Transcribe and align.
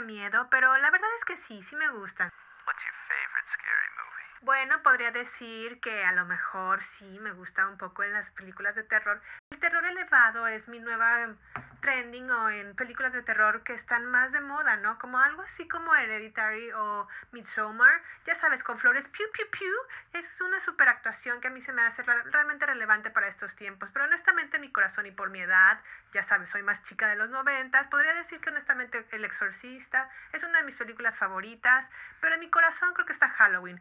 de 0.00 0.06
miedo, 0.06 0.48
pero 0.50 0.76
la 0.78 0.90
verdad 0.90 1.08
es 1.18 1.24
que 1.24 1.36
sí, 1.46 1.62
sí 1.62 1.76
me 1.76 1.88
gustan. 1.88 2.30
What's 2.66 2.82
your 2.84 2.94
favorite 3.08 3.48
scary 3.48 3.88
movie? 3.96 4.44
Bueno, 4.44 4.82
podría 4.82 5.10
decir 5.10 5.80
que 5.80 6.04
a 6.04 6.12
lo 6.12 6.24
mejor 6.24 6.82
sí 6.82 7.18
me 7.20 7.32
gusta 7.32 7.66
un 7.68 7.76
poco 7.76 8.02
en 8.02 8.12
las 8.12 8.30
películas 8.30 8.74
de 8.74 8.84
terror. 8.84 9.20
El 9.50 9.58
terror 9.58 9.84
elevado 9.84 10.46
es 10.46 10.66
mi 10.68 10.78
nueva 10.78 11.34
trending 11.80 12.30
o 12.30 12.50
en 12.50 12.74
películas 12.76 13.12
de 13.12 13.22
terror 13.22 13.62
que 13.62 13.74
están 13.74 14.06
más 14.06 14.32
de 14.32 14.40
moda, 14.40 14.76
¿no? 14.76 14.98
Como 14.98 15.18
algo 15.18 15.42
así 15.42 15.66
como 15.68 15.94
Hereditary 15.94 16.72
o 16.72 17.08
Midsommar. 17.32 18.00
Ya 18.26 18.36
sabes, 18.36 18.62
con 18.62 18.78
flores 18.78 19.06
piu 19.08 19.26
piu 19.32 19.46
piu. 19.50 19.74
Es 20.12 20.40
una 20.40 20.60
super 20.60 20.88
actuación 20.88 21.40
que 21.40 21.48
a 21.48 21.50
mí 21.50 21.60
se 21.62 21.72
me 21.72 21.82
hace 21.82 22.02
realmente 22.02 22.66
relevante 22.66 23.10
para 23.10 23.28
estos 23.28 23.54
tiempos. 23.56 23.88
Pero 23.92 24.04
honestamente 24.04 24.58
mi 24.58 24.70
corazón 24.70 25.06
y 25.06 25.10
por 25.10 25.30
mi 25.30 25.40
edad, 25.40 25.80
ya 26.12 26.24
sabes, 26.24 26.48
soy 26.50 26.62
más 26.62 26.82
chica 26.84 27.08
de 27.08 27.16
los 27.16 27.30
noventas. 27.30 27.86
Podría 27.88 28.14
decir 28.14 28.40
que 28.40 28.50
honestamente 28.50 29.04
El 29.12 29.24
Exorcista 29.24 30.08
es 30.32 30.42
una 30.42 30.58
de 30.58 30.64
mis 30.64 30.74
películas 30.74 31.16
favoritas. 31.16 31.86
Pero 32.20 32.34
en 32.34 32.40
mi 32.40 32.50
corazón 32.50 32.92
creo 32.94 33.06
que 33.06 33.12
está 33.12 33.28
Halloween. 33.28 33.80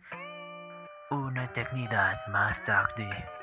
Una 1.10 1.46
eternidad 1.46 2.26
más 2.28 2.64
tarde. 2.66 3.39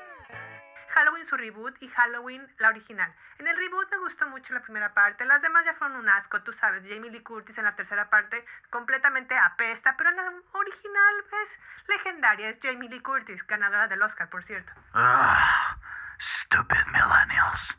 Halloween 0.97 1.27
su 1.27 1.37
reboot 1.37 1.75
y 1.79 1.87
Halloween 1.89 2.47
la 2.57 2.69
original. 2.69 3.13
En 3.37 3.47
el 3.47 3.55
reboot 3.55 3.87
me 3.91 3.99
gustó 3.99 4.27
mucho 4.29 4.51
la 4.51 4.61
primera 4.63 4.95
parte, 4.95 5.25
las 5.25 5.43
demás 5.43 5.63
ya 5.63 5.75
fueron 5.75 5.97
un 5.97 6.09
asco, 6.09 6.41
tú 6.41 6.51
sabes, 6.53 6.81
Jamie 6.89 7.11
Lee 7.11 7.21
Curtis 7.21 7.55
en 7.55 7.65
la 7.65 7.75
tercera 7.75 8.09
parte 8.09 8.43
completamente 8.71 9.37
apesta, 9.37 9.95
pero 9.95 10.09
la 10.09 10.33
original 10.53 11.15
es 11.43 11.87
legendaria, 11.87 12.49
es 12.49 12.57
Jamie 12.63 12.89
Lee 12.89 13.01
Curtis, 13.01 13.45
ganadora 13.45 13.87
del 13.87 14.01
Oscar, 14.01 14.27
por 14.29 14.43
cierto. 14.45 14.71
Ah, 14.95 15.77
stupid 16.19 16.85
millennials. 16.87 17.77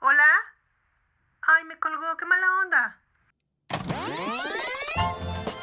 ¿Hola? 0.00 0.28
Ay, 1.42 1.64
me 1.66 1.78
colgó, 1.78 2.16
qué 2.16 2.24
mala 2.24 2.46
onda. 2.56 2.98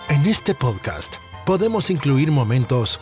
En 0.08 0.26
este 0.26 0.56
podcast 0.56 1.18
podemos 1.46 1.90
incluir 1.90 2.32
momentos 2.32 3.02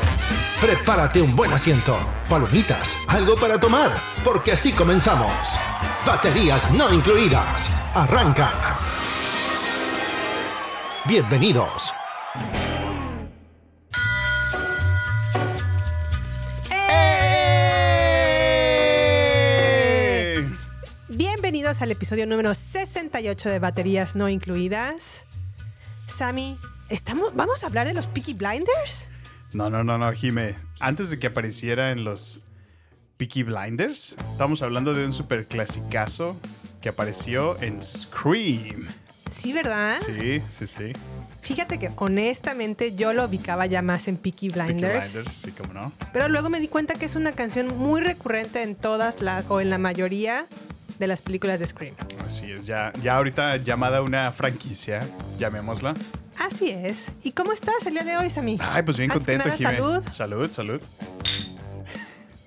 Prepárate 0.61 1.19
un 1.19 1.35
buen 1.35 1.51
asiento, 1.51 1.97
palomitas, 2.29 2.95
algo 3.07 3.35
para 3.35 3.59
tomar, 3.59 3.91
porque 4.23 4.51
así 4.51 4.71
comenzamos. 4.71 5.57
Baterías 6.05 6.71
no 6.75 6.93
incluidas. 6.93 7.67
Arranca. 7.95 8.77
Bienvenidos. 11.07 11.91
Bienvenidos 21.09 21.81
al 21.81 21.91
episodio 21.91 22.27
número 22.27 22.53
68 22.53 23.49
de 23.49 23.57
Baterías 23.57 24.15
No 24.15 24.29
Incluidas. 24.29 25.23
Sammy, 26.07 26.55
¿estamos, 26.89 27.33
¿vamos 27.33 27.63
a 27.63 27.65
hablar 27.65 27.87
de 27.87 27.95
los 27.95 28.05
Peaky 28.05 28.35
Blinders? 28.35 29.10
No, 29.53 29.69
no, 29.69 29.83
no, 29.83 29.97
no, 29.97 30.11
Jime. 30.13 30.55
Antes 30.79 31.09
de 31.09 31.19
que 31.19 31.27
apareciera 31.27 31.91
en 31.91 32.03
los 32.03 32.41
Peaky 33.17 33.43
Blinders, 33.43 34.15
estamos 34.31 34.61
hablando 34.61 34.93
de 34.93 35.05
un 35.05 35.13
super 35.13 35.45
clasicazo 35.45 36.37
que 36.81 36.89
apareció 36.89 37.61
en 37.61 37.81
Scream. 37.83 38.87
Sí, 39.29 39.53
¿verdad? 39.53 39.97
Sí, 40.05 40.41
sí, 40.49 40.67
sí. 40.67 40.93
Fíjate 41.41 41.79
que 41.79 41.89
honestamente 41.95 42.95
yo 42.95 43.13
lo 43.13 43.25
ubicaba 43.25 43.65
ya 43.65 43.81
más 43.81 44.07
en 44.07 44.17
Peaky 44.17 44.49
Peaky 44.49 44.73
Blinders. 44.73 45.13
Blinders, 45.13 45.35
sí, 45.35 45.51
como 45.51 45.73
no. 45.73 45.91
Pero 46.13 46.27
luego 46.29 46.49
me 46.49 46.59
di 46.59 46.67
cuenta 46.67 46.95
que 46.95 47.05
es 47.05 47.15
una 47.15 47.31
canción 47.31 47.77
muy 47.77 48.01
recurrente 48.01 48.63
en 48.63 48.75
todas 48.75 49.21
las, 49.21 49.49
o 49.49 49.61
en 49.61 49.69
la 49.69 49.77
mayoría 49.77 50.45
de 51.01 51.07
las 51.07 51.21
películas 51.21 51.59
de 51.59 51.67
Scream. 51.67 51.93
Así 52.25 52.51
es, 52.51 52.65
ya, 52.65 52.93
ya 53.01 53.17
ahorita 53.17 53.57
llamada 53.57 54.01
una 54.01 54.31
franquicia, 54.31 55.05
llamémosla. 55.39 55.95
Así 56.39 56.69
es. 56.69 57.07
¿Y 57.23 57.31
cómo 57.33 57.51
estás 57.51 57.85
el 57.87 57.93
día 57.93 58.03
de 58.03 58.17
hoy, 58.17 58.29
Sammy? 58.29 58.57
Ay, 58.61 58.83
pues 58.83 58.97
bien 58.97 59.11
Antes 59.11 59.25
contento, 59.25 59.45
nada, 59.47 59.57
Jime. 59.57 59.77
salud. 59.77 60.03
Salud, 60.11 60.51
salud. 60.51 60.81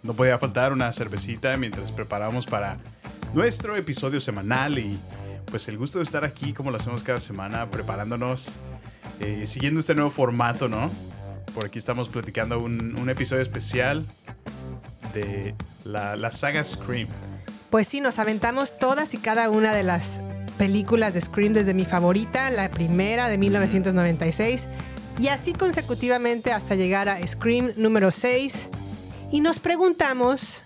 No 0.03 0.15
podía 0.15 0.39
faltar 0.39 0.73
una 0.73 0.93
cervecita 0.93 1.57
mientras 1.57 1.91
preparamos 1.91 2.47
para 2.47 2.79
nuestro 3.35 3.77
episodio 3.77 4.21
semanal 4.21 4.79
y 4.79 4.99
pues 5.47 5.67
el 5.69 5.77
gusto 5.77 5.99
de 5.99 6.05
estar 6.05 6.25
aquí 6.25 6.53
como 6.53 6.71
lo 6.71 6.77
hacemos 6.77 7.03
cada 7.03 7.21
semana, 7.21 7.69
preparándonos, 7.71 8.53
eh, 9.21 9.47
siguiendo 9.47 9.81
este 9.81 9.95
nuevo 9.95 10.11
formato, 10.11 10.69
¿no? 10.69 10.91
Por 11.55 11.67
aquí 11.67 11.79
estamos 11.79 12.09
platicando 12.09 12.59
un, 12.59 12.97
un 13.01 13.11
episodio 13.11 13.43
especial 13.43 14.05
de 15.13 15.55
la, 15.85 16.17
la 16.17 16.31
saga 16.31 16.63
Scream. 16.63 17.09
Pues 17.75 17.89
sí, 17.89 18.01
nos 18.01 18.21
aventamos 18.21 18.79
todas 18.79 19.15
y 19.15 19.19
cada 19.19 19.51
una 19.51 19.75
de 19.75 19.83
las 19.83 20.21
películas 20.59 21.13
de 21.13 21.21
Scream 21.21 21.55
desde 21.55 21.75
mi 21.75 21.85
favorita, 21.85 22.49
la 22.51 22.71
primera 22.71 23.29
de 23.29 23.37
1996, 23.37 24.67
y 25.19 25.27
así 25.27 25.53
consecutivamente 25.55 26.53
hasta 26.53 26.77
llegar 26.77 27.09
a 27.09 27.27
Scream 27.27 27.73
número 27.77 28.13
6. 28.13 28.69
Y 29.33 29.41
nos 29.41 29.59
preguntamos, 29.59 30.63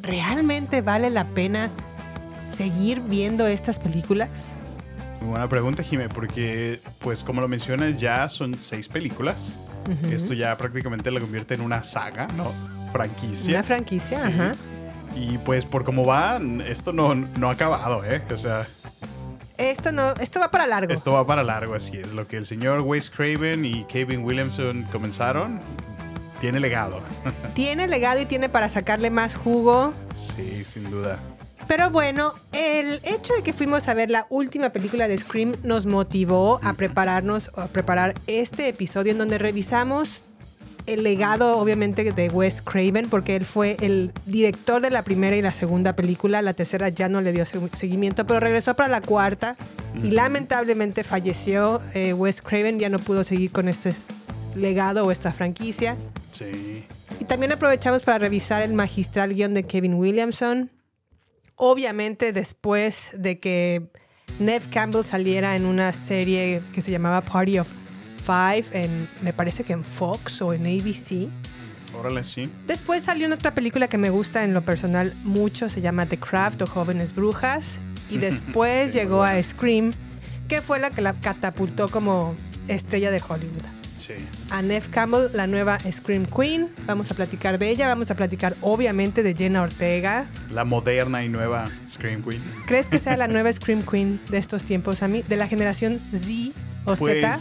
¿realmente 0.00 0.82
vale 0.82 1.10
la 1.10 1.24
pena 1.24 1.68
seguir 2.56 3.00
viendo 3.00 3.48
estas 3.48 3.80
películas? 3.80 4.52
Buena 5.22 5.48
pregunta, 5.48 5.82
Jime, 5.82 6.08
porque 6.08 6.78
pues 7.00 7.24
como 7.24 7.40
lo 7.40 7.48
mencionas 7.48 7.98
ya 7.98 8.28
son 8.28 8.54
seis 8.54 8.86
películas. 8.86 9.56
Esto 10.08 10.34
ya 10.34 10.56
prácticamente 10.56 11.10
lo 11.10 11.20
convierte 11.20 11.54
en 11.54 11.62
una 11.62 11.82
saga, 11.82 12.28
¿no? 12.36 12.52
Franquicia. 12.92 13.50
Una 13.54 13.62
franquicia, 13.64 14.18
Sí. 14.20 14.28
ajá. 14.28 14.54
Y 15.16 15.38
pues 15.38 15.64
por 15.66 15.84
cómo 15.84 16.04
va, 16.04 16.40
esto 16.66 16.92
no, 16.92 17.14
no 17.14 17.48
ha 17.48 17.52
acabado, 17.52 18.04
¿eh? 18.04 18.22
O 18.32 18.36
sea, 18.36 18.66
Esto 19.58 19.92
no, 19.92 20.12
esto 20.14 20.40
va 20.40 20.50
para 20.50 20.66
largo. 20.66 20.92
esto 20.92 21.12
va 21.12 21.26
para 21.26 21.42
largo, 21.42 21.74
así 21.74 21.96
es. 21.96 22.12
Lo 22.12 22.26
que 22.26 22.36
el 22.36 22.46
señor 22.46 22.80
Wes 22.82 23.10
Craven 23.10 23.64
y 23.64 23.84
Kevin 23.84 24.24
Williamson 24.24 24.84
comenzaron, 24.92 25.60
tiene 26.40 26.58
legado. 26.60 27.00
Tiene 27.54 27.86
legado 27.86 28.20
y 28.20 28.24
tiene 28.26 28.48
para 28.48 28.68
sacarle 28.70 29.10
más 29.10 29.34
jugo. 29.34 29.92
sí, 30.14 30.64
sin 30.64 30.88
duda. 30.90 31.18
Pero 31.68 31.90
bueno, 31.90 32.32
el 32.52 32.98
hecho 33.04 33.32
de 33.34 33.42
que 33.42 33.52
fuimos 33.52 33.86
a 33.88 33.94
ver 33.94 34.10
la 34.10 34.26
última 34.30 34.70
película 34.70 35.06
de 35.06 35.16
Scream 35.18 35.54
nos 35.62 35.86
motivó 35.86 36.58
a 36.64 36.72
prepararnos, 36.72 37.50
a 37.56 37.66
preparar 37.68 38.14
este 38.26 38.68
episodio 38.68 39.12
en 39.12 39.18
donde 39.18 39.38
revisamos 39.38 40.22
el 40.86 41.02
legado, 41.02 41.58
obviamente, 41.58 42.12
de 42.12 42.28
Wes 42.28 42.62
Craven, 42.62 43.08
porque 43.08 43.36
él 43.36 43.44
fue 43.44 43.76
el 43.80 44.12
director 44.26 44.80
de 44.82 44.90
la 44.90 45.02
primera 45.02 45.36
y 45.36 45.42
la 45.42 45.52
segunda 45.52 45.94
película. 45.94 46.42
La 46.42 46.52
tercera 46.54 46.88
ya 46.88 47.08
no 47.08 47.20
le 47.20 47.32
dio 47.32 47.44
segu- 47.44 47.74
seguimiento, 47.74 48.26
pero 48.26 48.40
regresó 48.40 48.74
para 48.74 48.88
la 48.88 49.00
cuarta 49.00 49.56
y 50.02 50.10
lamentablemente 50.10 51.04
falleció. 51.04 51.80
Eh, 51.94 52.12
Wes 52.12 52.42
Craven 52.42 52.78
ya 52.78 52.88
no 52.88 52.98
pudo 52.98 53.24
seguir 53.24 53.50
con 53.52 53.68
este 53.68 53.94
legado 54.54 55.04
o 55.04 55.10
esta 55.10 55.32
franquicia. 55.32 55.96
Sí. 56.32 56.84
Y 57.20 57.24
también 57.24 57.52
aprovechamos 57.52 58.02
para 58.02 58.18
revisar 58.18 58.62
el 58.62 58.72
magistral 58.72 59.34
guion 59.34 59.54
de 59.54 59.62
Kevin 59.62 59.94
Williamson. 59.94 60.70
Obviamente 61.56 62.32
después 62.32 63.10
de 63.12 63.38
que 63.38 63.90
Nev 64.38 64.70
Campbell 64.70 65.04
saliera 65.04 65.56
en 65.56 65.66
una 65.66 65.92
serie 65.92 66.62
que 66.72 66.80
se 66.80 66.90
llamaba 66.90 67.20
Party 67.20 67.58
of 67.58 67.68
Five, 68.30 68.66
en, 68.84 69.08
me 69.22 69.32
parece 69.32 69.64
que 69.64 69.72
en 69.72 69.82
Fox 69.82 70.40
o 70.40 70.52
en 70.52 70.62
ABC. 70.66 71.28
Órale, 71.98 72.22
sí. 72.22 72.48
Después 72.68 73.02
salió 73.02 73.26
en 73.26 73.32
otra 73.32 73.54
película 73.54 73.88
que 73.88 73.98
me 73.98 74.10
gusta 74.10 74.44
en 74.44 74.54
lo 74.54 74.62
personal 74.62 75.12
mucho, 75.24 75.68
se 75.68 75.80
llama 75.80 76.06
The 76.06 76.18
Craft 76.20 76.62
o 76.62 76.66
Jóvenes 76.68 77.12
Brujas. 77.12 77.78
Y 78.08 78.18
después 78.28 78.92
Sí, 78.92 78.98
llegó 78.98 79.24
a 79.24 79.42
Scream, 79.42 79.90
que 80.46 80.62
fue 80.62 80.78
la 80.78 80.90
que 80.90 81.02
la 81.02 81.14
catapultó 81.14 81.88
como 81.88 82.36
estrella 82.68 83.10
de 83.10 83.20
Hollywood. 83.26 83.64
Sí. 83.98 84.14
A 84.50 84.62
Neve 84.62 84.86
Campbell, 84.90 85.26
la 85.34 85.48
nueva 85.48 85.78
Scream 85.90 86.24
Queen. 86.24 86.70
Vamos 86.86 87.10
a 87.10 87.14
platicar 87.14 87.58
de 87.58 87.68
ella. 87.68 87.88
Vamos 87.88 88.12
a 88.12 88.14
platicar, 88.14 88.54
obviamente, 88.60 89.24
de 89.24 89.34
Jenna 89.34 89.62
Ortega. 89.62 90.26
La 90.50 90.64
moderna 90.64 91.24
y 91.24 91.28
nueva 91.28 91.64
Scream 91.86 92.22
Queen. 92.22 92.40
¿Crees 92.66 92.88
que 92.88 92.98
sea 92.98 93.16
la 93.16 93.26
nueva 93.28 93.52
Scream 93.52 93.82
Queen 93.82 94.20
de 94.30 94.38
estos 94.38 94.62
tiempos, 94.62 95.02
a 95.02 95.08
mí? 95.08 95.22
De 95.28 95.36
la 95.36 95.48
generación 95.48 96.00
Z 96.12 96.52
o 96.84 96.94
Z. 96.96 97.38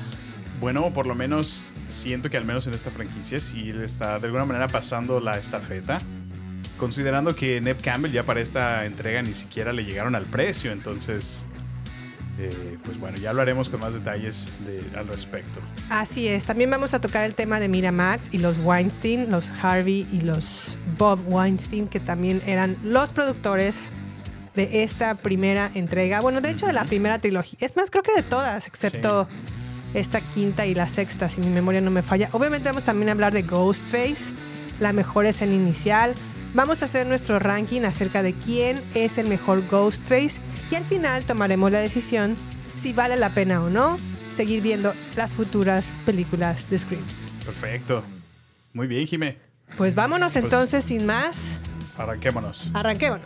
Bueno, 0.59 0.91
por 0.91 1.05
lo 1.05 1.15
menos 1.15 1.69
siento 1.87 2.29
que 2.29 2.37
al 2.37 2.45
menos 2.45 2.67
en 2.67 2.73
esta 2.73 2.91
franquicia 2.91 3.39
sí 3.39 3.71
le 3.71 3.85
está 3.85 4.19
de 4.19 4.25
alguna 4.25 4.45
manera 4.45 4.67
pasando 4.67 5.19
la 5.19 5.37
estafeta. 5.37 5.99
Considerando 6.77 7.35
que 7.35 7.59
Neve 7.61 7.79
Campbell 7.81 8.11
ya 8.11 8.23
para 8.23 8.41
esta 8.41 8.85
entrega 8.85 9.21
ni 9.21 9.33
siquiera 9.33 9.73
le 9.73 9.83
llegaron 9.83 10.15
al 10.15 10.25
precio, 10.25 10.71
entonces, 10.71 11.45
eh, 12.37 12.77
pues 12.85 12.97
bueno, 12.99 13.17
ya 13.17 13.31
hablaremos 13.31 13.69
con 13.69 13.79
más 13.81 13.93
detalles 13.93 14.49
de- 14.65 14.97
al 14.97 15.07
respecto. 15.07 15.59
Así 15.89 16.27
es. 16.27 16.43
También 16.45 16.69
vamos 16.69 16.93
a 16.93 17.01
tocar 17.01 17.25
el 17.25 17.35
tema 17.35 17.59
de 17.59 17.67
Miramax 17.67 18.29
y 18.31 18.39
los 18.39 18.59
Weinstein, 18.59 19.29
los 19.31 19.49
Harvey 19.61 20.07
y 20.11 20.21
los 20.21 20.77
Bob 20.97 21.19
Weinstein, 21.27 21.87
que 21.87 21.99
también 21.99 22.41
eran 22.45 22.77
los 22.83 23.11
productores 23.11 23.89
de 24.55 24.83
esta 24.83 25.15
primera 25.15 25.69
entrega. 25.73 26.21
Bueno, 26.21 26.39
de 26.41 26.51
hecho, 26.51 26.65
de 26.65 26.73
la 26.73 26.85
primera 26.85 27.19
trilogía. 27.19 27.57
Es 27.61 27.75
más, 27.75 27.89
creo 27.91 28.03
que 28.03 28.13
de 28.13 28.23
todas, 28.23 28.67
excepto 28.67 29.27
esta 29.93 30.21
quinta 30.21 30.65
y 30.65 30.75
la 30.75 30.87
sexta, 30.87 31.29
si 31.29 31.41
mi 31.41 31.47
memoria 31.49 31.81
no 31.81 31.91
me 31.91 32.01
falla. 32.01 32.29
Obviamente 32.33 32.69
vamos 32.69 32.83
también 32.83 33.09
a 33.09 33.11
hablar 33.13 33.33
de 33.33 33.41
Ghostface, 33.43 34.31
la 34.79 34.93
mejor 34.93 35.25
escena 35.25 35.53
inicial. 35.53 36.13
Vamos 36.53 36.81
a 36.81 36.85
hacer 36.85 37.05
nuestro 37.07 37.37
ranking 37.39 37.81
acerca 37.81 38.23
de 38.23 38.33
quién 38.33 38.81
es 38.95 39.17
el 39.17 39.27
mejor 39.27 39.67
Ghostface 39.67 40.39
y 40.71 40.75
al 40.75 40.85
final 40.85 41.25
tomaremos 41.25 41.71
la 41.71 41.79
decisión 41.79 42.35
si 42.75 42.93
vale 42.93 43.17
la 43.17 43.29
pena 43.33 43.61
o 43.63 43.69
no 43.69 43.97
seguir 44.31 44.61
viendo 44.61 44.93
las 45.15 45.31
futuras 45.31 45.93
películas 46.05 46.69
de 46.69 46.79
Scream. 46.79 47.03
Perfecto. 47.45 48.03
Muy 48.73 48.87
bien, 48.87 49.05
Jime. 49.05 49.37
Pues 49.77 49.93
vámonos 49.95 50.33
Pues- 50.33 50.43
entonces 50.45 50.85
sin 50.85 51.05
más. 51.05 51.37
Arranquémonos. 51.97 52.69
Arranquémonos. 52.73 53.25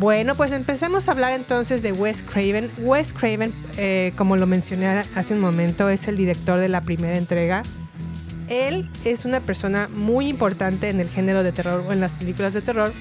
Bueno, 0.00 0.34
pues 0.34 0.50
empecemos 0.52 1.08
a 1.08 1.12
hablar 1.12 1.34
entonces 1.34 1.82
de 1.82 1.92
Wes 1.92 2.22
Craven. 2.22 2.70
Wes 2.78 3.12
Craven, 3.12 3.52
eh, 3.76 4.14
como 4.16 4.38
lo 4.38 4.46
mencioné 4.46 4.86
hace 4.86 5.34
un 5.34 5.40
momento, 5.40 5.90
es 5.90 6.08
el 6.08 6.16
director 6.16 6.58
de 6.58 6.70
la 6.70 6.80
primera 6.80 7.18
entrega. 7.18 7.62
Él 8.48 8.88
es 9.04 9.26
una 9.26 9.40
persona 9.40 9.90
muy 9.94 10.28
importante 10.28 10.88
en 10.88 11.00
el 11.00 11.10
género 11.10 11.42
de 11.42 11.52
terror 11.52 11.84
o 11.86 11.92
en 11.92 12.00
las 12.00 12.14
películas 12.14 12.54
de 12.54 12.62
terror 12.62 12.94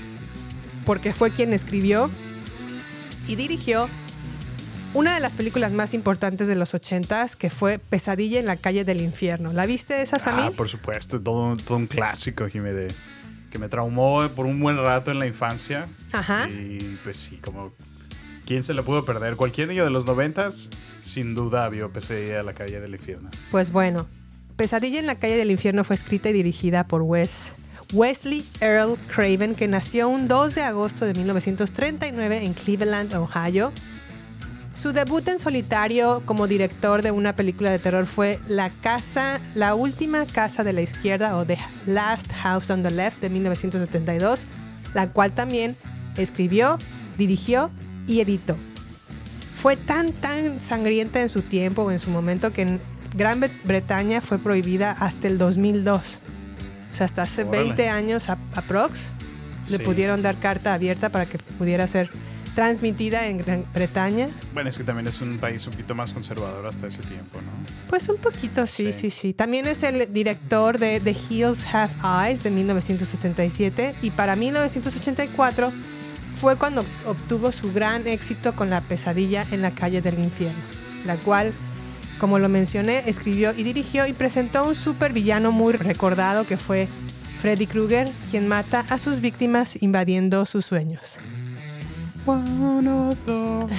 porque 0.86 1.14
fue 1.14 1.32
quien 1.32 1.54
escribió 1.54 2.12
y 3.28 3.38
dirigió 3.38 3.88
una 4.94 5.14
de 5.14 5.22
las 5.22 5.36
películas 5.36 5.72
más 5.72 5.94
importantes 5.94 6.50
de 6.50 6.56
los 6.56 6.74
80s 6.74 7.36
que 7.36 7.50
fue 7.50 7.80
Pesadilla 7.80 8.42
en 8.42 8.46
la 8.46 8.58
calle 8.58 8.84
del 8.84 9.00
infierno. 9.00 9.54
¿La 9.54 9.66
viste 9.66 10.02
esa, 10.02 10.20
Sammy? 10.20 10.42
Ah, 10.48 10.52
por 10.52 10.68
supuesto, 10.68 11.18
todo, 11.22 11.56
todo 11.56 11.78
un 11.78 11.88
clásico, 11.88 12.50
Jime, 12.50 12.74
de, 12.74 12.90
que 13.50 13.60
me 13.60 13.70
traumó 13.70 14.28
por 14.30 14.46
un 14.46 14.60
buen 14.60 14.78
rato 14.78 15.12
en 15.12 15.20
la 15.20 15.28
infancia. 15.28 15.88
Ajá. 16.12 16.48
Y 16.50 16.98
pues 17.04 17.18
sí, 17.18 17.38
como... 17.38 17.74
¿Quién 18.46 18.64
se 18.64 18.74
le 18.74 18.82
pudo 18.82 19.06
perder? 19.06 19.36
Cualquier 19.36 19.68
niño 19.68 19.84
de 19.84 19.92
los 19.92 20.08
noventas, 20.08 20.72
sin 21.04 21.36
duda, 21.36 21.70
vio 21.70 21.94
Pesadilla 21.94 22.40
a 22.40 22.44
la 22.44 22.54
calle 22.54 22.80
del 22.80 22.96
infierno. 22.96 23.30
Pues 23.52 23.72
bueno, 23.72 24.08
Pesadilla 24.56 25.00
en 25.00 25.06
la 25.06 25.16
calle 25.16 25.38
del 25.38 25.52
infierno 25.52 25.84
fue 25.84 25.96
escrita 25.96 26.30
y 26.30 26.34
dirigida 26.34 26.88
por 26.88 27.04
Wes, 27.04 27.52
Wesley 27.94 28.44
Earl 28.60 28.98
Craven, 29.08 29.54
que 29.54 29.68
nació 29.68 30.10
un 30.10 30.28
2 30.28 30.56
de 30.56 30.64
agosto 30.64 31.06
de 31.06 31.14
1939 31.14 32.44
en 32.44 32.54
Cleveland, 32.54 33.14
Ohio. 33.14 33.72
Su 34.82 34.94
debut 34.94 35.28
en 35.28 35.40
solitario 35.40 36.22
como 36.26 36.48
director 36.48 37.02
de 37.02 37.12
una 37.12 37.34
película 37.34 37.70
de 37.70 37.80
terror 37.80 38.06
fue 38.06 38.40
La 38.48 38.70
casa, 38.70 39.42
la 39.54 39.76
última 39.76 40.26
casa 40.26 40.64
de 40.64 40.72
la 40.72 40.82
izquierda 40.82 41.36
o 41.36 41.46
The 41.46 41.58
Last 41.86 42.32
House 42.32 42.70
on 42.70 42.82
the 42.84 42.92
Left 42.92 43.20
de 43.20 43.30
1972, 43.30 44.46
la 44.94 45.10
cual 45.10 45.34
también 45.34 45.76
escribió, 46.18 46.78
dirigió 47.18 47.72
y 48.08 48.22
editó 48.22 48.58
fue 49.56 49.76
tan, 49.76 50.14
tan 50.14 50.62
sangrienta 50.62 51.20
en 51.22 51.28
su 51.28 51.42
tiempo 51.42 51.82
o 51.82 51.92
en 51.92 52.00
su 52.00 52.10
momento 52.12 52.54
que 52.54 52.62
en 52.62 52.80
Gran 53.14 53.42
Bre- 53.42 53.52
Bretaña 53.66 54.22
fue 54.22 54.40
prohibida 54.40 54.92
hasta 54.92 55.28
el 55.28 55.38
2002. 55.38 56.20
O 56.92 56.94
sea, 56.94 57.06
hasta 57.06 57.24
hace 57.24 57.44
Órale. 57.44 57.64
20 57.66 57.90
años 57.90 58.30
a- 58.30 58.38
aprox 58.56 59.12
le 59.68 59.76
Sí. 59.80 59.84
pudieron 59.84 60.22
dar 60.22 60.38
carta 60.38 60.74
abierta 60.74 61.10
para 61.10 61.26
que 61.26 61.40
pudiera 61.40 61.86
ser 61.90 62.10
transmitida 62.60 63.28
en 63.28 63.38
Gran 63.38 63.64
Bretaña. 63.74 64.32
Bueno, 64.54 64.70
es 64.70 64.78
que 64.78 64.84
también 64.84 65.08
es 65.08 65.22
un 65.22 65.38
país 65.38 65.66
un 65.66 65.72
poquito 65.72 65.96
más 65.96 66.12
conservador 66.12 66.68
hasta 66.68 66.88
ese 66.88 67.02
tiempo, 67.04 67.40
¿no? 67.40 67.48
Pues 67.88 68.10
un 68.10 68.18
poquito, 68.18 68.68
sí, 68.68 68.92
Sí. 68.92 69.00
sí, 69.00 69.10
sí. 69.12 69.34
También 69.34 69.66
es 69.66 69.82
el 69.82 70.12
director 70.12 70.78
de 70.78 71.00
The 71.00 71.12
Hills 71.30 71.66
Have 71.74 71.94
Eyes 72.04 72.44
de 72.44 72.52
1977 72.52 73.96
y 74.02 74.12
para 74.12 74.36
1984 74.36 75.72
fue 76.34 76.58
cuando 76.58 76.84
obtuvo 77.06 77.54
su 77.54 77.72
gran 77.72 78.06
éxito 78.08 78.54
con 78.54 78.70
La 78.70 78.82
pesadilla 78.82 79.46
en 79.52 79.62
la 79.62 79.72
calle 79.72 80.02
del 80.02 80.20
infierno, 80.20 80.60
la 81.06 81.16
cual, 81.16 81.54
como 82.20 82.40
lo 82.40 82.50
mencioné, 82.50 83.04
escribió 83.10 83.54
y 83.56 83.64
dirigió 83.64 84.06
y 84.06 84.12
presentó 84.12 84.68
un 84.68 84.76
supervillano 84.76 85.54
muy 85.54 85.72
recordado 85.72 86.46
que 86.46 86.58
fue 86.58 86.90
Freddy 87.40 87.68
Krueger, 87.68 88.10
quien 88.30 88.50
mata 88.50 88.84
a 88.90 88.98
sus 88.98 89.22
víctimas 89.22 89.82
invadiendo 89.82 90.46
sus 90.46 90.66
sueños. 90.66 91.20
Uno, 92.38 93.12
dos, 93.26 93.72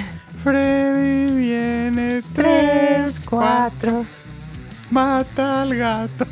Freddy 0.43 1.33
viene, 1.35 2.23
Tres, 2.35 3.27
cuatro. 3.29 4.05
mata 4.91 5.63
al 5.63 5.77
gato. 5.77 6.27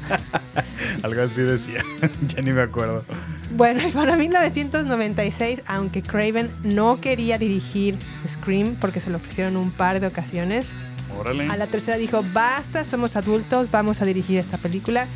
Algo 1.02 1.22
así 1.22 1.42
decía, 1.42 1.84
ya 2.26 2.42
ni 2.42 2.50
me 2.52 2.62
acuerdo. 2.62 3.04
Bueno, 3.52 3.86
y 3.86 3.92
para 3.92 4.16
1996, 4.16 5.62
aunque 5.66 6.02
Craven 6.02 6.50
no 6.64 7.00
quería 7.00 7.38
dirigir 7.38 7.98
Scream 8.26 8.76
porque 8.80 9.00
se 9.00 9.10
lo 9.10 9.16
ofrecieron 9.16 9.56
un 9.56 9.70
par 9.70 10.00
de 10.00 10.06
ocasiones, 10.06 10.66
Órale. 11.18 11.46
a 11.46 11.56
la 11.56 11.66
tercera 11.66 11.96
dijo, 11.96 12.22
basta, 12.32 12.84
somos 12.84 13.16
adultos, 13.16 13.70
vamos 13.70 14.02
a 14.02 14.04
dirigir 14.04 14.38
esta 14.38 14.58
película. 14.58 15.06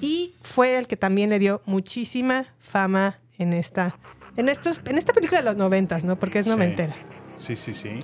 Y 0.00 0.34
fue 0.42 0.78
el 0.78 0.86
que 0.86 0.96
también 0.96 1.30
le 1.30 1.38
dio 1.38 1.62
muchísima 1.66 2.46
fama 2.60 3.18
en 3.38 3.52
esta, 3.52 3.96
en 4.38 4.48
estos, 4.48 4.80
en 4.86 4.96
esta 4.96 5.12
película 5.12 5.40
de 5.40 5.44
los 5.44 5.56
noventas, 5.56 6.04
¿no? 6.04 6.16
Porque 6.16 6.38
es 6.38 6.46
noventera. 6.46 6.94
Sí, 7.36 7.56
sí, 7.56 7.74
sí. 7.74 8.00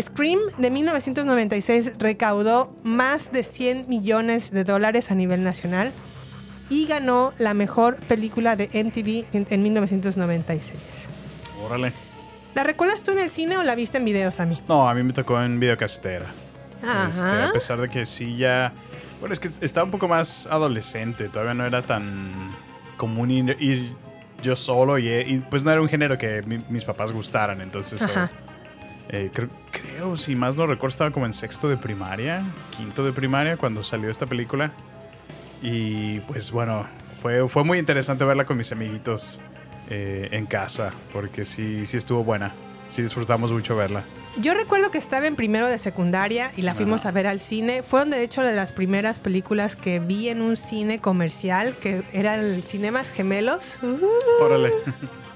Scream 0.00 0.38
de 0.56 0.70
1996 0.70 1.94
recaudó 1.98 2.72
más 2.84 3.32
de 3.32 3.42
100 3.42 3.88
millones 3.88 4.52
de 4.52 4.62
dólares 4.62 5.10
a 5.10 5.14
nivel 5.14 5.42
nacional 5.42 5.92
y 6.70 6.86
ganó 6.86 7.32
la 7.38 7.54
mejor 7.54 7.96
película 7.96 8.54
de 8.54 8.66
MTV 8.66 9.34
en, 9.36 9.46
en 9.50 9.62
1996. 9.62 10.78
Órale. 11.64 11.92
¿La 12.54 12.62
recuerdas 12.62 13.02
tú 13.02 13.10
en 13.10 13.18
el 13.18 13.30
cine 13.30 13.58
o 13.58 13.64
la 13.64 13.74
viste 13.74 13.98
en 13.98 14.04
videos 14.04 14.38
a 14.38 14.46
mí? 14.46 14.60
No, 14.68 14.88
a 14.88 14.94
mí 14.94 15.02
me 15.02 15.12
tocó 15.12 15.42
en 15.42 15.58
videocasetera. 15.58 16.26
Este, 17.08 17.20
a 17.20 17.50
pesar 17.52 17.80
de 17.80 17.88
que 17.88 18.06
sí 18.06 18.36
ya... 18.36 18.72
Bueno, 19.18 19.32
es 19.32 19.40
que 19.40 19.50
estaba 19.60 19.84
un 19.84 19.90
poco 19.90 20.06
más 20.06 20.46
adolescente. 20.46 21.28
Todavía 21.28 21.54
no 21.54 21.66
era 21.66 21.82
tan 21.82 22.54
común 22.96 23.30
ir, 23.32 23.56
ir 23.58 23.92
yo 24.42 24.54
solo 24.56 24.98
y, 24.98 25.08
y, 25.08 25.38
pues 25.50 25.64
no 25.64 25.70
era 25.72 25.80
un 25.80 25.88
género 25.88 26.16
que 26.18 26.42
mi- 26.42 26.60
mis 26.68 26.84
papás 26.84 27.12
gustaran. 27.12 27.60
Entonces, 27.60 28.02
Ajá. 28.02 28.30
eh, 29.08 29.30
creo, 29.32 29.48
creo, 29.70 30.16
si 30.16 30.34
más 30.36 30.56
no 30.56 30.66
recuerdo, 30.66 30.90
estaba 30.92 31.10
como 31.10 31.26
en 31.26 31.32
sexto 31.34 31.68
de 31.68 31.76
primaria, 31.76 32.42
quinto 32.76 33.04
de 33.04 33.12
primaria 33.12 33.56
cuando 33.56 33.82
salió 33.82 34.10
esta 34.10 34.26
película. 34.26 34.70
Y 35.62 36.20
pues 36.20 36.50
bueno, 36.52 36.86
fue, 37.20 37.48
fue 37.48 37.64
muy 37.64 37.78
interesante 37.78 38.24
verla 38.24 38.44
con 38.44 38.56
mis 38.56 38.70
amiguitos 38.70 39.40
eh, 39.90 40.28
en 40.32 40.46
casa 40.46 40.92
porque 41.12 41.44
sí, 41.44 41.84
sí 41.86 41.96
estuvo 41.96 42.22
buena. 42.22 42.52
Sí 42.90 43.02
disfrutamos 43.02 43.52
mucho 43.52 43.76
verla. 43.76 44.02
Yo 44.40 44.54
recuerdo 44.54 44.90
que 44.90 44.98
estaba 44.98 45.26
en 45.26 45.34
primero 45.34 45.66
de 45.68 45.78
secundaria 45.78 46.52
y 46.56 46.62
la 46.62 46.74
fuimos 46.74 47.06
a 47.06 47.10
ver 47.10 47.26
al 47.26 47.40
cine. 47.40 47.82
Fueron 47.82 48.10
de 48.10 48.22
hecho 48.22 48.42
de 48.42 48.54
las 48.54 48.70
primeras 48.70 49.18
películas 49.18 49.74
que 49.74 49.98
vi 49.98 50.28
en 50.28 50.42
un 50.42 50.56
cine 50.56 51.00
comercial, 51.00 51.74
que 51.80 52.04
era 52.12 52.36
el 52.36 52.62
Cinemas 52.62 53.10
Gemelos. 53.10 53.78
Uh, 53.82 54.44
Órale. 54.44 54.72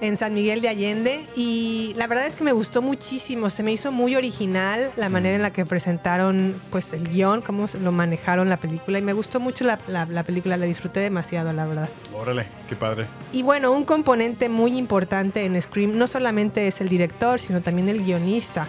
en 0.00 0.16
San 0.16 0.32
Miguel 0.34 0.60
de 0.62 0.68
Allende 0.68 1.26
y 1.36 1.92
la 1.96 2.06
verdad 2.06 2.26
es 2.26 2.34
que 2.34 2.42
me 2.44 2.52
gustó 2.52 2.80
muchísimo, 2.82 3.50
se 3.50 3.62
me 3.62 3.72
hizo 3.72 3.92
muy 3.92 4.16
original 4.16 4.90
la 4.96 5.08
manera 5.10 5.36
en 5.36 5.42
la 5.42 5.50
que 5.50 5.66
presentaron 5.66 6.54
pues 6.70 6.92
el 6.94 7.06
guion, 7.08 7.42
cómo 7.42 7.66
lo 7.82 7.92
manejaron 7.92 8.48
la 8.48 8.56
película 8.56 8.98
y 8.98 9.02
me 9.02 9.12
gustó 9.12 9.40
mucho 9.40 9.64
la, 9.64 9.78
la- 9.88 10.06
la 10.06 10.22
película, 10.22 10.56
la 10.56 10.64
disfruté 10.66 11.00
demasiado 11.00 11.52
la 11.52 11.66
verdad. 11.66 11.88
Órale, 12.14 12.46
qué 12.68 12.76
padre. 12.76 13.08
Y 13.32 13.42
bueno, 13.42 13.72
un 13.72 13.84
componente 13.84 14.48
muy 14.48 14.76
importante 14.78 15.44
en 15.44 15.60
Scream 15.60 15.98
no 15.98 16.06
solamente 16.06 16.66
es 16.66 16.80
el 16.80 16.88
director, 16.88 17.38
sino 17.38 17.60
también 17.60 17.88
el 17.90 18.02
guionista. 18.02 18.66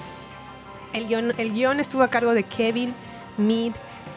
El 0.93 1.07
guion, 1.07 1.33
el 1.37 1.53
guion 1.53 1.79
estuvo 1.79 2.03
a 2.03 2.09
cargo 2.09 2.33
de 2.33 2.43
Kevin 2.43 2.93
Mead 3.37 3.71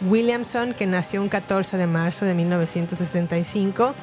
Williamson, 0.08 0.74
que 0.74 0.86
nació 0.86 1.22
un 1.22 1.28
14 1.28 1.76
de 1.76 1.86
marzo 1.86 2.24
de 2.24 2.34
1965. 2.34 3.94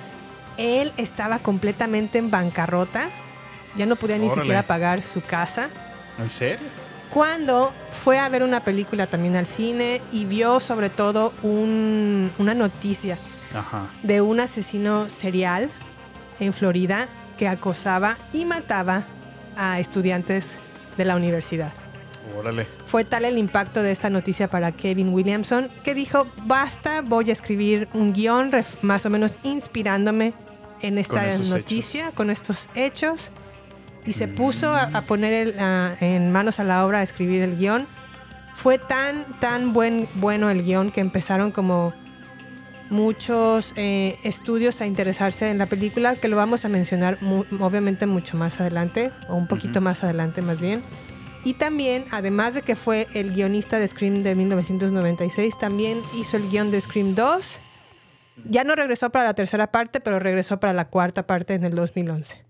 Él 0.57 0.91
estaba 0.97 1.39
completamente 1.39 2.17
en 2.17 2.29
bancarrota, 2.31 3.09
ya 3.77 3.85
no 3.85 3.95
podía 3.95 4.17
ni 4.17 4.25
Órale. 4.27 4.41
siquiera 4.41 4.63
pagar 4.63 5.01
su 5.01 5.21
casa. 5.21 5.69
¿En 6.19 6.29
serio? 6.29 6.67
cuando 7.11 7.73
fue 8.05 8.17
a 8.19 8.29
ver 8.29 8.41
una 8.41 8.61
película 8.61 9.05
también 9.05 9.35
al 9.35 9.45
cine 9.45 10.01
y 10.13 10.23
vio 10.23 10.61
sobre 10.61 10.89
todo 10.89 11.33
un- 11.43 12.31
una 12.37 12.53
noticia 12.53 13.17
Ajá. 13.53 13.87
de 14.01 14.21
un 14.21 14.39
asesino 14.39 15.09
serial 15.09 15.69
en 16.39 16.53
Florida 16.53 17.09
que 17.37 17.49
acosaba 17.49 18.15
y 18.31 18.45
mataba 18.45 19.03
a 19.57 19.81
estudiantes 19.81 20.51
de 20.95 21.03
la 21.03 21.17
universidad. 21.17 21.73
Órale. 22.37 22.65
Fue 22.85 23.03
tal 23.03 23.25
el 23.25 23.37
impacto 23.37 23.81
de 23.83 23.91
esta 23.91 24.09
noticia 24.09 24.47
para 24.47 24.71
Kevin 24.71 25.09
Williamson 25.13 25.69
que 25.83 25.93
dijo, 25.95 26.27
basta, 26.45 27.01
voy 27.01 27.29
a 27.29 27.33
escribir 27.33 27.87
un 27.93 28.13
guion 28.13 28.51
más 28.81 29.05
o 29.05 29.09
menos 29.09 29.35
inspirándome 29.43 30.33
en 30.81 30.97
esta 30.97 31.27
esos 31.27 31.49
noticia, 31.49 32.11
con 32.11 32.29
estos 32.29 32.67
hechos. 32.75 33.29
Y 34.05 34.13
se 34.13 34.27
puso 34.27 34.73
a, 34.73 34.83
a 34.83 35.01
poner 35.03 35.33
el, 35.33 35.59
a- 35.59 35.95
en 35.99 36.31
manos 36.31 36.59
a 36.59 36.63
la 36.63 36.85
obra 36.85 36.99
a 36.99 37.03
escribir 37.03 37.43
el 37.43 37.57
guion. 37.57 37.85
Fue 38.53 38.77
tan, 38.79 39.23
tan 39.39 39.73
buen, 39.73 40.07
bueno 40.15 40.49
el 40.49 40.63
guion 40.63 40.91
que 40.91 41.01
empezaron 41.01 41.51
como 41.51 41.93
muchos 42.89 43.73
eh, 43.77 44.17
estudios 44.23 44.81
a 44.81 44.85
interesarse 44.85 45.49
en 45.49 45.57
la 45.57 45.65
película, 45.65 46.15
que 46.15 46.27
lo 46.27 46.35
vamos 46.35 46.65
a 46.65 46.69
mencionar 46.69 47.17
mu- 47.21 47.45
obviamente 47.59 48.05
mucho 48.05 48.37
más 48.37 48.59
adelante, 48.59 49.11
o 49.29 49.35
un 49.35 49.47
poquito 49.47 49.79
más 49.81 50.03
adelante 50.03 50.41
más 50.41 50.59
bien. 50.59 50.81
Y 51.43 51.53
también, 51.53 52.05
además 52.11 52.53
de 52.53 52.61
que 52.61 52.75
fue 52.75 53.07
el 53.13 53.33
guionista 53.33 53.79
de 53.79 53.87
Scream 53.87 54.21
de 54.23 54.35
1996, 54.35 55.57
también 55.59 55.99
hizo 56.15 56.37
el 56.37 56.49
guion 56.49 56.69
de 56.71 56.79
Scream 56.79 57.15
2. 57.15 57.59
Ya 58.45 58.63
no 58.63 58.75
regresó 58.75 59.09
para 59.11 59.25
la 59.25 59.33
tercera 59.33 59.71
parte, 59.71 59.99
pero 59.99 60.19
regresó 60.19 60.59
para 60.59 60.73
la 60.73 60.87
cuarta 60.89 61.25
parte 61.25 61.53
en 61.55 61.63
el 61.63 61.73
2011. 61.75 62.43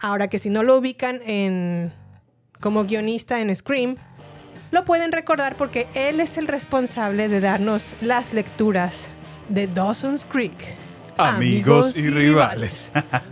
Ahora 0.00 0.28
que 0.28 0.38
si 0.38 0.48
no 0.48 0.62
lo 0.62 0.76
ubican 0.78 1.20
en, 1.26 1.92
como 2.60 2.84
guionista 2.84 3.40
en 3.40 3.54
Scream, 3.54 3.96
lo 4.70 4.84
pueden 4.84 5.12
recordar 5.12 5.56
porque 5.56 5.86
él 5.94 6.20
es 6.20 6.38
el 6.38 6.46
responsable 6.46 7.28
de 7.28 7.40
darnos 7.40 7.94
las 8.00 8.32
lecturas 8.32 9.08
de 9.48 9.66
Dawson's 9.66 10.24
Creek. 10.24 10.76
Amigos, 11.16 11.96
y 11.96 12.08
rivales. 12.10 12.90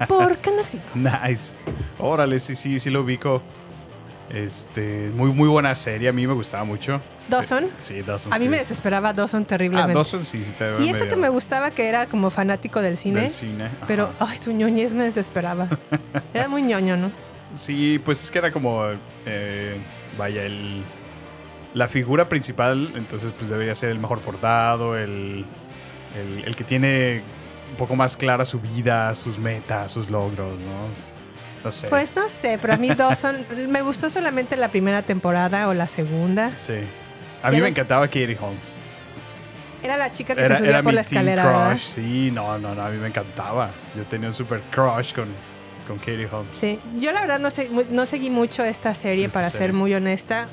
Por 0.09 0.38
Canal 0.38 0.64
5. 0.68 0.85
nice. 0.97 1.56
Órale, 1.99 2.38
sí, 2.40 2.56
sí, 2.56 2.78
sí 2.78 2.90
lo 2.90 3.02
ubico. 3.02 3.42
Este, 4.30 5.11
muy, 5.14 5.30
muy 5.33 5.49
buena 5.49 5.75
serie. 5.75 6.09
A 6.09 6.12
mí 6.12 6.26
me 6.26 6.33
gustaba 6.35 6.64
mucho. 6.64 7.00
¿Dawson? 7.28 7.66
Sí, 7.76 8.02
Dawson. 8.02 8.33
A 8.33 8.38
mí 8.38 8.49
me 8.49 8.59
desesperaba 8.59 9.12
Dawson 9.12 9.42
Ah, 9.42 9.47
terriblemente. 9.47 9.95
Dawson 9.95 10.25
sí, 10.25 10.42
sí 10.42 10.50
está 10.50 10.71
y 10.80 10.88
eso 10.88 10.92
medio 10.95 11.09
que 11.09 11.16
me 11.16 11.28
gustaba 11.28 11.71
que 11.71 11.88
era 11.88 12.06
como 12.06 12.30
fanático 12.30 12.80
del 12.80 12.97
cine, 12.97 13.23
Del 13.23 13.30
cine. 13.30 13.64
ajá. 13.66 13.85
pero 13.87 14.11
ay, 14.21 14.37
su 14.37 14.52
ñoñez 14.52 14.95
me 14.95 15.04
desesperaba. 15.04 15.68
era 16.35 16.49
muy 16.49 16.62
ñoño, 16.62 16.97
¿no? 16.97 17.11
Sí, 17.54 18.00
pues 18.04 18.23
es 18.23 18.30
que 18.30 18.38
era 18.38 18.52
como, 18.52 18.85
eh, 19.26 19.76
vaya, 20.18 20.42
el, 20.45 20.83
la 21.75 21.88
figura 21.88 22.28
principal, 22.28 22.92
entonces 22.97 23.33
pues 23.37 23.49
debería 23.49 23.75
ser 23.75 23.90
el 23.90 23.99
mejor 23.99 24.21
portado, 24.21 24.97
el, 24.97 25.45
el, 26.16 26.45
el 26.45 26.56
que 26.56 26.64
tiene 26.64 27.23
un 27.71 27.76
poco 27.76 27.97
más 27.97 28.16
clara 28.16 28.45
su 28.45 28.61
vida, 28.61 29.14
sus 29.14 29.38
metas, 29.38 29.90
sus 29.92 30.11
logros, 30.11 30.59
¿no? 30.61 31.16
No 31.67 31.73
sé. 31.73 31.89
Pues 31.89 32.15
no 32.15 32.29
sé, 32.29 32.59
pero 32.63 32.75
a 32.75 32.77
mí 32.77 32.89
Dawson 32.95 33.45
me 33.69 33.83
gustó 33.83 34.09
solamente 34.09 34.57
la 34.57 34.69
primera 34.69 35.03
temporada 35.03 35.67
o 35.67 35.75
la 35.75 35.89
segunda. 35.89 36.55
Sí. 36.55 36.75
A 37.43 37.51
mí 37.51 37.61
me 37.61 37.67
encantaba 37.67 38.07
Katie 38.07 38.39
Holmes. 38.41 38.73
Era 39.83 39.97
la 39.97 40.13
chica 40.13 40.37
que 40.37 40.43
Era, 40.43 40.55
se 40.55 40.59
subía 40.61 40.71
era 40.71 40.83
por 40.85 40.93
mi 40.93 40.95
la 40.95 41.01
escalera, 41.01 41.43
crush. 41.43 41.55
¿verdad? 41.57 41.79
Sí, 41.81 42.31
no, 42.33 42.57
no, 42.59 42.73
no, 42.77 42.83
a 42.83 42.89
mí 42.91 42.99
me 42.99 43.09
encantaba. 43.09 43.71
Yo 43.97 44.05
tenía 44.05 44.29
un 44.29 44.35
super 44.35 44.61
crush 44.71 45.13
con, 45.13 45.27
con 45.89 45.99
Katie 45.99 46.29
Holmes. 46.31 46.57
Sí, 46.57 46.79
yo 47.01 47.11
la 47.11 47.21
verdad 47.23 47.41
no, 47.41 47.51
sé, 47.51 47.69
no 47.91 48.07
seguí 48.07 48.31
mucho 48.31 48.63
esta 48.65 48.95
serie, 48.95 49.29
para 49.29 49.51
serie. 49.51 49.67
ser 49.67 49.73
muy 49.73 49.93
honesta. 49.93 50.47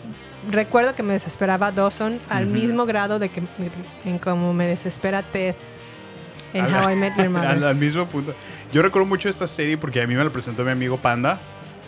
Recuerdo 0.51 0.96
que 0.96 1.03
me 1.03 1.13
desesperaba 1.13 1.72
Dawson 1.72 2.20
al 2.27 2.46
Ujú. 2.48 2.53
mismo 2.55 2.86
grado 2.88 3.20
de 3.20 3.29
que 3.29 3.43
en 4.03 4.17
como 4.17 4.51
me 4.53 4.65
desespera 4.65 5.22
Ted 5.22 5.53
en 6.55 6.65
Al- 6.65 6.84
How 6.86 6.89
I 6.89 6.96
Met 6.96 7.13
Your 7.17 7.25
al, 7.27 7.29
Mother. 7.32 7.63
al 7.65 7.75
mismo 7.75 8.08
punto. 8.08 8.34
Yo 8.73 8.81
recuerdo 8.81 9.05
mucho 9.07 9.29
esta 9.29 9.47
serie 9.47 9.77
porque 9.77 10.01
a 10.01 10.07
mí 10.07 10.15
me 10.15 10.23
la 10.23 10.29
presentó 10.31 10.63
mi 10.63 10.71
amigo 10.71 10.97
Panda. 10.97 11.39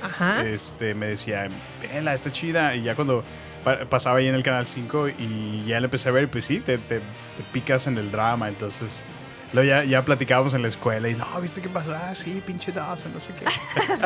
Ajá. 0.04 0.46
este, 0.46 0.94
me 0.94 1.08
decía, 1.08 1.48
vela, 1.82 2.14
está 2.14 2.32
chida. 2.32 2.76
Y 2.76 2.84
ya 2.84 2.94
cuando 2.96 3.24
pa- 3.64 3.86
pasaba 3.90 4.20
ahí 4.20 4.28
en 4.28 4.36
el 4.36 4.44
canal 4.44 4.68
5 4.68 5.10
y 5.10 5.66
ya 5.66 5.80
la 5.80 5.86
empecé 5.86 6.10
a 6.10 6.12
ver, 6.12 6.30
pues 6.30 6.46
sí, 6.46 6.60
te, 6.60 6.78
te- 6.78 7.00
te 7.00 7.44
picas 7.52 7.88
en 7.88 7.98
el 7.98 8.12
drama. 8.12 8.48
Entonces, 8.48 9.04
luego 9.52 9.68
ya, 9.68 9.84
ya 9.84 10.06
platicábamos 10.06 10.54
en 10.54 10.62
la 10.62 10.68
escuela 10.68 11.10
y 11.10 11.16
no, 11.16 11.26
¿viste 11.42 11.60
qué 11.60 11.70
pasó? 11.70 11.96
Ah, 11.96 12.14
sí, 12.14 12.40
pinche 12.46 12.72
Dawson, 12.72 13.14
no 13.16 13.20
sé 13.20 13.32
qué. 13.40 13.46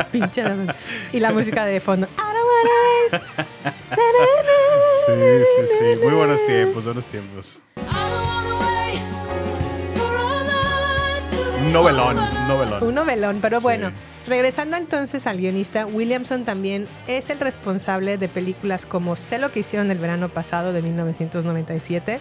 Pinche 0.10 0.42
Dawson. 0.42 0.74
Y 1.12 1.20
la 1.20 1.32
música 1.32 1.66
de 1.66 1.80
fondo. 1.80 2.08
Sí, 5.06 5.12
sí, 5.16 5.66
sí. 5.66 6.00
Muy 6.04 6.14
buenos 6.14 6.44
tiempos, 6.46 6.84
buenos 6.84 7.06
tiempos. 7.06 7.62
Un 11.70 11.74
novelón, 11.74 12.18
un 12.18 12.48
novelón. 12.48 12.82
Un 12.82 12.94
novelón, 12.96 13.38
pero 13.40 13.58
Sí. 13.58 13.62
bueno. 13.62 13.92
Regresando 14.26 14.76
entonces 14.76 15.26
al 15.28 15.38
guionista, 15.38 15.86
Williamson 15.86 16.44
también 16.44 16.88
es 17.06 17.30
el 17.30 17.38
responsable 17.38 18.18
de 18.18 18.28
películas 18.28 18.86
como 18.86 19.14
Sé 19.14 19.38
lo 19.38 19.52
que 19.52 19.60
hicieron 19.60 19.88
el 19.92 19.98
verano 19.98 20.28
pasado 20.28 20.72
de 20.72 20.82
1997. 20.82 22.18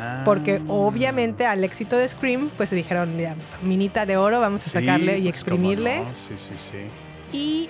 Ah. 0.00 0.22
Porque 0.24 0.62
obviamente 0.68 1.44
al 1.44 1.64
éxito 1.64 1.96
de 1.98 2.08
Scream, 2.08 2.48
pues 2.56 2.70
se 2.70 2.76
dijeron, 2.76 3.18
ya, 3.18 3.36
minita 3.62 4.06
de 4.06 4.16
oro, 4.16 4.40
vamos 4.40 4.62
a 4.62 4.64
Sí, 4.64 4.70
sacarle 4.70 5.18
y 5.18 5.22
pues, 5.24 5.34
exprimirle. 5.34 5.98
no. 6.00 6.14
Sí, 6.14 6.32
sí, 6.36 6.54
sí. 6.56 6.78
Y 7.32 7.68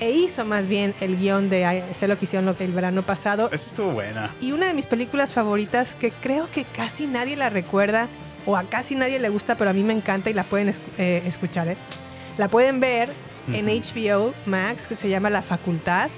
e 0.00 0.10
hizo 0.12 0.46
más 0.46 0.66
bien 0.66 0.94
el 1.02 1.18
guion 1.18 1.50
de 1.50 1.84
Sé 1.92 2.08
lo 2.08 2.18
que 2.18 2.24
hicieron 2.24 2.56
el 2.58 2.72
verano 2.72 3.02
pasado. 3.02 3.50
Esa 3.52 3.66
estuvo 3.66 3.90
buena. 3.92 4.34
Y 4.40 4.52
una 4.52 4.66
de 4.66 4.72
mis 4.74 4.86
películas 4.86 5.30
favoritas 5.32 5.94
que 5.94 6.10
creo 6.10 6.48
que 6.50 6.64
casi 6.64 7.06
nadie 7.06 7.36
la 7.36 7.50
recuerda 7.50 8.08
o 8.46 8.56
a 8.56 8.64
casi 8.64 8.94
nadie 8.94 9.18
le 9.18 9.28
gusta, 9.28 9.56
pero 9.56 9.70
a 9.70 9.72
mí 9.72 9.82
me 9.82 9.92
encanta 9.92 10.30
y 10.30 10.34
la 10.34 10.44
pueden 10.44 10.72
eh, 10.98 11.22
escuchar. 11.26 11.68
¿eh? 11.68 11.76
La 12.38 12.48
pueden 12.48 12.80
ver 12.80 13.10
en. 13.52 13.66
HBO 13.66 14.34
Max, 14.46 14.86
que 14.86 14.96
se 14.96 15.08
llama 15.08 15.30
La 15.30 15.42
Facultad, 15.42 16.10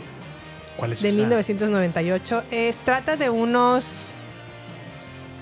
¿Cuál 0.76 0.92
es 0.92 1.02
de 1.02 1.08
esa? 1.08 1.18
1998. 1.18 2.42
Es, 2.50 2.78
trata 2.78 3.16
de 3.16 3.30
unos 3.30 4.14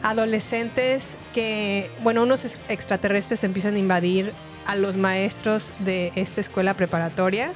adolescentes 0.02 1.16
que, 1.32 1.90
bueno, 2.02 2.22
unos 2.22 2.44
ex- 2.44 2.58
extraterrestres 2.68 3.42
empiezan 3.44 3.74
a 3.74 3.78
invadir 3.78 4.32
a 4.66 4.76
los 4.76 4.96
maestros 4.96 5.70
de 5.80 6.12
esta 6.14 6.40
escuela 6.40 6.74
preparatoria 6.74 7.52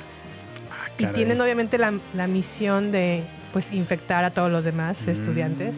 Ah, 0.71 0.91
y 0.99 1.07
tienen 1.07 1.41
obviamente 1.41 1.79
la, 1.79 1.95
la 2.15 2.27
misión 2.27 2.91
de 2.93 3.23
pues 3.53 3.73
infectar 3.73 4.25
a 4.25 4.31
todos 4.31 4.51
los 4.51 4.65
demás 4.65 4.99
Mm. 5.07 5.11
estudiantes. 5.11 5.75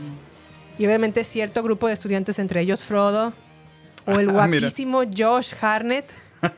Y 0.81 0.87
obviamente 0.87 1.25
cierto 1.25 1.63
grupo 1.63 1.87
de 1.89 1.93
estudiantes, 1.93 2.39
entre 2.39 2.61
ellos 2.63 2.83
Frodo 2.83 3.33
o 4.07 4.19
el 4.19 4.31
Ah, 4.31 4.33
guapísimo 4.33 5.03
Josh 5.17 5.53
Harnett. 5.61 6.11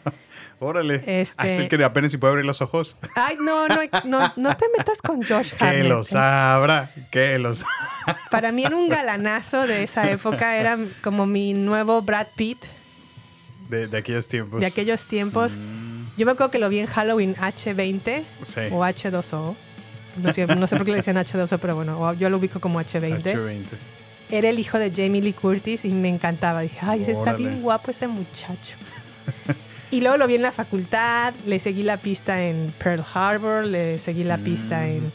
Órale. 0.60 1.02
Este- 1.04 1.52
es 1.54 1.58
el 1.58 1.68
que 1.68 1.82
apenas 1.82 2.12
si 2.12 2.18
puede 2.18 2.30
abrir 2.30 2.44
los 2.44 2.62
ojos. 2.62 2.96
Ay, 3.16 3.36
no, 3.40 3.66
no, 3.66 3.74
no, 4.04 4.32
no 4.36 4.56
te 4.56 4.66
metas 4.78 5.02
con 5.02 5.20
Josh 5.22 5.52
Que 5.58 5.64
Harnett. 5.64 5.88
lo 5.88 6.00
¿eh? 6.02 6.04
sabrá. 6.04 6.90
Que 7.10 7.36
lo 7.38 7.52
sabrá. 7.52 7.74
Para 8.30 8.52
mí 8.52 8.64
era 8.64 8.76
un 8.76 8.88
galanazo 8.88 9.66
de 9.66 9.82
esa 9.82 10.08
época, 10.08 10.56
era 10.56 10.78
como 11.02 11.26
mi 11.26 11.52
nuevo 11.52 12.00
Brad 12.02 12.28
Pitt 12.36 12.62
De, 13.68 13.88
de 13.88 13.98
aquellos 13.98 14.28
tiempos. 14.28 14.60
de 14.60 14.66
aquellos 14.66 15.06
tiempos. 15.06 15.56
Mm, 15.56 16.16
Yo 16.16 16.26
me 16.26 16.32
acuerdo 16.32 16.52
que 16.52 16.60
lo 16.60 16.68
vi 16.68 16.78
en 16.78 16.86
Halloween 16.86 17.34
H20 17.34 18.22
sí. 18.42 18.60
o 18.70 18.84
H2O. 18.84 19.56
No 20.18 20.32
sé, 20.34 20.46
no 20.46 20.66
sé 20.68 20.76
por 20.76 20.84
qué 20.84 20.92
le 20.92 20.98
decían 20.98 21.16
H2O, 21.16 21.58
pero 21.58 21.74
bueno, 21.74 22.12
yo 22.14 22.28
lo 22.30 22.36
ubico 22.36 22.60
como 22.60 22.80
H20. 22.80 23.22
H20. 23.22 23.64
Era 24.32 24.48
el 24.48 24.58
hijo 24.58 24.78
de 24.78 24.90
Jamie 24.90 25.20
Lee 25.22 25.32
Curtis 25.34 25.84
y 25.84 25.90
me 25.90 26.08
encantaba. 26.08 26.62
Dije, 26.62 26.78
ay, 26.82 27.02
ese 27.02 27.12
está 27.12 27.34
bien 27.34 27.62
guapo 27.62 27.90
ese 27.90 28.06
muchacho. 28.08 28.76
y 29.90 30.00
luego 30.00 30.16
lo 30.16 30.26
vi 30.26 30.36
en 30.36 30.42
la 30.42 30.52
facultad, 30.52 31.34
le 31.46 31.58
seguí 31.60 31.82
la 31.82 31.98
pista 31.98 32.42
en 32.42 32.72
Pearl 32.82 33.04
Harbor, 33.14 33.64
le 33.64 33.98
seguí 33.98 34.24
la 34.24 34.38
pista 34.38 34.80
Mm. 34.80 34.84
en, 34.84 35.12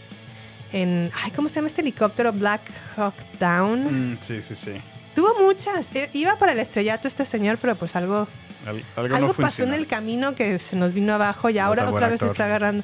en. 0.73 1.11
Ay, 1.23 1.31
¿cómo 1.31 1.49
se 1.49 1.55
llama 1.55 1.67
este 1.67 1.81
helicóptero? 1.81 2.31
Black 2.31 2.61
Hawk 2.95 3.15
Down. 3.39 4.11
Mm, 4.13 4.17
sí, 4.21 4.41
sí, 4.43 4.53
sí. 4.55 4.71
Tuvo 5.15 5.33
muchas. 5.41 5.95
Eh, 5.95 6.09
Iba 6.13 6.35
para 6.37 6.51
el 6.51 6.59
estrellato 6.59 7.07
este 7.07 7.25
señor, 7.25 7.57
pero 7.59 7.75
pues 7.75 7.95
algo, 7.95 8.27
Al- 8.67 8.83
algo 8.95 9.15
algo 9.15 9.27
no 9.29 9.33
pasó 9.33 9.63
en 9.63 9.73
el 9.73 9.87
camino 9.87 10.35
que 10.35 10.59
se 10.59 10.75
nos 10.75 10.93
vino 10.93 11.13
abajo 11.15 11.49
y 11.49 11.57
ahora 11.57 11.89
otra 11.89 12.07
vez 12.07 12.19
se 12.19 12.25
actor. 12.25 12.35
está 12.35 12.45
agarrando. 12.45 12.83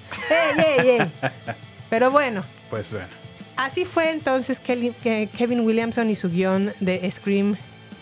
¡Ey, 0.57 0.65
ey, 0.79 0.89
ey! 0.99 1.11
Pero 1.91 2.09
bueno, 2.09 2.43
Pues 2.71 2.91
bueno. 2.91 3.05
Así 3.57 3.85
fue 3.85 4.11
entonces 4.11 4.59
que 4.59 5.29
Kevin 5.37 5.61
Williamson 5.61 6.09
y 6.09 6.15
su 6.15 6.29
guion 6.29 6.73
de 6.79 7.09
Scream 7.11 7.57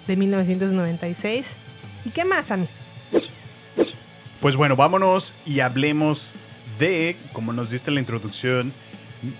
de 0.08 0.16
1996. 0.16 1.56
¿Y 2.06 2.10
qué 2.10 2.26
más, 2.26 2.52
a 2.52 2.58
mí? 2.58 2.68
Pues 4.40 4.56
bueno, 4.56 4.76
vámonos 4.76 5.36
y 5.46 5.60
hablemos 5.60 6.34
de, 6.80 7.16
como 7.32 7.54
nos 7.54 7.70
diste 7.70 7.92
en 7.92 7.96
la 7.96 8.02
introducción, 8.02 8.74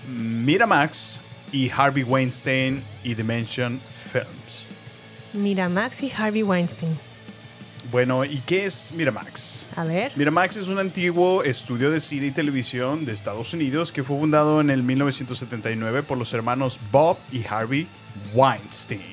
Miramax 0.08 1.20
y 1.50 1.70
Harvey 1.70 2.04
Weinstein 2.04 2.82
y 3.02 3.14
Dimension 3.14 3.80
Films. 4.12 4.68
Miramax 5.32 6.02
y 6.04 6.12
Harvey 6.16 6.42
Weinstein. 6.42 6.96
Bueno, 7.90 8.24
¿y 8.24 8.38
qué 8.46 8.66
es 8.66 8.92
Miramax? 8.92 9.66
A 9.76 9.84
ver. 9.84 10.12
Miramax 10.16 10.56
es 10.56 10.68
un 10.68 10.78
antiguo 10.78 11.42
estudio 11.42 11.90
de 11.90 12.00
cine 12.00 12.28
y 12.28 12.30
televisión 12.30 13.04
de 13.04 13.12
Estados 13.12 13.52
Unidos 13.52 13.92
que 13.92 14.02
fue 14.02 14.18
fundado 14.18 14.60
en 14.60 14.70
el 14.70 14.82
1979 14.82 16.02
por 16.02 16.16
los 16.16 16.32
hermanos 16.32 16.78
Bob 16.90 17.18
y 17.32 17.44
Harvey 17.46 17.86
Weinstein. 18.34 19.02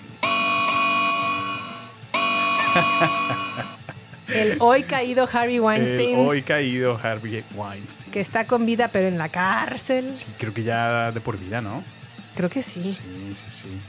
El 4.28 4.58
hoy 4.60 4.84
caído 4.84 5.28
Harvey 5.32 5.60
Weinstein, 5.60 6.20
El 6.20 6.28
hoy 6.28 6.44
caído 6.44 7.00
Harvey 7.02 7.44
Weinstein. 7.56 8.12
que 8.12 8.22
está 8.22 8.46
con 8.46 8.66
vida 8.66 8.90
pero 8.90 9.08
en 9.08 9.18
la 9.18 9.30
cárcel. 9.30 10.16
Sí, 10.16 10.26
creo 10.38 10.54
que 10.54 10.64
ya 10.64 11.12
de 11.12 11.20
por 11.20 11.40
vida, 11.40 11.62
¿no? 11.62 11.84
Creo 12.36 12.50
que 12.50 12.62
sí. 12.62 12.84
Sí, 12.84 13.34
sí, 13.34 13.50
sí. 13.50 13.82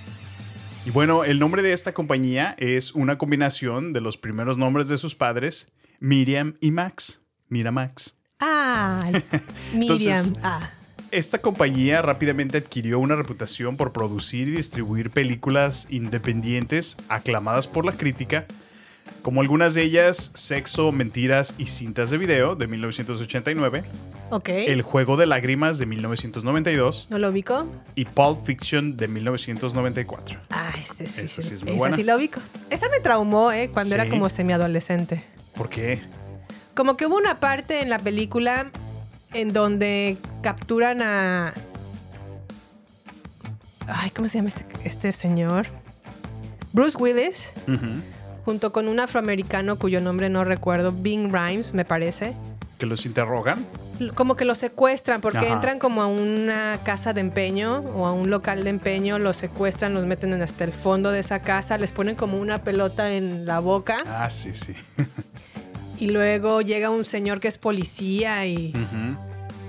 Y 0.91 0.93
bueno, 0.93 1.23
el 1.23 1.39
nombre 1.39 1.63
de 1.63 1.73
esta 1.73 1.95
compañía 1.95 2.57
es 2.59 2.97
una 2.97 3.17
combinación 3.17 3.93
de 3.93 4.01
los 4.01 4.17
primeros 4.17 4.59
nombres 4.59 4.89
de 4.89 4.99
sus 4.99 5.15
padres, 5.15 5.69
Miriam 6.01 6.55
y 6.61 6.73
Max. 6.73 7.21
Miramax. 7.49 8.17
Ay, 8.41 9.13
Miriam. 9.73 9.93
Entonces- 10.19 10.33
ah, 10.43 10.69
Esta 11.13 11.39
compañía 11.39 12.03
rápidamente 12.03 12.59
adquirió 12.59 12.99
una 12.99 13.15
reputación 13.15 13.77
por 13.77 13.93
producir 13.93 14.49
y 14.49 14.53
distribuir 14.53 15.11
películas 15.11 15.87
independientes 15.91 16.97
aclamadas 17.09 17.69
por 17.69 17.85
la 17.85 17.93
crítica, 17.93 18.47
como 19.23 19.41
algunas 19.43 19.75
de 19.75 19.83
ellas 19.83 20.33
Sexo, 20.35 20.93
Mentiras 20.93 21.55
y 21.59 21.67
Cintas 21.67 22.11
de 22.11 22.19
Video 22.19 22.55
de 22.57 22.67
1989, 22.67 23.85
ok. 24.31 24.49
El 24.49 24.83
Juego 24.83 25.17
de 25.17 25.27
Lágrimas 25.27 25.79
de 25.79 25.87
1992 25.87 27.09
¿No 27.11 27.19
lo 27.19 27.29
ubico? 27.29 27.67
y 27.95 28.05
Pulp 28.07 28.45
Fiction 28.47 28.97
de 28.97 29.09
1994. 29.09 30.41
Ah, 30.51 30.73
este 30.81 31.07
sí, 31.07 31.23
Esa 31.27 31.43
sí. 31.43 31.55
es 31.55 31.63
muy 31.63 31.73
Esa 31.73 31.79
buena. 31.79 31.97
sí 31.97 32.03
lo 32.05 32.17
ubico. 32.17 32.41
Esa 32.71 32.89
me 32.89 33.01
traumó, 33.01 33.53
¿eh? 33.53 33.71
Cuando 33.73 33.95
era 33.95 34.09
como 34.09 34.29
semiadolescente. 34.31 35.23
¿Por 35.57 35.69
qué? 35.69 36.01
Como 36.75 36.97
que 36.97 37.07
hubo 37.07 37.17
una 37.17 37.39
parte 37.41 37.83
en 37.83 37.91
la 37.91 37.99
película 37.99 38.71
en 39.35 39.53
donde 39.53 40.17
capturan 40.43 41.03
a. 41.03 41.53
Ay, 43.87 44.11
¿cómo 44.11 44.29
se 44.29 44.39
llama 44.39 44.49
este, 44.49 44.65
este 44.85 45.13
señor? 45.13 45.67
Bruce 46.73 46.97
Willis, 46.97 47.51
Ujú. 47.67 47.87
Junto 48.45 48.73
con 48.73 48.89
un 48.89 49.01
afroamericano 49.01 49.77
cuyo 49.77 50.01
nombre 50.01 50.29
no 50.29 50.45
recuerdo, 50.45 50.93
Bing 50.93 51.33
Rhymes, 51.33 51.75
me 51.75 51.85
parece. 51.85 52.35
Que 52.79 52.87
los 52.87 53.05
interrogan. 53.05 53.67
Como 54.15 54.35
que 54.37 54.47
lo 54.47 54.55
secuestran 54.55 55.21
porque 55.21 55.39
Ajá. 55.39 55.53
entran 55.53 55.79
como 55.79 56.01
a 56.01 56.07
una 56.07 56.79
casa 56.85 57.13
de 57.13 57.21
empeño 57.21 57.81
o 57.95 58.07
a 58.07 58.13
un 58.15 58.31
local 58.31 58.65
de 58.65 58.71
empeño, 58.71 59.19
los 59.19 59.37
secuestran, 59.37 59.93
los 59.93 60.07
meten 60.07 60.33
en 60.33 60.41
hasta 60.41 60.65
el 60.65 60.73
fondo 60.73 61.11
de 61.11 61.21
esa 61.21 61.41
casa, 61.41 61.77
les 61.77 61.93
ponen 61.93 62.17
como 62.17 62.39
una 62.39 62.65
pelota 62.65 63.13
en 63.13 63.45
la 63.45 63.59
boca 63.61 63.99
Ah, 64.07 64.31
sí, 64.31 64.55
sí. 64.55 64.75
y 65.99 66.07
luego 66.11 66.63
llega 66.63 66.89
un 66.89 67.05
señor 67.05 67.41
que 67.41 67.49
es 67.49 67.59
policía 67.59 68.47
y 68.47 68.73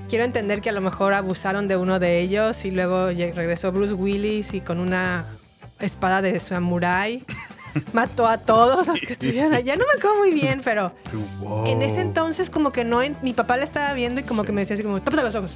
quiero 0.07 0.23
entender 0.23 0.61
que 0.61 0.69
a 0.69 0.73
lo 0.73 0.79
mejor 0.79 1.13
abusaron 1.13 1.67
de 1.67 1.75
uno 1.75 1.99
de 1.99 2.21
ellos 2.21 2.63
y 2.63 2.71
luego 2.71 3.07
regresó 3.07 3.73
Bruce 3.73 3.93
Willis 3.93 4.53
y 4.53 4.61
con 4.61 4.79
una 4.79 5.25
espada 5.81 6.21
de 6.21 6.39
samurai 6.39 7.21
mató 7.93 8.27
a 8.27 8.37
todos 8.37 8.87
los 8.87 8.99
que 8.99 9.13
estuvieran 9.13 9.53
allá. 9.53 9.75
No 9.75 9.85
me 9.85 9.99
acuerdo 9.99 10.17
muy 10.19 10.31
bien, 10.33 10.61
pero 10.63 10.93
wow. 11.41 11.65
en 11.67 11.81
ese 11.81 12.01
entonces 12.01 12.49
como 12.49 12.71
que 12.71 12.83
no, 12.83 12.99
mi 13.21 13.33
papá 13.33 13.57
la 13.57 13.63
estaba 13.63 13.93
viendo 13.93 14.21
y 14.21 14.23
como 14.23 14.41
Sí. 14.41 14.47
que 14.47 14.51
me 14.53 14.61
decía 14.61 14.75
así 14.75 14.83
como, 14.83 15.01
tápate 15.01 15.23
los 15.23 15.35
ojos, 15.35 15.51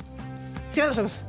cierra 0.72 0.90
los 0.90 0.98
ojos, 0.98 1.22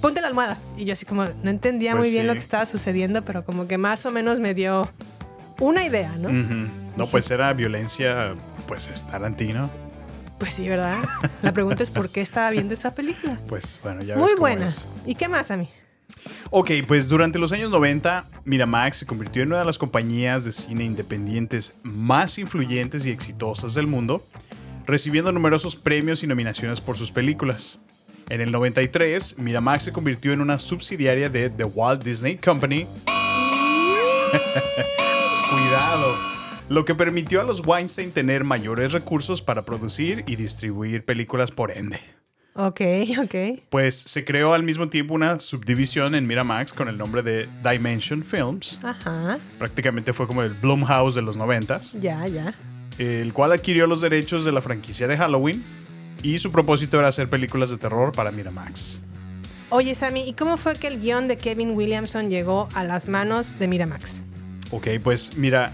ponte 0.00 0.20
la 0.20 0.28
almohada. 0.28 0.56
Y 0.76 0.84
yo 0.84 0.92
así 0.92 1.04
como 1.06 1.24
no 1.24 1.50
entendía 1.50 1.92
Pues 1.92 2.04
muy 2.04 2.10
bien 2.10 2.22
sí. 2.24 2.26
lo 2.28 2.32
que 2.34 2.40
estaba 2.40 2.66
sucediendo, 2.66 3.22
pero 3.22 3.44
como 3.44 3.66
que 3.68 3.78
más 3.78 4.04
o 4.06 4.10
menos 4.10 4.38
me 4.38 4.54
dio 4.54 4.88
una 5.60 5.84
idea, 5.84 6.12
¿no? 6.18 6.28
No, 6.96 7.06
pues 7.06 7.30
era 7.30 7.52
violencia, 7.52 8.34
pues 8.66 8.88
es 8.88 9.02
Tarantino. 9.06 9.70
Pues 10.38 10.54
sí, 10.54 10.68
¿verdad? 10.68 10.98
La 11.42 11.52
pregunta 11.52 11.84
es 11.84 11.90
por 11.90 12.08
qué 12.10 12.20
estaba 12.20 12.50
viendo 12.50 12.74
esa 12.74 12.90
película. 12.94 13.38
Pues 13.48 13.78
bueno, 13.82 14.00
ya 14.02 14.14
ves 14.14 14.18
Muy 14.22 14.30
cómo 14.32 14.40
buena. 14.40 14.66
es. 14.66 14.86
¿Y 15.06 15.14
qué 15.14 15.28
más 15.28 15.50
a 15.52 15.56
mí? 15.56 15.68
Ok, 16.50 16.70
pues 16.86 17.08
durante 17.08 17.38
los 17.38 17.52
años 17.52 17.70
90, 17.70 18.24
Miramax 18.44 18.98
se 18.98 19.06
convirtió 19.06 19.42
en 19.42 19.48
una 19.48 19.60
de 19.60 19.64
las 19.64 19.78
compañías 19.78 20.44
de 20.44 20.52
cine 20.52 20.84
independientes 20.84 21.74
más 21.82 22.38
influyentes 22.38 23.06
y 23.06 23.10
exitosas 23.10 23.74
del 23.74 23.86
mundo, 23.86 24.22
recibiendo 24.86 25.32
numerosos 25.32 25.76
premios 25.76 26.22
y 26.22 26.26
nominaciones 26.26 26.80
por 26.80 26.96
sus 26.96 27.10
películas. 27.10 27.80
En 28.28 28.40
el 28.40 28.52
93, 28.52 29.38
Miramax 29.38 29.84
se 29.84 29.92
convirtió 29.92 30.32
en 30.32 30.40
una 30.40 30.58
subsidiaria 30.58 31.28
de 31.28 31.50
The 31.50 31.64
Walt 31.64 32.02
Disney 32.02 32.36
Company. 32.36 32.86
Cuidado. 35.50 36.16
Lo 36.68 36.84
que 36.84 36.94
permitió 36.94 37.40
a 37.40 37.44
los 37.44 37.66
Weinstein 37.66 38.12
tener 38.12 38.44
mayores 38.44 38.92
recursos 38.92 39.42
para 39.42 39.62
producir 39.62 40.24
y 40.26 40.36
distribuir 40.36 41.04
películas 41.04 41.50
por 41.50 41.70
ende. 41.70 42.00
Ok, 42.54 42.80
ok. 43.22 43.60
Pues 43.70 43.94
se 43.96 44.24
creó 44.24 44.52
al 44.54 44.62
mismo 44.62 44.88
tiempo 44.88 45.14
una 45.14 45.38
subdivisión 45.38 46.14
en 46.14 46.26
Miramax 46.26 46.72
con 46.72 46.88
el 46.88 46.98
nombre 46.98 47.22
de 47.22 47.48
Dimension 47.68 48.22
Films. 48.22 48.78
Ajá. 48.82 49.38
Prácticamente 49.58 50.12
fue 50.12 50.26
como 50.26 50.42
el 50.42 50.54
Blumhouse 50.54 51.14
de 51.14 51.22
los 51.22 51.36
noventas, 51.36 51.92
Ya, 52.00 52.26
ya. 52.26 52.54
el 52.98 53.32
cual 53.32 53.52
adquirió 53.52 53.86
los 53.86 54.00
derechos 54.00 54.44
de 54.44 54.52
la 54.52 54.60
franquicia 54.60 55.08
de 55.08 55.16
Halloween 55.16 55.62
y 56.22 56.38
su 56.38 56.52
propósito 56.52 56.98
era 56.98 57.08
hacer 57.08 57.28
películas 57.30 57.70
de 57.70 57.78
terror 57.78 58.12
para 58.12 58.30
Miramax. 58.30 59.00
Oye, 59.70 59.94
Sammy, 59.94 60.28
¿y 60.28 60.34
cómo 60.34 60.58
fue 60.58 60.74
que 60.74 60.86
el 60.88 61.00
guion 61.00 61.28
de 61.28 61.38
Kevin 61.38 61.70
Williamson 61.70 62.28
llegó 62.28 62.68
a 62.74 62.84
las 62.84 63.08
manos 63.08 63.58
de 63.58 63.66
Miramax? 63.68 64.22
Ok, 64.70 64.88
pues 65.02 65.36
mira, 65.38 65.72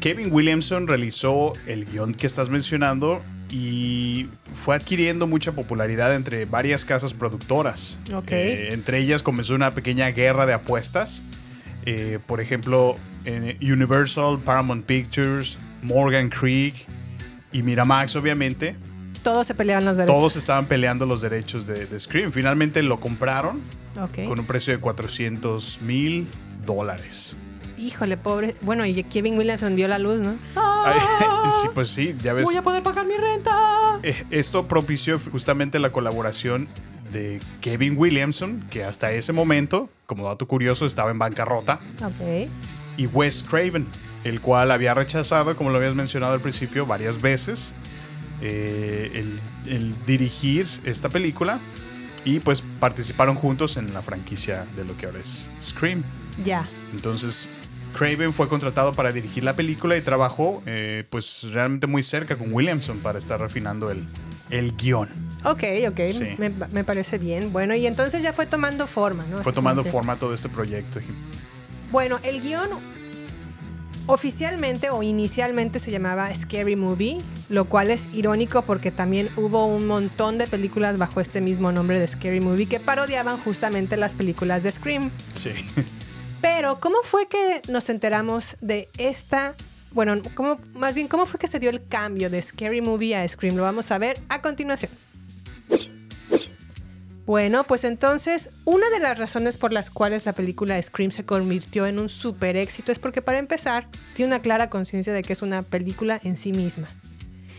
Kevin 0.00 0.32
Williamson 0.32 0.86
realizó 0.86 1.52
el 1.66 1.84
guion 1.86 2.14
que 2.14 2.28
estás 2.28 2.48
mencionando 2.48 3.20
y 3.50 4.28
fue 4.54 4.76
adquiriendo 4.76 5.26
mucha 5.26 5.52
popularidad 5.52 6.14
entre 6.14 6.44
varias 6.44 6.84
casas 6.84 7.14
productoras. 7.14 7.98
Eh, 8.28 8.68
entre 8.72 8.98
ellas 8.98 9.22
comenzó 9.22 9.54
una 9.54 9.72
pequeña 9.72 10.08
guerra 10.08 10.46
de 10.46 10.54
apuestas. 10.54 11.22
Eh, 11.86 12.18
por 12.26 12.40
ejemplo, 12.40 12.96
Universal, 13.60 14.38
Paramount 14.44 14.86
Pictures, 14.86 15.58
Morgan 15.82 16.30
Creek 16.30 16.74
y 17.52 17.62
Miramax, 17.62 18.16
obviamente. 18.16 18.76
Todos 19.22 19.46
se 19.46 19.54
peleaban 19.54 19.84
los 19.84 19.96
derechos. 19.96 20.16
Todos 20.16 20.36
estaban 20.36 20.66
peleando 20.66 21.06
los 21.06 21.22
derechos 21.22 21.66
de, 21.66 21.86
de 21.86 21.98
Scream. 21.98 22.32
Finalmente 22.32 22.82
lo 22.82 23.00
compraron 23.00 23.60
con 23.94 24.40
un 24.40 24.46
precio 24.46 24.72
de 24.72 24.80
400 24.80 25.80
mil 25.82 26.26
dólares. 26.66 27.36
Híjole, 27.78 28.16
pobre. 28.16 28.54
Bueno, 28.60 28.84
y 28.86 29.02
Kevin 29.04 29.36
Williamson 29.36 29.74
vio 29.76 29.88
la 29.88 29.98
luz, 29.98 30.20
¿no? 30.20 30.36
Ay, 30.56 30.98
sí, 31.62 31.68
pues 31.74 31.88
sí, 31.88 32.14
ya 32.22 32.32
ves. 32.32 32.44
Voy 32.44 32.56
a 32.56 32.62
poder 32.62 32.82
pagar 32.82 33.04
mi 33.06 33.16
renta. 33.16 33.98
Eh, 34.02 34.24
Esto 34.30 34.66
propició 34.68 35.18
justamente 35.18 35.78
la 35.78 35.90
colaboración 35.90 36.68
de 37.12 37.40
Kevin 37.60 37.94
Williamson, 37.96 38.64
que 38.70 38.84
hasta 38.84 39.12
ese 39.12 39.32
momento, 39.32 39.88
como 40.06 40.26
dato 40.28 40.46
curioso, 40.46 40.84
estaba 40.86 41.10
en 41.10 41.18
bancarrota, 41.18 41.80
Ok. 42.04 42.48
y 42.96 43.06
Wes 43.06 43.44
Craven, 43.48 43.86
el 44.24 44.40
cual 44.40 44.70
había 44.70 44.94
rechazado, 44.94 45.54
como 45.56 45.70
lo 45.70 45.76
habías 45.76 45.94
mencionado 45.94 46.32
al 46.34 46.40
principio, 46.40 46.86
varias 46.86 47.20
veces 47.22 47.72
eh, 48.40 49.10
el, 49.14 49.40
el 49.72 49.94
dirigir 50.06 50.66
esta 50.84 51.08
película 51.08 51.60
y 52.24 52.40
pues 52.40 52.62
participaron 52.80 53.36
juntos 53.36 53.76
en 53.76 53.92
la 53.94 54.02
franquicia 54.02 54.66
de 54.76 54.84
lo 54.84 54.96
que 54.96 55.06
ahora 55.06 55.20
es 55.20 55.48
Scream. 55.62 56.02
Ya. 56.44 56.66
Entonces, 56.92 57.48
Craven 57.96 58.32
fue 58.32 58.48
contratado 58.48 58.92
para 58.92 59.12
dirigir 59.12 59.44
la 59.44 59.54
película 59.54 59.96
y 59.96 60.00
trabajó 60.02 60.62
pues 60.64 61.24
pues 61.24 61.44
realmente 61.52 61.86
muy 61.86 62.02
cerca 62.02 62.36
con 62.36 62.52
Williamson 62.52 62.98
para 62.98 63.18
estar 63.18 63.40
refinando 63.40 63.90
el, 63.90 64.04
el 64.50 64.76
guion. 64.76 65.08
Ok, 65.44 65.62
ok. 65.88 66.00
Sí. 66.08 66.34
Me, 66.38 66.50
me 66.50 66.84
parece 66.84 67.18
bien. 67.18 67.52
Bueno, 67.52 67.74
y 67.74 67.86
entonces 67.86 68.22
ya 68.22 68.32
fue 68.32 68.46
tomando 68.46 68.86
forma, 68.86 69.24
¿no? 69.26 69.38
Fue 69.38 69.52
tomando 69.52 69.84
forma 69.84 70.16
todo 70.16 70.34
este 70.34 70.48
proyecto. 70.48 71.00
Bueno, 71.90 72.18
el 72.24 72.40
guion 72.40 72.68
oficialmente 74.06 74.90
o 74.90 75.02
inicialmente 75.02 75.78
se 75.78 75.90
llamaba 75.90 76.34
Scary 76.34 76.76
Movie, 76.76 77.18
lo 77.48 77.66
cual 77.66 77.90
es 77.90 78.06
irónico 78.12 78.62
porque 78.62 78.90
también 78.90 79.30
hubo 79.36 79.66
un 79.66 79.86
montón 79.86 80.36
de 80.38 80.46
películas 80.46 80.98
bajo 80.98 81.20
este 81.20 81.40
mismo 81.40 81.72
nombre 81.72 81.98
de 82.00 82.08
Scary 82.08 82.40
Movie 82.40 82.66
que 82.66 82.80
parodiaban 82.80 83.38
justamente 83.38 83.96
las 83.96 84.12
películas 84.14 84.62
de 84.62 84.72
Scream. 84.72 85.10
Sí. 85.34 85.52
Pero, 86.44 86.78
¿cómo 86.78 86.98
fue 87.02 87.26
que 87.26 87.62
nos 87.68 87.88
enteramos 87.88 88.58
de 88.60 88.90
esta... 88.98 89.54
Bueno, 89.92 90.20
¿cómo, 90.34 90.58
más 90.74 90.94
bien, 90.94 91.08
¿cómo 91.08 91.24
fue 91.24 91.40
que 91.40 91.46
se 91.46 91.58
dio 91.58 91.70
el 91.70 91.82
cambio 91.82 92.28
de 92.28 92.42
Scary 92.42 92.82
Movie 92.82 93.16
a 93.16 93.26
Scream? 93.26 93.56
Lo 93.56 93.62
vamos 93.62 93.90
a 93.90 93.96
ver 93.96 94.20
a 94.28 94.42
continuación. 94.42 94.92
Bueno, 97.24 97.64
pues 97.64 97.84
entonces, 97.84 98.50
una 98.66 98.90
de 98.90 99.00
las 99.00 99.16
razones 99.16 99.56
por 99.56 99.72
las 99.72 99.88
cuales 99.88 100.26
la 100.26 100.34
película 100.34 100.82
Scream 100.82 101.12
se 101.12 101.24
convirtió 101.24 101.86
en 101.86 101.98
un 101.98 102.10
super 102.10 102.58
éxito 102.58 102.92
es 102.92 102.98
porque, 102.98 103.22
para 103.22 103.38
empezar, 103.38 103.88
tiene 104.12 104.34
una 104.34 104.42
clara 104.42 104.68
conciencia 104.68 105.14
de 105.14 105.22
que 105.22 105.32
es 105.32 105.40
una 105.40 105.62
película 105.62 106.20
en 106.24 106.36
sí 106.36 106.52
misma. 106.52 106.90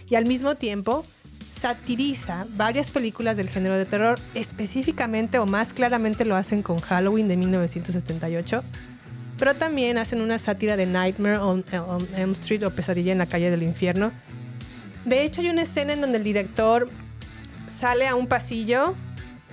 Y 0.07 0.13
al 0.13 0.27
mismo 0.27 0.57
tiempo, 0.57 1.07
satiriza 1.59 2.45
varias 2.55 2.91
películas 2.91 3.37
del 3.37 3.49
género 3.49 3.77
de 3.77 3.85
terror, 3.85 4.19
específicamente 4.33 5.39
o 5.39 5.45
más 5.45 5.73
claramente 5.73 6.25
lo 6.25 6.35
hacen 6.35 6.61
con 6.61 6.79
Halloween 6.79 7.27
de 7.27 7.37
1978 7.37 8.63
pero 9.37 9.53
también 9.53 9.97
hacen 9.97 10.21
una 10.21 10.39
sátira 10.39 10.77
de 10.77 10.85
Nightmare 10.85 11.39
on, 11.39 11.65
on 11.89 12.07
Elm 12.15 12.31
Street 12.31 12.63
o 12.65 12.71
Pesadilla 12.71 13.11
en 13.11 13.17
la 13.17 13.25
calle 13.25 13.51
del 13.51 13.63
infierno. 13.63 14.13
De 15.03 15.23
hecho, 15.25 15.41
hay 15.41 15.49
una 15.49 15.63
escena 15.63 15.91
en 15.91 15.99
donde 15.99 16.19
el 16.19 16.23
director 16.23 16.89
sale 17.67 18.07
a 18.07 18.15
un 18.15 18.27
pasillo 18.27 18.95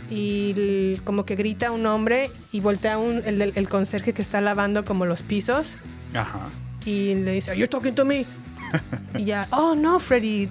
y 0.09 0.97
como 0.99 1.25
que 1.27 1.35
grita 1.35 1.67
a 1.67 1.71
un 1.73 1.85
hombre 1.87 2.31
y 2.53 2.61
voltea 2.61 2.95
a 2.95 2.99
un, 2.99 3.23
el, 3.27 3.43
el- 3.43 3.53
el 3.57 3.69
conserje 3.69 4.13
que 4.13 4.23
está 4.23 4.41
lavando 4.41 4.85
como 4.85 5.05
los 5.05 5.23
pisos 5.23 5.79
Ajá. 6.15 6.49
y 6.85 7.17
le 7.17 7.33
dice, 7.33 7.51
Are 7.51 7.59
you 7.59 7.67
talking 7.67 7.97
to 7.97 8.05
me? 8.05 8.25
y 9.19 9.25
ya, 9.25 9.49
oh 9.51 9.75
no, 9.75 9.99
Freddy, 9.99 10.49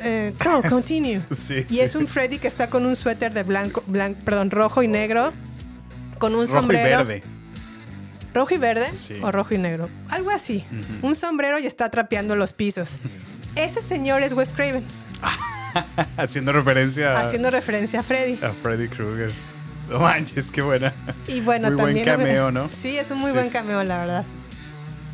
eh, 0.00 0.32
no, 0.44 0.62
continue. 0.68 1.22
Sí, 1.30 1.64
y 1.68 1.74
sí. 1.74 1.80
es 1.80 1.94
un 1.94 2.06
Freddy 2.06 2.38
que 2.38 2.48
está 2.48 2.68
con 2.68 2.86
un 2.86 2.96
suéter 2.96 3.32
de 3.32 3.42
blanco, 3.42 3.82
blan- 3.88 4.14
perdón, 4.16 4.50
rojo 4.50 4.82
y 4.82 4.88
negro, 4.88 5.32
con 6.18 6.34
un 6.34 6.46
Rojo 6.46 6.58
y 6.58 6.60
sombrero. 6.60 6.98
verde. 6.98 7.22
¿Rojo 8.34 8.54
y 8.54 8.58
verde? 8.58 8.86
Sí. 8.94 9.18
¿O 9.20 9.30
rojo 9.30 9.54
y 9.54 9.58
negro? 9.58 9.88
Algo 10.08 10.30
así. 10.30 10.64
Un 11.02 11.14
sombrero 11.16 11.58
y 11.58 11.66
está 11.66 11.90
trapeando 11.90 12.34
los 12.36 12.52
pisos. 12.54 12.96
Ese 13.56 13.82
señor 13.82 14.22
es 14.22 14.32
Wes 14.32 14.54
Craven, 14.54 14.84
Haciendo 16.16 16.52
referencia 16.52 17.12
a, 17.12 17.20
haciendo 17.20 17.50
referencia 17.50 18.00
a 18.00 18.02
Freddy. 18.02 18.38
a 18.42 18.50
Freddy 18.50 18.88
Krueger. 18.88 19.30
No 19.90 19.98
manches, 20.00 20.50
qué 20.50 20.62
buena. 20.62 20.94
Y 21.28 21.40
bueno, 21.40 21.68
Muy 21.68 21.76
buen 21.76 21.86
también. 21.88 22.06
cameo, 22.06 22.50
¿no? 22.50 22.68
Sí, 22.72 22.96
es 22.96 23.10
un 23.10 23.18
muy 23.18 23.32
buen 23.32 23.50
cameo, 23.50 23.82
la 23.84 23.98
verdad. 23.98 24.24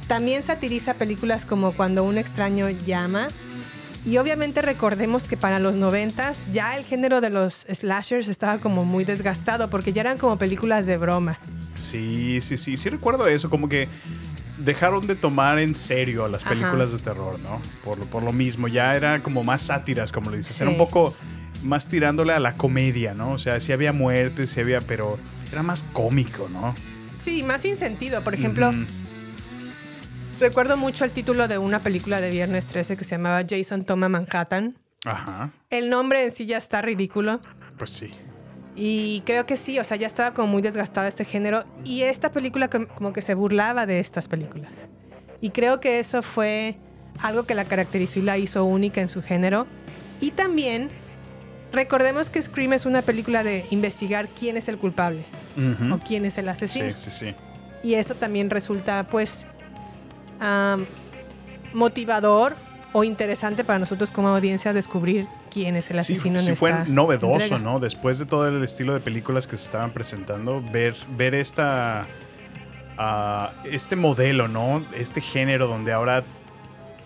También 0.07 0.43
satiriza 0.43 0.95
películas 0.95 1.45
como 1.45 1.73
Cuando 1.73 2.05
un 2.05 2.19
extraño 2.19 2.69
llama. 2.71 3.29
Y 4.09 4.17
obviamente 4.17 4.63
recordemos 4.63 5.25
que 5.25 5.37
para 5.37 5.59
los 5.59 5.75
noventas 5.75 6.41
ya 6.51 6.77
el 6.77 6.85
género 6.85 7.21
de 7.21 7.29
los 7.29 7.67
slashers 7.71 8.29
estaba 8.29 8.59
como 8.59 8.85
muy 8.87 9.05
desgastado 9.05 9.69
porque 9.69 9.93
ya 9.93 10.01
eran 10.01 10.17
como 10.17 10.39
películas 10.39 10.87
de 10.87 10.97
broma. 10.97 11.39
Sí, 11.75 12.41
sí, 12.41 12.57
sí. 12.57 12.77
Sí 12.79 12.89
recuerdo 12.89 13.27
eso, 13.29 13.51
como 13.51 13.69
que 13.69 13.87
dejaron 14.57 15.07
de 15.07 15.15
tomar 15.15 15.59
en 15.59 15.75
serio 15.75 16.25
a 16.25 16.29
las 16.29 16.43
Ajá. 16.43 16.51
películas 16.55 16.91
de 16.93 16.99
terror, 16.99 17.39
¿no? 17.41 17.61
Por, 17.85 17.99
lo- 17.99 18.07
por 18.07 18.23
lo 18.23 18.33
mismo, 18.33 18.67
ya 18.67 18.95
era 18.97 19.23
como 19.23 19.45
más 19.45 19.61
sátiras, 19.63 20.11
como 20.11 20.31
le 20.31 20.39
dices. 20.39 20.57
Sí. 20.57 20.63
Era 20.63 20.71
un 20.73 20.79
poco 20.79 21.15
más 21.63 21.87
tirándole 21.89 22.33
a 22.33 22.41
la 22.41 22.55
comedia, 22.55 23.13
¿no? 23.13 23.33
O 23.33 23.39
sea, 23.39 23.61
sí 23.61 23.73
había 23.73 23.93
muertes, 23.93 24.51
sí 24.51 24.61
había, 24.61 24.81
pero 24.81 25.19
era 25.53 25.63
más 25.63 25.85
cómico, 25.93 26.49
¿no? 26.51 26.75
Sí, 27.19 27.43
más 27.43 27.61
sin 27.61 27.77
sentido. 27.77 28.23
Por 28.25 28.35
ejemplo. 28.35 28.71
Recuerdo 30.41 30.77
mucho 30.77 31.05
el 31.05 31.11
título 31.13 31.49
de 31.49 31.59
una 31.59 31.81
película 31.81 32.21
de 32.21 32.31
Viernes 32.31 32.67
13 32.67 32.97
que 32.97 33.05
se 33.05 33.13
llamaba 33.13 33.43
Jason 33.49 33.85
Toma 33.85 34.09
Manhattan. 34.09 34.77
Ajá, 35.05 35.51
El 35.71 35.91
nombre 35.91 36.25
en 36.25 36.31
sí 36.31 36.47
ya 36.47 36.59
está 36.59 36.83
ridículo. 36.83 37.41
pues 37.79 37.91
sí. 37.91 38.11
Y 38.75 39.23
creo 39.27 39.45
que 39.47 39.57
sí, 39.57 39.79
o 39.81 39.85
sea, 39.85 39.97
ya 39.97 40.07
estaba 40.07 40.35
como 40.35 40.49
muy 40.49 40.63
desgastado 40.63 41.07
este 41.09 41.25
género. 41.25 41.65
Y 41.85 42.03
esta 42.03 42.31
película 42.31 42.69
com- 42.69 42.87
como 42.87 43.13
que 43.13 43.23
se 43.23 43.35
burlaba 43.35 43.87
de 43.87 43.99
estas 44.01 44.29
películas. 44.29 44.73
Y 45.41 45.51
creo 45.51 45.81
que 45.81 45.99
eso 46.01 46.23
fue 46.23 46.77
algo 47.21 47.45
que 47.45 47.55
la 47.57 47.65
caracterizó 47.65 48.21
y 48.21 48.23
la 48.23 48.39
hizo 48.39 48.65
única 48.65 49.01
en 49.01 49.09
su 49.09 49.21
género. 49.23 49.67
Y 50.21 50.31
también 50.33 50.91
recordemos 51.73 52.31
que 52.31 52.41
Scream 52.41 52.73
es 52.73 52.87
una 52.87 53.03
película 53.03 53.43
de 53.43 53.65
investigar 53.71 54.29
quién 54.29 54.57
es 54.57 54.69
el 54.69 54.79
culpable 54.79 55.25
Ujú. 55.57 55.95
o 55.95 55.99
quién 55.99 56.25
es 56.25 56.39
el 56.39 56.49
asesino. 56.49 56.95
Sí, 56.95 57.11
sí, 57.11 57.27
sí. 57.27 57.35
Y 57.83 57.95
eso 57.95 58.15
también 58.15 58.49
resulta, 58.51 59.07
pues, 59.09 59.47
motivador 61.73 62.57
o 62.93 63.05
interesante 63.05 63.65
para 63.65 63.79
nosotros 63.79 64.11
como 64.11 64.29
audiencia 64.29 64.73
descubrir 64.73 65.27
quién 65.51 65.77
es 65.77 65.91
el 65.91 66.03
Sí, 66.05 66.15
asesino 66.15 66.41
sí 66.41 66.49
en 66.51 66.57
fue 66.57 66.71
esta 66.71 66.85
novedoso, 66.87 67.35
entrega. 67.35 67.59
¿no? 67.59 67.81
Después 67.81 68.19
de 68.19 68.27
todo 68.27 68.47
el 68.49 68.63
estilo 68.65 68.95
de 68.95 69.01
películas 69.01 69.47
que 69.47 69.57
se 69.57 69.65
estaban 69.67 69.91
presentando, 69.91 70.63
ver, 70.73 70.95
ver 71.17 71.35
esta, 71.35 72.07
ah, 72.97 73.51
este 73.71 73.95
modelo, 73.97 74.49
¿no? 74.49 74.83
Este 74.97 75.21
género 75.21 75.67
donde 75.67 75.93
ahora 75.93 76.23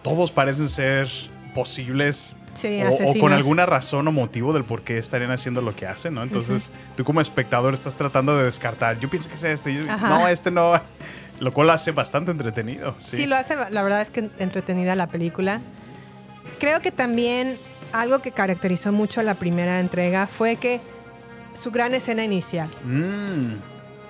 todos 0.03 0.31
parecen 0.31 0.68
ser 0.68 1.09
posibles 1.55 2.37
Sí, 2.55 2.81
o- 2.83 3.11
o, 3.11 3.18
con 3.18 3.33
alguna 3.33 3.64
razón 3.64 4.07
o 4.09 4.12
motivo 4.12 4.53
del 4.53 4.62
por 4.64 4.83
qué 4.83 4.99
estarían 4.99 5.31
haciendo 5.31 5.62
lo 5.62 5.75
que 5.75 5.87
hacen, 5.87 6.14
¿no? 6.14 6.23
Entonces 6.23 6.71
tú 6.97 7.03
como 7.03 7.21
espectador 7.23 7.73
estás 7.73 7.97
tratando 7.97 8.37
de 8.37 8.45
descartar, 8.45 8.99
yo 9.01 9.09
pienso 9.09 9.29
que 9.31 9.37
es 9.37 9.45
este, 9.45 9.75
yo- 9.75 9.85
no, 9.97 10.29
este 10.29 10.51
no, 10.51 10.79
lo 11.42 11.52
cual 11.52 11.66
lo 11.66 11.72
hace 11.72 11.90
bastante 11.90 12.31
entretenido. 12.31 12.94
Sí, 12.98 13.16
Sí. 13.18 13.26
lo 13.26 13.37
hace, 13.37 13.57
la 13.70 13.83
verdad 13.83 14.00
es 14.02 14.11
que 14.11 14.31
entretenida 14.38 14.94
la 14.94 15.09
película. 15.09 15.61
Creo 16.59 16.81
que 16.81 16.92
también 16.92 17.57
algo 17.92 18.20
que 18.20 18.31
caracterizó 18.31 18.92
mucho 18.92 19.22
la 19.22 19.35
primera 19.35 19.81
entrega 19.81 20.26
fue 20.26 20.57
que 20.57 20.81
su 21.55 21.70
gran 21.70 21.94
escena 21.94 22.24
inicial, 22.24 22.68
Mm, 22.85 23.57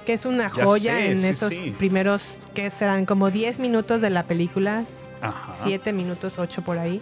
que 0.07 0.13
es 0.13 0.27
una 0.27 0.53
Ya 0.55 0.65
joya 0.65 0.95
sé, 0.97 1.11
en 1.11 1.19
sí, 1.19 1.27
esos 1.27 1.49
sí. 1.53 1.75
primeros, 1.79 2.39
que 2.55 2.71
serán 2.71 3.07
como 3.07 3.31
10 3.31 3.59
minutos 3.59 4.01
de 4.03 4.11
la 4.11 4.23
película, 4.25 4.85
ajá. 5.21 5.55
7 5.65 5.93
minutos, 5.93 6.39
8 6.39 6.63
por 6.63 6.79
ahí, 6.79 7.01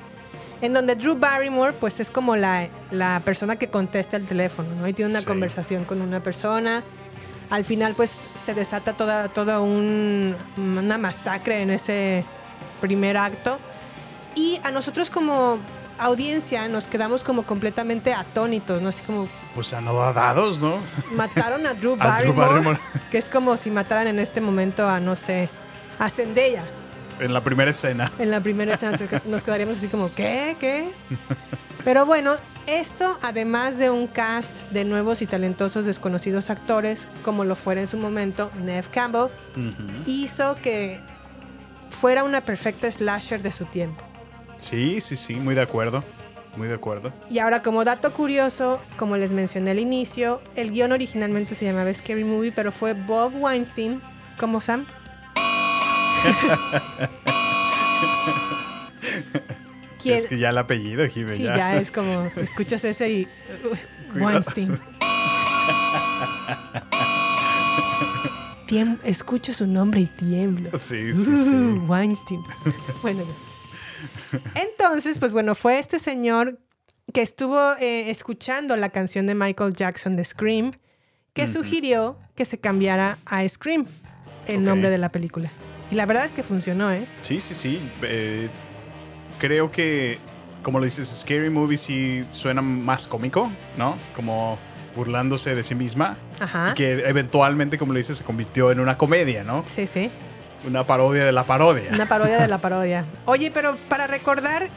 en 0.63 0.73
donde 0.73 0.95
Drew 0.95 1.17
Barrymore 1.19 1.75
pues 1.79 2.01
es 2.01 2.09
como 2.11 2.37
la, 2.37 2.69
la 2.91 3.21
persona 3.25 3.57
que 3.57 3.69
contesta 3.69 4.17
el 4.17 4.27
teléfono, 4.27 4.69
¿no? 4.81 4.87
Y 4.89 4.93
tiene 4.93 5.11
una 5.11 5.21
Sí. 5.21 5.27
conversación 5.27 5.85
con 5.85 6.01
una 6.01 6.21
persona. 6.21 6.83
Al 7.51 7.65
final 7.65 7.95
pues 7.95 8.11
se 8.45 8.55
desata 8.55 8.93
toda, 8.93 9.29
toda 9.29 9.61
un- 9.61 10.37
una 10.57 10.99
masacre 10.99 11.63
en 11.63 11.71
ese 11.71 12.25
primer 12.81 13.17
acto. 13.17 13.59
Y 14.35 14.61
a 14.63 14.71
nosotros 14.71 15.11
como 15.11 15.59
audiencia 15.99 16.67
nos 16.69 16.87
quedamos 16.87 17.25
como 17.25 17.43
completamente 17.43 18.15
atónitos, 18.15 18.81
¿no? 18.81 18.89
Así 18.91 19.03
como 19.03 19.29
Pues 19.55 19.73
anodados, 19.75 20.61
¿no? 20.61 20.79
mataron 21.15 21.67
a 21.67 21.75
Drew 21.75 21.97
A 22.01 22.21
Drew 22.23 22.33
Barrymore, 22.33 22.49
Barrymore. 22.49 22.79
que 23.11 23.19
es 23.19 23.29
como 23.29 23.57
si 23.57 23.71
mataran 23.71 24.07
en 24.07 24.19
este 24.21 24.41
momento 24.41 24.89
a, 24.89 25.01
no 25.01 25.17
sé, 25.17 25.49
a 25.99 26.09
Zendaya. 26.09 26.63
En 27.19 27.35
la 27.35 27.43
primera 27.43 27.71
escena. 27.73 28.11
En 28.19 28.31
la 28.31 28.41
primera 28.41 28.75
escena 28.75 28.97
nos 29.27 29.43
quedaríamos 29.43 29.77
así 29.77 29.89
como, 29.89 30.11
¿qué? 30.15 30.57
¿Qué? 30.59 30.91
Pero 31.85 32.07
bueno, 32.07 32.37
esto, 32.79 33.19
además 33.23 33.79
de 33.79 33.91
un 33.91 34.07
cast 34.07 34.53
de 34.71 34.85
nuevos 34.85 35.23
y 35.23 35.27
talentosos 35.27 35.85
desconocidos 35.85 36.51
actores, 36.51 37.07
como 37.25 37.45
lo 37.45 37.57
fuera 37.57 37.81
en 37.81 37.89
su 37.89 37.97
momento 37.97 38.51
Neve 38.63 38.87
Campbell, 38.91 39.29
hizo 40.07 40.57
que 40.63 41.01
fuera 41.91 42.25
una 42.25 42.41
perfecta 42.41 42.91
slasher 42.91 43.43
de 43.43 43.53
su 43.53 43.65
tiempo. 43.65 44.03
Sí, 44.59 45.01
sí, 45.01 45.17
sí, 45.17 45.35
muy 45.35 45.55
de 45.55 45.63
acuerdo. 45.63 46.05
Muy 46.57 46.69
de 46.69 46.75
acuerdo. 46.75 47.13
Y 47.31 47.39
ahora, 47.39 47.63
como 47.63 47.85
dato 47.85 48.13
curioso, 48.13 48.81
como 48.97 49.17
les 49.17 49.31
mencioné 49.31 49.71
al 49.71 49.79
inicio, 49.79 50.43
el 50.57 50.73
guion 50.73 50.93
originalmente 50.93 51.55
se 51.55 51.65
llamaba 51.65 51.93
Scary 51.95 52.25
Movie, 52.25 52.53
pero 52.53 52.73
fue 52.73 52.95
Bob 52.95 53.33
Weinstein, 53.41 54.01
como 54.39 54.61
Sam. 54.61 54.85
¿Quién? 60.03 60.17
Es 60.17 60.27
que 60.27 60.39
ya 60.39 60.49
el 60.51 60.59
apellido, 60.59 61.07
Jimmy. 61.09 61.37
Sí, 61.37 61.43
ya 61.45 61.77
es 61.77 61.91
como, 61.91 62.23
escuchas 62.37 62.85
ese 62.85 63.11
y... 63.11 63.29
uh, 64.15 64.19
Weinstein. 64.25 64.79
Tiem- 68.67 68.99
escucho 69.05 69.53
su 69.53 69.67
nombre 69.67 70.01
y 70.01 70.07
tiemblo. 70.07 70.71
Sí, 70.79 71.13
sí, 71.13 71.29
Uh. 71.29 71.85
Weinstein. 71.89 72.41
Bueno, 73.03 73.25
entonces, 74.55 75.19
pues 75.19 75.33
bueno, 75.33 75.55
fue 75.55 75.79
este 75.79 75.99
señor 75.99 76.59
que 77.13 77.23
estuvo 77.23 77.73
eh, 77.81 78.11
escuchando 78.11 78.77
la 78.77 78.91
canción 78.91 79.27
de 79.27 79.35
Michael 79.35 79.75
Jackson 79.75 80.15
de 80.17 80.25
Scream, 80.25 80.73
que 81.35 81.49
sugirió 81.49 82.17
que 82.37 82.45
se 82.45 82.59
cambiara 82.59 83.19
a 83.27 83.49
Scream, 83.49 83.87
el 84.47 84.63
nombre 84.63 84.91
de 84.91 84.99
la 84.99 85.11
película. 85.11 85.51
Y 85.91 85.97
la 85.97 86.07
verdad 86.07 86.25
es 86.25 86.33
que 86.33 86.45
funcionó, 86.45 86.93
¿eh? 86.93 87.05
Sí, 87.23 87.41
sí, 87.41 87.55
sí. 87.55 87.81
Eh, 88.03 88.49
creo 89.41 89.73
que, 89.73 90.19
como 90.63 90.79
lo 90.79 90.85
dices, 90.85 91.09
Scary 91.09 91.51
Movie 91.51 91.77
sí 91.77 92.25
suena 92.31 92.63
más 92.63 93.09
cómico, 93.09 93.51
¿no? 93.77 93.97
Como 94.15 94.59
burlándose 94.95 95.55
de 95.55 95.65
sí 95.65 95.75
misma. 95.75 96.17
Ajá. 96.39 96.71
Y 96.71 96.75
que 96.75 96.93
eventualmente, 97.09 97.79
como 97.79 97.93
le 97.93 97.99
dices, 97.99 98.19
se 98.19 98.25
convirtió 98.25 98.71
en 98.71 98.79
una 98.79 98.97
comedia, 98.97 99.43
¿no? 99.43 99.65
Sí, 99.67 99.87
sí. 99.87 100.11
Una 100.65 100.85
parodia 100.85 101.25
de 101.25 101.33
la 101.33 101.45
parodia. 101.45 101.91
Una 101.93 102.07
parodia 102.07 102.39
de 102.41 102.47
la 102.49 102.59
parodia. 102.67 103.05
Oye, 103.25 103.51
pero 103.51 103.77
para 103.89 104.07
recordar 104.07 104.69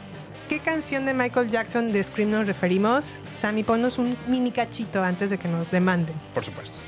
qué 0.48 0.60
canción 0.60 1.04
de 1.04 1.14
Michael 1.14 1.50
Jackson 1.50 1.92
de 1.92 2.02
Scream 2.02 2.30
nos 2.30 2.46
referimos, 2.46 3.18
Sammy, 3.34 3.62
ponnos 3.62 3.98
un 3.98 4.16
mini 4.26 4.50
cachito 4.50 5.02
antes 5.02 5.30
de 5.30 5.38
que 5.38 5.48
nos 5.48 5.70
demanden. 5.70 6.16
Por 6.32 6.44
supuesto. 6.44 6.80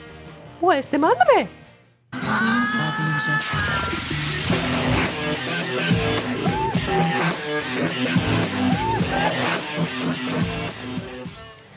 Pues, 0.61 0.91
demándame. 0.91 1.49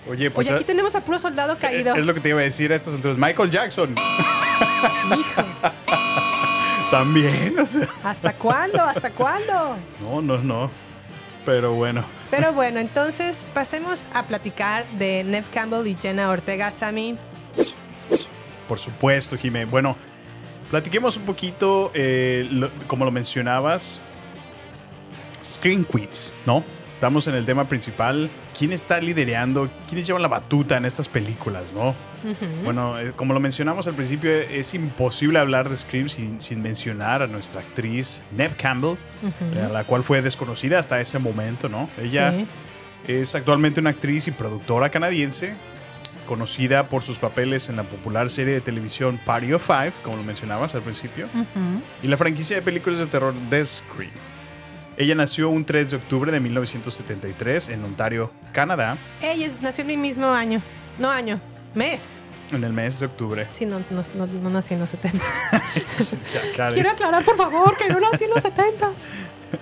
Oye, 0.09 0.31
pues 0.31 0.47
Oye, 0.47 0.55
aquí 0.55 0.63
eh, 0.63 0.67
tenemos 0.67 0.95
a 0.95 1.01
puro 1.01 1.19
soldado 1.19 1.57
caído. 1.59 1.95
es 1.95 2.05
lo 2.05 2.13
que 2.13 2.19
te 2.19 2.29
iba 2.29 2.39
a 2.39 2.43
decir 2.43 2.71
a 2.71 2.75
estas 2.75 2.95
entonces. 2.95 3.21
Michael 3.23 3.51
Jackson. 3.51 3.95
Hijo, 5.17 5.43
También, 6.91 7.59
o 7.59 7.65
sea. 7.65 7.87
¿hasta 8.03 8.33
cuándo? 8.33 8.81
¿Hasta 8.81 9.11
cuándo? 9.11 9.77
No, 10.01 10.21
no, 10.21 10.37
no. 10.39 10.71
Pero 11.45 11.73
bueno. 11.73 12.03
Pero 12.31 12.53
bueno, 12.53 12.79
entonces 12.79 13.45
pasemos 13.53 14.07
a 14.13 14.23
platicar 14.23 14.87
de 14.97 15.23
Nev 15.23 15.45
Campbell 15.51 15.85
y 15.87 15.95
Jenna 15.99 16.29
Ortega, 16.29 16.71
Sammy. 16.71 17.17
Por 18.67 18.79
supuesto, 18.79 19.37
Jimé. 19.37 19.65
Bueno, 19.65 19.95
Platiquemos 20.71 21.17
un 21.17 21.23
poquito, 21.23 21.89
eh, 21.95 22.47
lo- 22.51 22.69
como 22.85 23.03
lo 23.03 23.09
mencionabas, 23.09 23.99
Screen 25.43 25.85
Queens, 25.85 26.33
¿no? 26.45 26.63
Estamos 26.95 27.27
en 27.27 27.35
el 27.35 27.45
tema 27.45 27.63
principal. 27.69 28.29
¿Quién 28.57 28.73
está 28.73 28.99
liderando? 28.99 29.69
¿Quiénes 29.87 30.05
llevan 30.05 30.21
la 30.21 30.27
batuta 30.27 30.75
en 30.75 30.83
estas 30.83 31.07
películas, 31.07 31.73
no? 31.73 31.95
Bueno, 32.65 32.99
eh, 32.99 33.13
como 33.15 33.33
lo 33.33 33.39
mencionamos 33.39 33.87
al 33.87 33.93
principio, 33.95 34.29
es 34.31 34.73
imposible 34.73 35.39
hablar 35.39 35.69
de 35.69 35.77
Scream 35.77 36.09
sin, 36.09 36.41
sin 36.41 36.61
mencionar 36.61 37.21
a 37.21 37.27
nuestra 37.27 37.61
actriz 37.61 38.21
Neve 38.35 38.53
Campbell, 38.57 38.95
eh, 39.23 39.69
la 39.71 39.85
cual 39.85 40.03
fue 40.03 40.21
desconocida 40.21 40.77
hasta 40.77 40.99
ese 40.99 41.19
momento, 41.19 41.69
¿no? 41.69 41.89
Ella 42.01 42.31
Sí. 42.33 42.45
es 43.07 43.33
actualmente 43.33 43.79
una 43.79 43.91
actriz 43.91 44.27
y 44.27 44.31
productora 44.31 44.89
canadiense, 44.89 45.53
conocida 46.27 46.87
por 46.89 47.01
sus 47.01 47.17
papeles 47.17 47.69
en 47.69 47.77
la 47.77 47.83
popular 47.83 48.29
serie 48.29 48.53
de 48.55 48.61
televisión 48.61 49.17
Party 49.25 49.53
of 49.53 49.65
Five, 49.65 49.93
como 50.03 50.17
lo 50.17 50.23
mencionabas 50.23 50.75
al 50.75 50.81
principio, 50.81 51.27
y 52.03 52.07
la 52.09 52.17
franquicia 52.17 52.57
de 52.57 52.61
películas 52.61 52.99
de 52.99 53.05
terror 53.05 53.33
The 53.49 53.65
Scream. 53.65 54.11
Ella 54.99 55.15
nació 55.15 55.49
un 55.49 55.63
3 55.63 55.91
de 55.91 55.95
octubre 55.95 56.29
de 56.29 56.41
1973 56.41 57.69
en 57.69 57.85
Ontario, 57.85 58.33
Canadá, 58.51 58.97
Ella 59.21 59.47
nació 59.61 59.83
en 59.83 59.87
mi 59.87 59.95
mismo 59.95 60.27
año. 60.27 60.61
No 60.97 61.09
año, 61.09 61.39
mes. 61.73 62.17
en 62.51 62.61
el 62.65 62.73
mes 62.73 62.99
de 62.99 63.05
octubre. 63.05 63.47
Sí, 63.49 63.65
no, 63.65 63.79
no, 63.91 64.03
no, 64.15 64.27
no 64.27 64.49
nací 64.49 64.73
en 64.73 64.81
los 64.81 64.89
70. 64.89 65.25
Ya, 66.33 66.41
Karen. 66.53 66.73
Quiero 66.73 66.89
aclarar, 66.89 67.23
por 67.23 67.37
favor, 67.37 67.77
que 67.77 67.87
no 67.87 67.97
nací 68.01 68.25
en 68.25 68.31
los 68.31 68.41
70. 68.43 68.91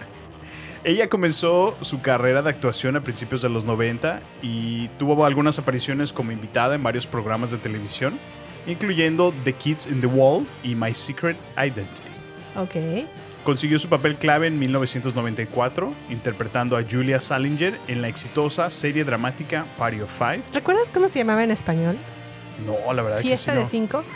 Ella 0.84 1.08
comenzó 1.08 1.78
su 1.82 2.02
carrera 2.02 2.42
de 2.42 2.50
actuación 2.50 2.96
a 2.96 3.02
principios 3.02 3.44
de 3.44 3.50
los 3.50 3.64
90 3.64 4.22
y 4.42 4.88
tuvo 4.98 5.24
algunas 5.24 5.60
apariciones 5.60 6.12
como 6.12 6.32
invitada 6.32 6.74
en 6.74 6.82
varios 6.82 7.06
programas 7.06 7.52
de 7.52 7.60
televisión, 7.60 8.18
incluyendo 8.66 9.32
The 9.44 9.54
Kids 9.54 9.86
in 9.86 10.02
the 10.02 10.08
Wall 10.08 10.48
y 10.64 10.74
My 10.74 10.96
Secret 10.96 11.38
Identity. 11.56 12.02
Ok. 12.56 13.06
Consiguió 13.44 13.80
su 13.80 13.88
papel 13.88 14.18
clave 14.18 14.48
en 14.48 14.60
1994, 14.60 15.94
interpretando 16.10 16.76
a 16.76 16.84
Julia 16.90 17.20
Salinger 17.20 17.80
en 17.88 18.02
la 18.02 18.10
exitosa 18.10 18.70
serie 18.70 19.06
dramática 19.06 19.66
Party 19.78 20.02
of 20.02 20.12
Five. 20.12 20.42
¿Recuerdas 20.54 20.90
cómo 20.94 21.08
se 21.08 21.20
llamaba 21.20 21.44
en 21.44 21.52
español? 21.52 21.98
No, 22.66 22.92
la 22.94 23.02
verdad 23.04 23.20
Fiesta 23.22 23.54
que 23.54 23.60
de 23.60 23.66
sí, 23.66 23.80
no. 23.80 23.88
cinco. 23.88 24.04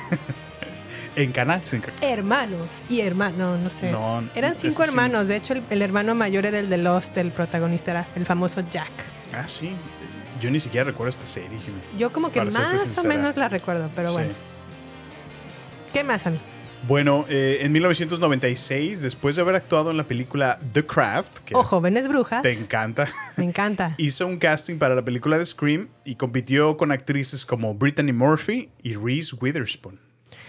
En 1.13 1.33
Canal 1.33 1.59
5. 1.61 1.87
Hermanos 2.01 2.85
y 2.89 3.01
hermanos, 3.01 3.59
no 3.59 3.69
sé. 3.69 3.91
No, 3.91 4.23
Eran 4.33 4.55
cinco 4.55 4.81
sí. 4.83 4.89
hermanos. 4.89 5.27
De 5.27 5.35
hecho, 5.35 5.51
el, 5.51 5.61
el 5.69 5.81
hermano 5.81 6.15
mayor 6.15 6.45
era 6.45 6.57
el 6.57 6.69
de 6.69 6.77
Lost, 6.77 7.17
el 7.17 7.31
protagonista 7.33 7.91
era 7.91 8.07
el 8.15 8.25
famoso 8.25 8.63
Jack. 8.71 8.89
Ah, 9.33 9.45
sí. 9.45 9.71
Yo 10.39 10.49
ni 10.49 10.61
siquiera 10.61 10.85
recuerdo 10.85 11.09
esta 11.09 11.25
serie, 11.25 11.49
Jimmy. 11.59 11.81
Yo 11.97 12.13
como 12.13 12.31
que 12.31 12.39
más 12.41 12.97
o 12.97 13.03
menos 13.03 13.35
la 13.35 13.49
recuerdo, 13.49 13.89
pero 13.93 14.07
Sí. 14.07 14.13
bueno. 14.13 14.33
¿Qué 15.91 16.05
más, 16.05 16.25
a 16.27 16.29
mí? 16.29 16.39
Bueno, 16.87 17.25
eh, 17.29 17.59
en 17.61 17.71
1996, 17.73 19.01
después 19.01 19.35
de 19.35 19.43
haber 19.43 19.55
actuado 19.55 19.91
en 19.91 19.97
la 19.97 20.03
película 20.03 20.59
The 20.73 20.83
Craft, 20.85 21.39
que 21.39 21.55
O 21.55 21.63
Jóvenes 21.63 22.07
Brujas. 22.07 22.41
te 22.41 22.51
encanta, 22.53 23.07
Me 23.37 23.43
encanta. 23.43 23.93
hizo 23.97 24.25
un 24.25 24.37
casting 24.37 24.77
para 24.77 24.95
la 24.95 25.03
película 25.03 25.37
de 25.37 25.45
Scream 25.45 25.89
y 26.05 26.15
compitió 26.15 26.77
con 26.77 26.91
actrices 26.91 27.45
como 27.45 27.75
Brittany 27.75 28.13
Murphy 28.13 28.69
y 28.81 28.95
Reese 28.95 29.35
Witherspoon. 29.39 29.99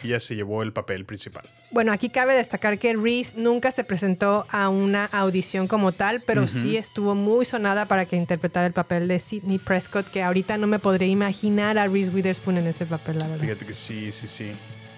Ella 0.02 0.18
se 0.20 0.34
llevó 0.34 0.62
el 0.62 0.72
papel 0.72 1.04
principal. 1.04 1.44
Bueno, 1.70 1.92
aquí 1.92 2.08
cabe 2.08 2.34
destacar 2.34 2.78
que 2.78 2.94
Reese 2.96 3.34
nunca 3.36 3.70
se 3.70 3.84
presentó 3.84 4.46
a 4.50 4.68
una 4.68 5.04
audición 5.04 5.68
como 5.68 5.92
tal, 5.92 6.22
pero 6.26 6.48
sí 6.48 6.76
estuvo 6.76 7.14
muy 7.14 7.44
sonada 7.44 7.86
para 7.86 8.06
que 8.06 8.16
interpretara 8.16 8.66
el 8.66 8.72
papel 8.72 9.06
de 9.06 9.20
Sidney 9.20 9.58
Prescott, 9.58 10.08
que 10.08 10.22
ahorita 10.22 10.58
no 10.58 10.66
me 10.66 10.78
podría 10.78 11.08
imaginar 11.08 11.78
a 11.78 11.86
Reese 11.86 12.10
Witherspoon 12.10 12.58
en 12.58 12.66
ese 12.66 12.86
papel, 12.86 13.18
la 13.18 13.26
verdad. 13.28 13.44
Fíjate 13.44 13.66
que 13.66 13.74
sí, 13.74 14.10
sí, 14.10 14.26
sí. 14.26 14.52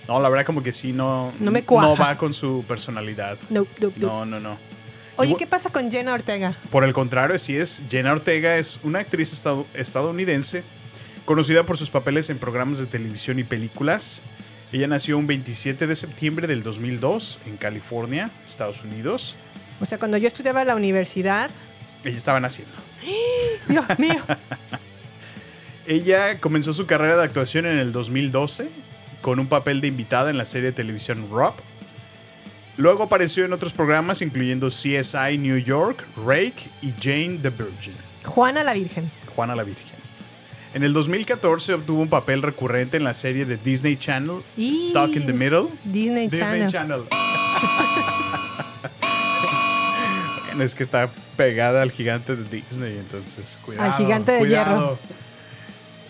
No, 0.08 0.20
la 0.20 0.28
verdad 0.28 0.44
como 0.44 0.62
que 0.62 0.72
sí, 0.72 0.92
no, 0.92 1.32
No 1.40 1.50
me 1.50 1.62
cuaja. 1.64 1.88
no 1.88 1.96
va 1.96 2.16
con 2.16 2.34
su 2.34 2.64
personalidad. 2.68 3.38
No, 3.50 3.66
no, 3.80 3.92
no. 3.96 4.06
No, 4.06 4.26
no, 4.26 4.40
no. 4.40 4.58
Oye, 5.16 5.36
¿qué 5.38 5.46
pasa 5.46 5.70
con 5.70 5.90
Jenna 5.90 6.12
Ortega? 6.12 6.56
Por 6.70 6.84
el 6.84 6.92
contrario, 6.92 7.38
sí 7.38 7.56
es. 7.56 7.82
Jenna 7.88 8.12
Ortega 8.12 8.56
es 8.56 8.80
una 8.82 8.98
actriz 8.98 9.32
estadounidense 9.74 10.64
conocida 11.24 11.62
por 11.62 11.78
sus 11.78 11.88
papeles 11.88 12.30
en 12.30 12.38
programas 12.38 12.78
de 12.78 12.86
televisión 12.86 13.38
y 13.38 13.44
películas. 13.44 14.22
Ella 14.72 14.88
nació 14.88 15.16
un 15.16 15.26
27 15.28 15.86
de 15.86 15.94
septiembre 15.94 16.46
del 16.48 16.62
2002 16.64 17.38
en 17.46 17.56
California, 17.56 18.30
Estados 18.44 18.82
Unidos. 18.82 19.36
O 19.80 19.86
sea, 19.86 19.98
cuando 19.98 20.16
yo 20.16 20.26
estudiaba 20.26 20.62
en 20.62 20.66
la 20.68 20.74
universidad, 20.74 21.48
Ella 22.04 22.16
estaba 22.16 22.40
naciendo. 22.40 22.74
Dios 23.68 23.84
mío, 23.98 24.16
Ella 25.86 26.40
comenzó 26.40 26.72
su 26.72 26.86
carrera 26.86 27.16
de 27.16 27.24
actuación 27.24 27.66
en 27.66 27.78
el 27.78 27.92
2012 27.92 28.68
con 29.24 29.40
un 29.40 29.46
papel 29.46 29.80
de 29.80 29.86
invitada 29.88 30.28
en 30.28 30.36
la 30.36 30.44
serie 30.44 30.66
de 30.66 30.72
televisión 30.74 31.26
Rob. 31.32 31.54
Luego 32.76 33.04
apareció 33.04 33.46
en 33.46 33.54
otros 33.54 33.72
programas 33.72 34.20
incluyendo 34.20 34.68
CSI 34.68 35.38
New 35.38 35.56
York, 35.56 36.04
Rake 36.26 36.68
y 36.82 36.92
Jane 37.00 37.38
the 37.40 37.48
Virgin. 37.48 37.94
Juana 38.22 38.62
la 38.62 38.74
Virgen. 38.74 39.10
Juana 39.34 39.56
la 39.56 39.62
Virgen. 39.62 39.86
En 40.74 40.84
el 40.84 40.92
2014 40.92 41.72
obtuvo 41.72 42.02
un 42.02 42.10
papel 42.10 42.42
recurrente 42.42 42.98
en 42.98 43.04
la 43.04 43.14
serie 43.14 43.46
de 43.46 43.56
Disney 43.56 43.96
Channel 43.96 44.42
Y- 44.58 44.90
Stuck 44.90 45.16
in 45.16 45.24
the 45.24 45.32
Middle. 45.32 45.68
Disney, 45.84 46.28
Disney 46.28 46.70
Channel. 46.70 46.70
Channel. 46.70 47.02
bueno, 50.48 50.64
es 50.64 50.74
que 50.74 50.82
está 50.82 51.08
pegada 51.38 51.80
al 51.80 51.92
gigante 51.92 52.36
de 52.36 52.44
Disney, 52.44 52.98
entonces 52.98 53.58
cuidado. 53.64 53.90
gigante 53.96 54.32
de 54.32 54.38
cuidado. 54.40 54.98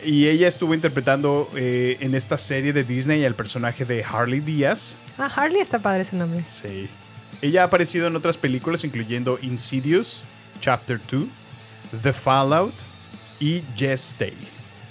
Y 0.05 0.29
ella 0.29 0.49
estuvo 0.49 0.75
interpretando 0.75 1.51
eh, 1.57 1.97
en 2.01 2.15
esta 2.15 2.37
serie 2.37 2.73
de 2.73 2.85
Disney 2.85 3.25
al 3.25 3.35
personaje 3.35 3.85
de 3.85 4.05
Harley 4.05 4.41
Díaz. 4.41 4.97
Ah, 5.19 5.31
Harley 5.35 5.61
está 5.61 5.79
padre 5.79 6.03
ese 6.03 6.17
nombre. 6.17 6.45
Sí. 6.47 6.89
Ella 7.43 7.63
ha 7.63 7.65
aparecido 7.67 8.07
en 8.07 8.17
otras 8.17 8.37
películas, 8.37 8.85
incluyendo 8.85 9.39
Insidious, 9.43 10.23
Chapter 10.61 11.01
2, 11.11 11.25
The 12.03 12.13
Fallout 12.13 12.75
y 13.41 13.63
Jess 13.77 14.15
Day. 14.19 14.35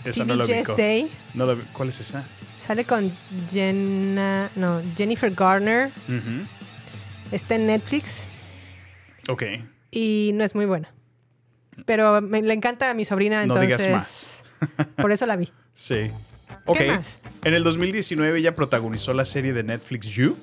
Esa 0.04 0.26
no 0.26 0.36
la 0.36 0.44
ubico. 0.46 0.76
Day 0.76 1.10
No 1.34 1.46
la 1.46 1.56
¿Cuál 1.74 1.90
es 1.90 2.00
esa? 2.02 2.24
sale 2.66 2.86
con 2.86 3.12
Jenna, 3.52 4.50
no, 4.56 4.82
Jennifer 4.96 5.30
Garner. 5.32 5.90
Está 7.32 7.56
en 7.56 7.68
Netflix 7.68 8.24
Ok. 9.28 9.44
y 9.92 10.32
no 10.34 10.44
es 10.44 10.56
muy 10.56 10.66
buena. 10.66 10.90
Pero 11.86 12.22
me, 12.22 12.42
le 12.42 12.54
encanta 12.54 12.90
a 12.90 12.94
mi 12.94 13.04
sobrina, 13.06 13.46
No 13.46 13.56
entonces. 13.56 13.78
digas 13.80 13.92
más. 13.94 14.33
Por 14.96 15.12
eso 15.12 15.26
la 15.26 15.36
vi. 15.36 15.50
Sí. 15.74 16.12
Ok. 16.66 16.80
más? 16.88 17.20
En 17.44 17.54
el 17.54 17.64
2019 17.64 18.40
ella 18.40 18.56
protagonizó 18.56 19.14
la 19.14 19.26
serie 19.26 19.54
de 19.54 19.64
Netflix 19.64 20.08
You 20.08 20.38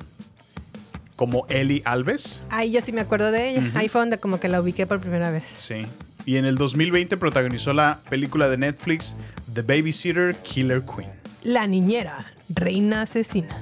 como 1.16 1.46
Ellie 1.48 1.82
Alves. 1.84 2.42
Ahí 2.48 2.72
yo 2.72 2.80
sí 2.80 2.92
me 2.92 3.02
acuerdo 3.02 3.30
de 3.30 3.50
ella. 3.50 3.70
Ahí 3.74 3.88
fue 3.88 4.00
donde 4.00 4.18
como 4.18 4.40
que 4.40 4.48
la 4.48 4.60
ubiqué 4.60 4.86
por 4.86 5.00
primera 5.00 5.30
vez. 5.30 5.44
Sí. 5.44 5.86
Y 6.24 6.36
en 6.36 6.46
el 6.46 6.56
2020 6.56 7.16
protagonizó 7.16 7.72
la 7.72 8.00
película 8.08 8.48
de 8.48 8.56
Netflix 8.56 9.16
The 9.52 9.62
Babysitter 9.62 10.34
Killer 10.36 10.82
Queen. 10.82 11.10
La 11.42 11.66
niñera, 11.66 12.32
reina 12.48 13.02
asesina. 13.02 13.54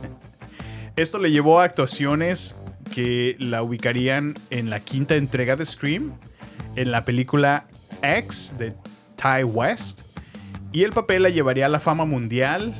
Esto 0.96 1.18
le 1.18 1.30
llevó 1.30 1.60
a 1.60 1.64
actuaciones 1.64 2.56
que 2.94 3.36
la 3.38 3.62
ubicarían 3.62 4.34
en 4.50 4.70
la 4.70 4.80
quinta 4.80 5.16
entrega 5.16 5.56
de 5.56 5.64
Scream, 5.64 6.12
en 6.76 6.90
la 6.90 7.04
película 7.04 7.66
X 8.02 8.54
de 8.58 8.74
Ty 9.20 9.44
West, 9.44 10.02
y 10.72 10.84
el 10.84 10.92
papel 10.92 11.24
la 11.24 11.28
llevaría 11.28 11.66
a 11.66 11.68
la 11.68 11.80
fama 11.80 12.04
mundial 12.04 12.72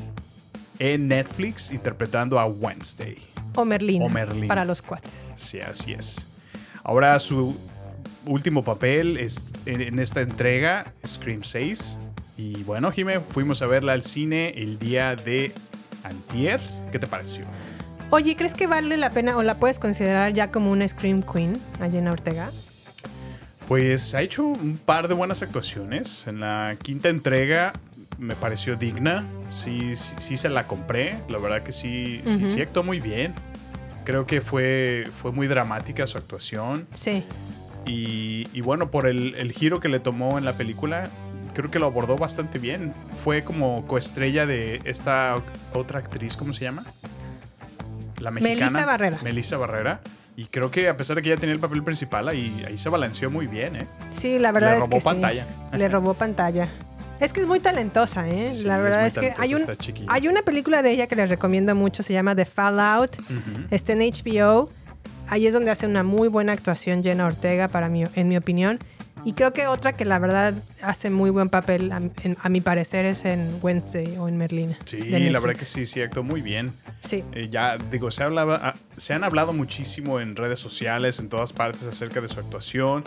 en 0.79 1.09
Netflix 1.09 1.71
interpretando 1.71 2.39
a 2.39 2.47
Wednesday. 2.47 3.17
O 3.57 3.65
Merlina. 3.65 4.05
O 4.05 4.09
Merlina. 4.09 4.49
Para 4.49 4.65
los 4.65 4.81
cuates. 4.81 5.11
Sí, 5.35 5.61
así 5.61 5.93
es. 5.93 6.27
Ahora 6.85 7.19
su 7.19 7.57
último 8.27 8.63
papel 8.63 9.17
es 9.17 9.53
en, 9.67 9.99
esta 9.99 10.21
entrega, 10.21 10.93
Scream 11.07 11.43
6. 11.43 11.99
Y 12.37 12.63
bueno, 12.63 12.91
Jime, 12.93 13.21
fuimos 13.21 13.61
a 13.61 13.67
verla 13.67 13.93
al 13.93 14.03
cine 14.03 14.55
el 14.57 14.79
día 14.79 15.17
de 15.17 15.53
antier. 16.05 16.61
¿Qué 16.93 16.99
te 16.99 17.07
pareció? 17.07 17.45
Oye, 18.11 18.35
¿crees 18.37 18.55
que 18.55 18.67
vale 18.67 18.97
la 18.97 19.11
pena 19.11 19.37
o 19.37 19.43
la 19.43 19.57
puedes 19.57 19.79
considerar 19.79 20.33
ya 20.33 20.51
como 20.51 20.71
una 20.71 20.89
Scream 20.89 21.23
Queen 21.23 21.61
a 21.81 21.91
Jenna 21.91 22.13
Ortega? 22.13 22.51
Pues 23.71 24.17
ha 24.17 24.21
hecho 24.23 24.43
un 24.47 24.79
par 24.85 25.07
de 25.07 25.15
buenas 25.15 25.43
actuaciones. 25.43 26.27
En 26.27 26.41
la 26.41 26.75
quinta 26.83 27.09
entrega 27.09 27.73
me 28.19 28.35
pareció 28.35 28.75
digna. 28.75 29.25
Sí, 29.53 29.95
sí, 29.95 30.17
sí 30.19 30.37
se 30.37 30.49
la 30.49 30.67
compré. 30.67 31.17
La 31.29 31.39
verdad 31.39 31.63
que 31.63 31.71
sí, 31.71 32.21
sí, 32.27 32.35
Ujú. 32.35 32.49
sí 32.49 32.63
actuó 32.63 32.83
muy 32.83 32.99
bien. 32.99 33.33
Creo 34.03 34.27
que 34.27 34.41
fue, 34.41 35.05
fue 35.23 35.31
muy 35.31 35.47
dramática 35.47 36.05
su 36.09 36.19
actuación. 36.19 36.89
Sí. 36.91 37.23
Y, 37.87 38.49
y 38.53 38.61
bueno, 38.61 38.91
por 38.91 39.07
el, 39.07 39.37
el 39.37 39.53
giro 39.53 39.79
que 39.79 39.89
le 39.89 40.01
tomó 40.01 40.37
en 40.37 40.45
la 40.45 40.55
película, 40.55 41.05
creo 41.55 41.71
que 41.71 41.79
lo 41.79 41.87
abordó 41.87 42.17
bastante 42.17 42.59
bien. 42.59 42.93
Fue 43.23 43.45
como 43.45 43.87
coestrella 43.87 44.47
de 44.47 44.81
esta 44.83 45.41
otra 45.75 46.01
actriz, 46.01 46.37
¿cómo 46.37 46.55
se 46.55 46.65
llama? 46.65 46.83
La 48.19 48.33
mexicana. 48.33 48.65
Melissa 48.67 48.85
Barrera. 48.85 49.19
Melissa 49.23 49.57
Barrera. 49.59 50.01
Y 50.41 50.47
creo 50.47 50.71
que 50.71 50.89
a 50.89 50.97
pesar 50.97 51.17
de 51.17 51.23
que 51.23 51.31
ella 51.31 51.39
tenía 51.39 51.53
el 51.53 51.61
papel 51.61 51.83
principal, 51.83 52.27
ahí, 52.27 52.65
ahí 52.67 52.79
se 52.79 52.89
balanceó 52.89 53.31
muy 53.31 53.47
bien, 53.47 53.77
¿eh? 53.77 53.87
Sí, 54.09 54.39
la 54.39 54.53
verdad 54.53 54.71
Le 54.71 54.77
es 54.77 54.81
robó 54.85 54.97
que 54.97 55.05
pantalla. 55.05 55.45
sí. 55.45 55.77
Le 55.77 55.89
robó 55.91 56.15
pantalla. 56.15 56.69
Es 57.21 57.35
que 57.35 57.41
es 57.41 57.47
muy 57.47 57.61
talentosa, 57.61 58.27
¿eh? 58.27 58.53
Sí, 58.55 58.65
la 58.65 58.79
verdad 58.79 59.07
es, 59.07 59.19
que 59.19 59.35
hay, 59.37 59.53
un, 59.53 59.63
hay 60.09 60.29
una 60.29 60.41
película 60.41 60.83
de 60.83 60.93
ella 60.93 61.07
que 61.09 61.15
les 61.15 61.29
recomiendo 61.29 61.75
mucho, 61.75 62.03
se 62.03 62.15
llama 62.15 62.35
The 62.35 62.47
Fallout. 62.47 63.19
Está 63.71 63.93
en 63.93 63.99
HBO. 63.99 64.71
Ahí 65.29 65.47
es 65.47 65.53
donde 65.53 65.73
hace 65.73 65.87
una 65.87 66.05
muy 66.05 66.29
buena 66.29 66.55
actuación 66.55 67.03
Jenna 67.03 67.27
Ortega, 67.27 67.69
para 67.69 67.91
mí, 67.91 68.05
en 68.15 68.29
mi 68.29 68.39
opinión. 68.39 68.79
Y 69.25 69.35
creo 69.35 69.53
que 69.53 69.67
otra 69.67 69.93
que 69.93 70.05
la 70.05 70.19
verdad 70.19 70.55
hace 70.83 71.11
muy 71.11 71.31
buen 71.31 71.51
papel, 71.51 71.93
a, 71.93 71.99
en- 71.99 72.37
a 72.43 72.49
mi 72.49 72.61
parecer, 72.61 73.05
es 73.05 73.25
en 73.25 73.59
Wednesday 73.61 74.17
o 74.19 74.29
en 74.29 74.37
Merlina. 74.39 74.79
Sí, 74.87 74.99
la 74.99 75.41
verdad 75.41 75.57
que 75.57 75.65
sí, 75.67 75.85
sí 75.87 76.01
actuó 76.01 76.23
muy 76.23 76.41
bien. 76.41 76.73
Sí. 77.01 77.23
Eh, 77.33 77.49
ya, 77.51 77.77
digo, 77.77 78.11
se, 78.11 78.23
hablaba, 78.23 78.59
ah, 78.63 78.75
se 78.97 79.13
han 79.13 79.23
hablado 79.25 79.53
muchísimo 79.53 80.21
en 80.21 80.37
redes 80.37 80.59
sociales, 80.59 81.19
en 81.19 81.29
todas 81.29 81.53
partes, 81.53 81.83
acerca 81.85 82.21
de 82.21 82.29
su 82.29 82.41
actuación, 82.41 83.05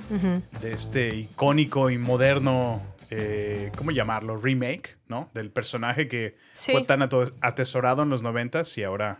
de 0.62 0.72
este 0.74 1.16
icónico 1.16 1.90
y 1.90 1.98
moderno, 1.98 2.82
eh, 3.10 3.72
¿cómo 3.76 3.92
llamarlo? 3.92 4.38
Remake, 4.38 4.98
¿no? 5.08 5.30
Del 5.34 5.50
personaje 5.50 6.08
que 6.08 6.38
Sí. 6.52 6.72
fue 6.74 6.84
tan 6.84 7.02
atesorado 7.42 8.04
en 8.04 8.10
los 8.10 8.22
noventas 8.24 8.78
y 8.78 8.84
ahora, 8.84 9.18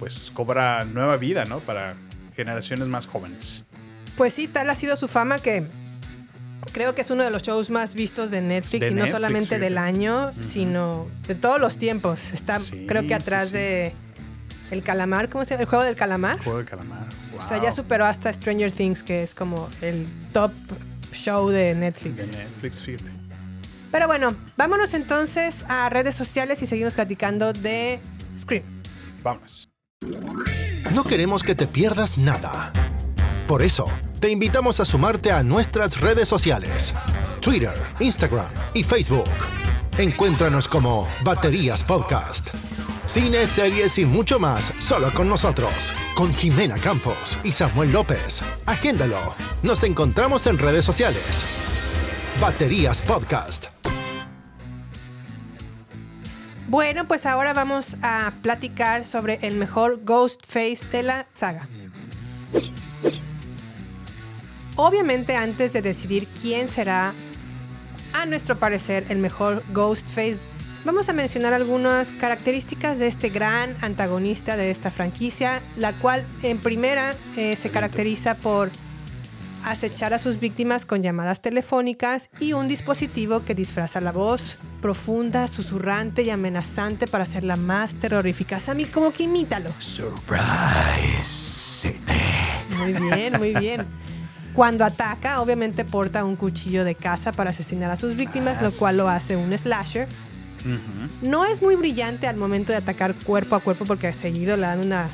pues, 0.00 0.30
cobra 0.34 0.84
nueva 0.84 1.16
vida, 1.16 1.44
¿no? 1.44 1.60
Para 1.60 1.94
generaciones 2.34 2.88
más 2.88 3.06
jóvenes. 3.06 3.64
Pues 4.16 4.34
sí, 4.34 4.46
tal 4.48 4.68
ha 4.70 4.74
sido 4.76 4.96
su 4.96 5.08
fama 5.08 5.38
que 5.38 5.64
creo 6.72 6.94
que 6.94 7.00
es 7.02 7.10
uno 7.10 7.24
de 7.24 7.30
los 7.30 7.42
shows 7.42 7.70
más 7.70 7.94
vistos 7.94 8.30
de 8.30 8.40
Netflix 8.40 8.80
De 8.80 8.86
y 8.88 8.90
no 8.90 8.96
Netflix, 9.04 9.12
solamente 9.16 9.58
del 9.58 9.78
año, 9.78 10.32
sino 10.40 11.08
de 11.26 11.34
todos 11.34 11.60
los 11.60 11.76
tiempos. 11.78 12.32
Está, 12.32 12.58
Sí, 12.58 12.86
creo 12.86 13.06
que 13.06 13.14
atrás 13.14 13.48
sí. 13.48 13.54
de 13.54 13.94
El 14.70 14.82
Calamar, 14.82 15.28
¿cómo 15.28 15.44
se 15.44 15.50
llama? 15.50 15.62
El 15.62 15.68
juego 15.68 15.84
del 15.84 15.96
calamar. 15.96 16.38
Juego 16.42 16.58
de 16.60 16.64
calamar. 16.64 17.06
O 17.36 17.42
sea, 17.42 17.60
ya 17.60 17.72
superó 17.72 18.04
hasta 18.06 18.32
Stranger 18.32 18.70
Things, 18.70 19.02
que 19.02 19.22
es 19.22 19.34
como 19.34 19.68
el 19.80 20.06
top 20.32 20.52
show 21.12 21.48
de 21.48 21.74
Netflix. 21.74 22.16
De 22.16 22.26
Netflix, 22.38 22.80
fíjate. 22.82 23.10
Pero 23.90 24.06
bueno, 24.06 24.34
vámonos 24.56 24.94
entonces 24.94 25.64
a 25.68 25.88
redes 25.90 26.14
sociales 26.14 26.62
y 26.62 26.66
seguimos 26.66 26.94
platicando 26.94 27.52
de 27.52 28.00
Scream. 28.38 28.62
Vámonos. 29.22 29.68
No 30.94 31.04
queremos 31.04 31.42
que 31.42 31.54
te 31.54 31.66
pierdas 31.66 32.16
nada. 32.18 32.72
Por 33.52 33.62
eso, 33.62 33.86
te 34.18 34.30
invitamos 34.30 34.80
a 34.80 34.86
sumarte 34.86 35.30
a 35.30 35.42
nuestras 35.42 36.00
redes 36.00 36.26
sociales. 36.26 36.94
Twitter, 37.42 37.74
Instagram 38.00 38.48
y 38.72 38.82
Facebook. 38.82 39.28
Encuéntranos 39.98 40.66
como 40.66 41.06
Baterías 41.22 41.84
Podcast. 41.84 42.48
Cine, 43.04 43.46
series 43.46 43.98
y 43.98 44.06
mucho 44.06 44.38
más 44.38 44.72
solo 44.78 45.12
con 45.12 45.28
nosotros. 45.28 45.92
Con 46.14 46.32
Jimena 46.32 46.78
Campos 46.78 47.36
y 47.44 47.52
Samuel 47.52 47.92
López. 47.92 48.42
Agéndalo. 48.64 49.34
Nos 49.62 49.82
encontramos 49.82 50.46
en 50.46 50.56
redes 50.56 50.86
sociales. 50.86 51.44
Baterías 52.40 53.02
Podcast. 53.02 53.66
Bueno, 56.68 57.06
pues 57.06 57.26
ahora 57.26 57.52
vamos 57.52 57.98
a 58.00 58.32
platicar 58.40 59.04
sobre 59.04 59.40
el 59.42 59.56
mejor 59.56 60.00
Ghostface 60.04 60.86
de 60.90 61.02
la 61.02 61.26
saga. 61.34 61.68
Obviamente 64.76 65.36
antes 65.36 65.72
de 65.72 65.82
decidir 65.82 66.26
quién 66.40 66.68
será, 66.68 67.14
a 68.14 68.26
nuestro 68.26 68.58
parecer, 68.58 69.06
el 69.08 69.18
mejor 69.18 69.62
Ghostface, 69.72 70.38
vamos 70.84 71.08
a 71.08 71.12
mencionar 71.12 71.52
algunas 71.52 72.10
características 72.10 72.98
de 72.98 73.08
este 73.08 73.28
gran 73.28 73.76
antagonista 73.80 74.56
de 74.56 74.70
esta 74.70 74.90
franquicia, 74.90 75.62
la 75.76 75.92
cual 75.92 76.24
en 76.42 76.58
primera 76.58 77.14
eh, 77.36 77.56
se 77.56 77.70
caracteriza 77.70 78.34
por 78.34 78.70
acechar 79.64 80.12
a 80.12 80.18
sus 80.18 80.40
víctimas 80.40 80.84
con 80.84 81.02
llamadas 81.02 81.40
telefónicas 81.40 82.30
y 82.40 82.52
un 82.52 82.68
dispositivo 82.68 83.44
que 83.44 83.54
disfraza 83.54 84.00
la 84.00 84.12
voz 84.12 84.58
profunda, 84.80 85.46
susurrante 85.46 86.22
y 86.22 86.30
amenazante 86.30 87.06
para 87.06 87.24
hacerla 87.24 87.56
más 87.56 87.94
terrorífica. 87.94 88.58
Sammy, 88.58 88.86
como 88.86 89.12
que 89.12 89.24
imítalo. 89.24 89.70
Surprise, 89.78 91.22
Sidney. 91.28 92.32
Muy 92.76 92.92
bien, 92.94 93.38
muy 93.38 93.54
bien. 93.54 93.86
Cuando 94.54 94.84
ataca, 94.84 95.40
obviamente 95.40 95.84
porta 95.84 96.24
un 96.24 96.36
cuchillo 96.36 96.84
de 96.84 96.94
caza 96.94 97.32
para 97.32 97.50
asesinar 97.50 97.90
a 97.90 97.96
sus 97.96 98.16
víctimas, 98.16 98.58
Ah, 98.58 98.64
lo 98.64 98.70
sí, 98.70 98.78
cual 98.78 98.96
lo 98.98 99.04
sí. 99.04 99.08
hace 99.10 99.36
un 99.36 99.56
slasher. 99.56 100.08
No 101.22 101.44
es 101.44 101.60
muy 101.62 101.74
brillante 101.76 102.26
al 102.28 102.36
momento 102.36 102.70
de 102.72 102.78
atacar 102.78 103.14
cuerpo 103.14 103.56
a 103.56 103.60
cuerpo 103.60 103.84
porque 103.84 104.12
seguido 104.12 104.56
le 104.56 104.62
dan 104.62 104.84
una... 104.84 105.10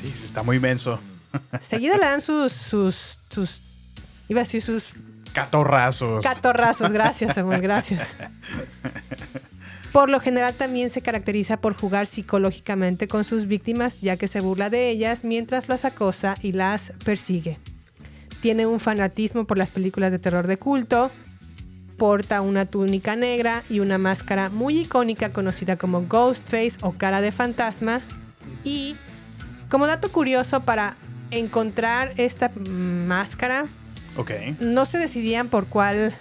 Sí, 0.00 0.08
está 0.12 0.42
muy 0.42 0.56
inmenso. 0.56 1.00
Seguido 1.60 1.96
le 1.96 2.04
dan 2.04 2.20
sus... 2.20 2.52
sus, 2.70 3.18
sus 3.30 3.62
iba 4.28 4.40
a 4.40 4.44
decir 4.44 4.62
sus 4.62 4.92
Catorrazos. 5.32 6.22
Catorrazos, 6.24 6.92
gracias, 6.92 7.34
Samuel, 7.34 7.60
gracias. 7.60 8.06
Por 9.92 10.08
lo 10.08 10.20
general 10.20 10.54
también 10.54 10.88
se 10.90 11.02
caracteriza 11.02 11.58
por 11.58 11.78
jugar 11.78 12.06
psicológicamente 12.06 13.06
con 13.08 13.24
sus 13.24 13.46
víctimas, 13.46 14.00
ya 14.00 14.16
que 14.16 14.28
se 14.28 14.40
burla 14.40 14.70
de 14.70 14.88
ellas 14.88 15.24
mientras 15.24 15.68
las 15.68 15.84
acosa 15.84 16.34
y 16.42 16.52
las 16.52 16.92
persigue. 17.04 17.58
Tiene 18.46 18.64
un 18.64 18.78
fanatismo 18.78 19.44
por 19.44 19.58
las 19.58 19.70
películas 19.70 20.12
de 20.12 20.20
terror 20.20 20.46
de 20.46 20.56
culto, 20.56 21.10
porta 21.98 22.42
una 22.42 22.64
túnica 22.64 23.16
negra 23.16 23.64
y 23.68 23.80
una 23.80 23.98
máscara 23.98 24.50
muy 24.50 24.78
icónica 24.82 25.32
conocida 25.32 25.74
como 25.74 26.02
Ghostface 26.02 26.76
o 26.82 26.92
cara 26.92 27.20
de 27.22 27.32
fantasma. 27.32 28.02
Y 28.62 28.94
como 29.68 29.88
dato 29.88 30.12
curioso 30.12 30.60
para 30.60 30.94
encontrar 31.32 32.12
esta 32.18 32.52
máscara, 32.54 33.64
ok. 34.16 34.30
no 34.60 34.86
se 34.86 34.98
decidían 34.98 35.48
por 35.48 35.66
cuál 35.66 36.14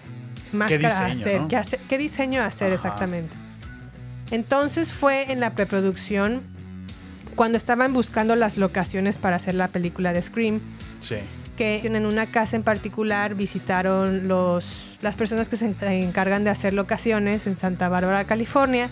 máscara 0.52 0.80
diseño, 1.10 1.22
hacer, 1.22 1.42
no? 1.42 1.48
qué, 1.48 1.58
hace- 1.58 1.80
qué 1.88 2.00
diseño 2.00 2.42
hacer 2.42 2.70
Ajá. 2.74 2.74
exactamente. 2.74 3.36
Entonces 4.32 4.92
fue 4.92 5.32
en 5.32 5.40
la 5.40 5.52
preproducción, 5.54 6.42
cuando 7.36 7.56
estaban 7.60 7.94
buscando 7.94 8.36
las 8.36 8.58
locaciones 8.58 9.20
para 9.20 9.36
hacer 9.36 9.54
la 9.54 9.68
película 9.68 10.12
de 10.12 10.24
Scream, 10.24 10.60
Sí. 11.02 11.18
Que 11.58 11.82
en 11.86 12.06
una 12.06 12.26
casa 12.28 12.56
en 12.56 12.64
particular 12.64 13.36
visitaron 13.36 14.28
los, 14.28 14.98
las 15.02 15.16
personas 15.16 15.50
que 15.50 15.58
se 15.58 15.66
en- 15.66 15.76
encargan 15.82 16.44
de 16.44 16.50
hacer 16.50 16.74
locaciones 16.74 17.48
en 17.48 17.56
Santa 17.56 17.90
Bárbara, 17.90 18.26
California. 18.26 18.90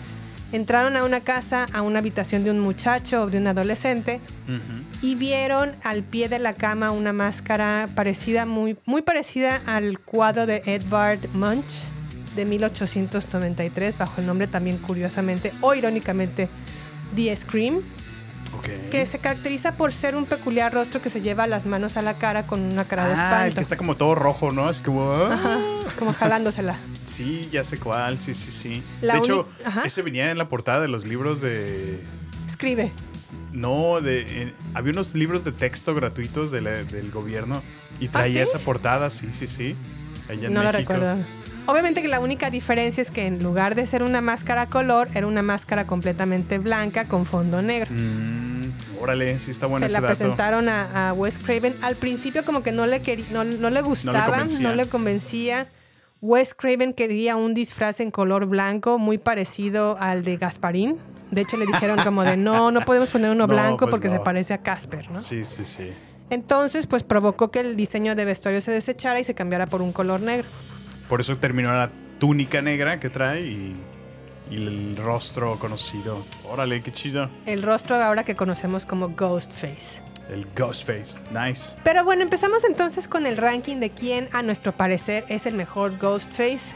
Entraron 0.52 0.96
a 0.96 1.04
una 1.04 1.20
casa, 1.20 1.66
a 1.72 1.82
una 1.82 1.98
habitación 1.98 2.44
de 2.44 2.50
un 2.50 2.60
muchacho 2.60 3.22
o 3.24 3.26
de 3.26 3.38
un 3.38 3.46
adolescente 3.48 4.20
Ujú. 4.46 5.06
y 5.06 5.16
vieron 5.16 5.74
al 5.82 6.04
pie 6.04 6.28
de 6.28 6.38
la 6.38 6.52
cama 6.52 6.92
una 6.92 7.12
máscara 7.12 7.88
parecida, 7.96 8.46
muy, 8.46 8.76
muy 8.86 9.02
parecida 9.02 9.60
al 9.66 9.98
cuadro 9.98 10.46
de 10.46 10.62
Edvard 10.64 11.18
Munch 11.32 11.72
de 12.36 12.44
1893, 12.44 13.98
bajo 13.98 14.20
el 14.20 14.26
nombre 14.26 14.46
también 14.46 14.78
curiosamente 14.78 15.52
o 15.60 15.74
irónicamente 15.74 16.48
The 17.16 17.36
Scream, 17.36 17.80
Que 18.62 19.06
se 19.06 19.18
caracteriza 19.18 19.76
por 19.76 19.92
ser 19.92 20.14
un 20.16 20.24
peculiar 20.26 20.72
rostro 20.72 21.02
que 21.02 21.10
se 21.10 21.20
lleva 21.20 21.46
las 21.46 21.66
manos 21.66 21.96
a 21.96 22.02
la 22.02 22.18
cara 22.18 22.46
con 22.46 22.60
una 22.60 22.84
cara 22.84 23.06
de 23.08 23.14
Ah, 23.14 23.14
el 23.14 23.20
espanto. 23.24 23.54
que 23.56 23.60
está 23.62 23.76
como 23.76 23.96
todo 23.96 24.14
rojo, 24.14 24.50
¿no? 24.52 24.70
Es 24.70 24.80
como... 24.80 25.12
ah. 25.12 25.30
Ajá, 25.34 25.58
como 25.98 26.12
jalándosela. 26.12 26.76
Sí, 27.04 27.48
ya 27.52 27.62
sé 27.62 27.78
cuál, 27.78 28.18
sí, 28.18 28.34
sí, 28.34 28.50
sí. 28.50 28.82
La 29.00 29.14
de 29.14 29.18
hecho, 29.20 29.46
Ajá. 29.64 29.82
ese 29.84 30.02
venía 30.02 30.30
en 30.32 30.38
la 30.38 30.48
portada 30.48 30.80
de 30.80 30.88
los 30.88 31.04
libros 31.04 31.40
de... 31.42 32.00
Escribe. 32.46 32.90
No, 33.52 34.00
de... 34.00 34.22
en- 34.42 34.54
había 34.74 34.92
unos 34.92 35.14
libros 35.14 35.44
de 35.44 35.52
texto 35.52 35.94
gratuitos 35.94 36.50
de 36.50 36.60
la- 36.62 36.82
del 36.82 37.10
gobierno 37.12 37.62
y 38.00 38.08
traía 38.08 38.42
¿Ah, 38.42 38.46
sí? 38.46 38.50
esa 38.56 38.58
portada, 38.64 39.10
sí, 39.10 39.28
sí, 39.30 39.46
sí. 39.46 39.76
Allá 40.28 40.48
en 40.48 40.54
no 40.54 40.64
la 40.64 40.72
recuerdo. 40.72 41.16
Obviamente 41.66 42.02
que 42.02 42.08
la 42.08 42.20
única 42.20 42.50
diferencia 42.50 43.00
es 43.00 43.10
que 43.10 43.26
en 43.26 43.42
lugar 43.42 43.74
de 43.74 43.86
ser 43.86 44.02
una 44.02 44.20
máscara 44.20 44.66
color, 44.66 45.08
era 45.14 45.26
una 45.26 45.42
máscara 45.42 45.86
completamente 45.86 46.58
blanca 46.58 47.06
con 47.06 47.24
fondo 47.24 47.62
negro. 47.62 47.90
Mm, 47.90 49.00
órale, 49.00 49.38
sí 49.38 49.50
está 49.50 49.66
bueno 49.66 49.84
se 49.84 49.92
ese 49.92 49.94
la 49.94 50.00
dato. 50.06 50.18
presentaron 50.18 50.68
a, 50.68 51.08
a 51.08 51.12
Wes 51.14 51.38
Craven. 51.38 51.76
Al 51.80 51.96
principio 51.96 52.44
como 52.44 52.62
que 52.62 52.70
no 52.70 52.86
le, 52.86 53.00
no, 53.30 53.44
no 53.44 53.70
le 53.70 53.80
gustaba, 53.80 54.44
no 54.60 54.74
le, 54.74 54.86
convencía. 54.86 55.66
Wes 56.20 56.54
Craven 56.54 56.92
quería 56.92 57.36
un 57.36 57.54
disfraz 57.54 58.00
en 58.00 58.10
color 58.10 58.46
blanco 58.46 58.98
muy 58.98 59.16
parecido 59.16 59.96
al 60.00 60.22
de 60.22 60.36
Gasparín. 60.36 60.98
De 61.30 61.42
hecho 61.42 61.56
le 61.56 61.66
dijeron 61.66 61.98
como 62.04 62.24
de 62.24 62.36
no, 62.36 62.70
no 62.70 62.82
podemos 62.82 63.08
poner 63.08 63.30
uno 63.30 63.46
No, 63.46 63.52
blanco 63.54 63.86
pues 63.86 63.90
porque 63.90 64.10
se 64.10 64.20
parece 64.20 64.52
a 64.52 64.58
Casper, 64.58 65.10
¿no? 65.10 65.18
Sí, 65.18 65.44
sí, 65.44 65.64
sí. 65.64 65.92
Entonces 66.30 66.86
pues 66.86 67.02
provocó 67.02 67.50
que 67.50 67.60
el 67.60 67.74
diseño 67.76 68.14
de 68.14 68.24
vestuario 68.26 68.60
se 68.60 68.70
desechara 68.70 69.18
y 69.18 69.24
se 69.24 69.34
cambiara 69.34 69.66
por 69.66 69.80
un 69.80 69.92
color 69.92 70.20
negro. 70.20 70.46
Por 71.08 71.20
eso 71.20 71.36
terminó 71.36 71.72
la 71.72 71.90
túnica 72.18 72.62
negra 72.62 73.00
que 73.00 73.10
trae 73.10 73.42
y, 73.42 73.74
y 74.50 74.54
el 74.56 74.96
rostro 74.96 75.58
conocido. 75.58 76.24
Órale, 76.44 76.82
qué 76.82 76.92
chido. 76.92 77.28
El 77.46 77.62
rostro 77.62 77.96
ahora 77.96 78.24
que 78.24 78.34
conocemos 78.34 78.86
como 78.86 79.10
Ghostface. 79.10 80.02
El 80.30 80.46
Ghostface. 80.56 81.20
Nice. 81.32 81.76
Pero 81.84 82.04
bueno, 82.04 82.22
empezamos 82.22 82.64
entonces 82.64 83.08
con 83.08 83.26
el 83.26 83.36
ranking 83.36 83.76
de 83.76 83.90
quién 83.90 84.28
a 84.32 84.42
nuestro 84.42 84.72
parecer 84.72 85.24
es 85.28 85.46
el 85.46 85.54
mejor 85.54 85.98
Ghostface. 85.98 86.72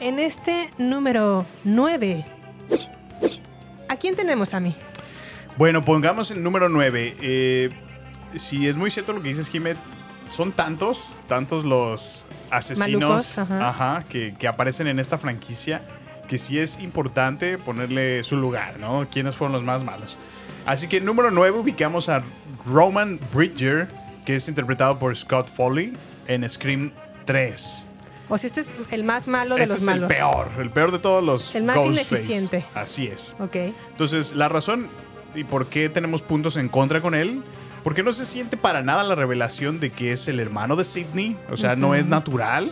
En 0.00 0.18
este 0.18 0.70
número 0.78 1.44
9. 1.64 2.24
¿A 3.88 3.96
quién 3.96 4.14
tenemos 4.14 4.54
a 4.54 4.60
mí? 4.60 4.74
Bueno, 5.56 5.84
pongamos 5.84 6.30
el 6.30 6.42
número 6.42 6.68
9. 6.68 7.70
si 8.36 8.68
es 8.68 8.76
muy 8.76 8.90
cierto 8.90 9.12
lo 9.12 9.22
que 9.22 9.30
dices, 9.30 9.48
Jiménez, 9.48 9.78
son 10.28 10.52
tantos, 10.52 11.16
tantos 11.26 11.64
los 11.64 12.26
asesinos 12.50 13.00
Malucos, 13.00 13.38
ajá. 13.38 13.68
ajá, 13.68 14.04
que, 14.08 14.34
que 14.38 14.46
aparecen 14.48 14.86
en 14.86 14.98
esta 14.98 15.18
franquicia 15.18 15.82
que 16.28 16.38
sí 16.38 16.58
es 16.58 16.78
importante 16.80 17.56
ponerle 17.58 18.22
su 18.22 18.36
lugar, 18.36 18.78
¿no? 18.78 19.06
¿Quiénes 19.10 19.34
fueron 19.36 19.52
los 19.54 19.62
más 19.64 19.82
malos? 19.82 20.18
Así 20.66 20.86
que 20.86 21.00
número 21.00 21.30
9 21.30 21.58
ubicamos 21.60 22.08
a 22.10 22.22
Roman 22.66 23.18
Bridger, 23.32 23.88
que 24.26 24.34
es 24.34 24.46
interpretado 24.48 24.98
por 24.98 25.16
Scott 25.16 25.48
Foley 25.48 25.94
en 26.26 26.48
Scream 26.48 26.92
3. 27.24 27.86
O 28.28 28.36
si 28.36 28.46
este 28.46 28.60
es 28.60 28.70
el 28.90 29.04
más 29.04 29.26
malo 29.26 29.54
de 29.56 29.62
Este 29.62 29.72
los 29.72 29.80
es 29.82 29.86
malos. 29.86 30.10
el 30.10 30.16
peor, 30.16 30.48
el 30.58 30.68
peor 30.68 30.92
de 30.92 30.98
todos 30.98 31.24
los 31.24 31.54
El 31.54 31.64
más 31.64 31.76
Ghostface. 31.76 32.02
ineficiente. 32.16 32.66
Así 32.74 33.06
es. 33.06 33.34
Ok. 33.40 33.56
Entonces, 33.92 34.34
la 34.36 34.48
razón 34.50 34.86
y 35.34 35.44
por 35.44 35.66
qué 35.68 35.88
tenemos 35.88 36.20
puntos 36.20 36.56
en 36.58 36.68
contra 36.68 37.00
con 37.00 37.14
él, 37.14 37.42
porque 37.84 38.02
no 38.02 38.12
se 38.12 38.24
siente 38.24 38.56
para 38.56 38.82
nada 38.82 39.02
la 39.02 39.14
revelación 39.14 39.80
de 39.80 39.90
que 39.90 40.12
es 40.12 40.28
el 40.28 40.40
hermano 40.40 40.76
de 40.76 40.84
Sidney, 40.84 41.36
o 41.50 41.56
sea, 41.56 41.76
no 41.76 41.94
es 41.94 42.06
natural 42.06 42.70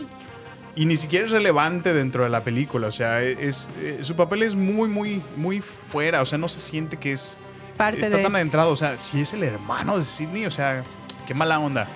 y 0.75 0.85
ni 0.85 0.95
siquiera 0.95 1.25
es 1.25 1.31
relevante 1.31 1.93
dentro 1.93 2.23
de 2.23 2.29
la 2.29 2.41
película, 2.41 2.87
o 2.87 2.91
sea, 2.91 3.23
es, 3.23 3.67
eh, 3.81 3.99
su 4.01 4.15
papel 4.15 4.43
es 4.43 4.55
muy, 4.55 4.87
muy, 4.87 5.21
muy 5.35 5.61
fuera, 5.61 6.21
o 6.21 6.25
sea, 6.25 6.37
no 6.37 6.47
se 6.47 6.61
siente 6.61 6.97
que 6.97 7.13
es 7.13 7.37
Parte 7.77 8.01
está 8.01 8.17
de. 8.17 8.23
tan 8.23 8.35
adentrado, 8.35 8.71
o 8.71 8.75
sea, 8.75 8.99
si 8.99 9.21
es 9.21 9.33
el 9.33 9.43
hermano 9.43 9.97
de 9.97 10.03
Sidney, 10.03 10.45
o 10.45 10.51
sea, 10.51 10.83
qué 11.27 11.33
mala 11.33 11.59
onda. 11.59 11.87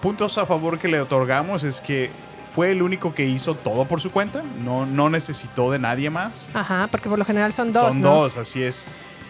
Puntos 0.00 0.36
a 0.38 0.46
favor 0.46 0.78
que 0.78 0.88
le 0.88 1.00
otorgamos 1.00 1.62
es 1.62 1.80
que 1.80 2.10
fue 2.54 2.72
el 2.72 2.82
único 2.82 3.14
que 3.14 3.24
hizo 3.24 3.54
todo 3.54 3.86
por 3.86 4.00
su 4.00 4.10
cuenta, 4.10 4.42
no, 4.64 4.84
no 4.84 5.08
necesitó 5.10 5.70
de 5.70 5.78
nadie 5.78 6.10
más. 6.10 6.48
Ajá, 6.54 6.88
porque 6.90 7.08
por 7.08 7.18
lo 7.18 7.24
general 7.24 7.52
son 7.52 7.72
dos. 7.72 7.88
Son 7.88 8.00
¿no? 8.00 8.14
dos, 8.14 8.36
así 8.36 8.62
es. 8.62 8.84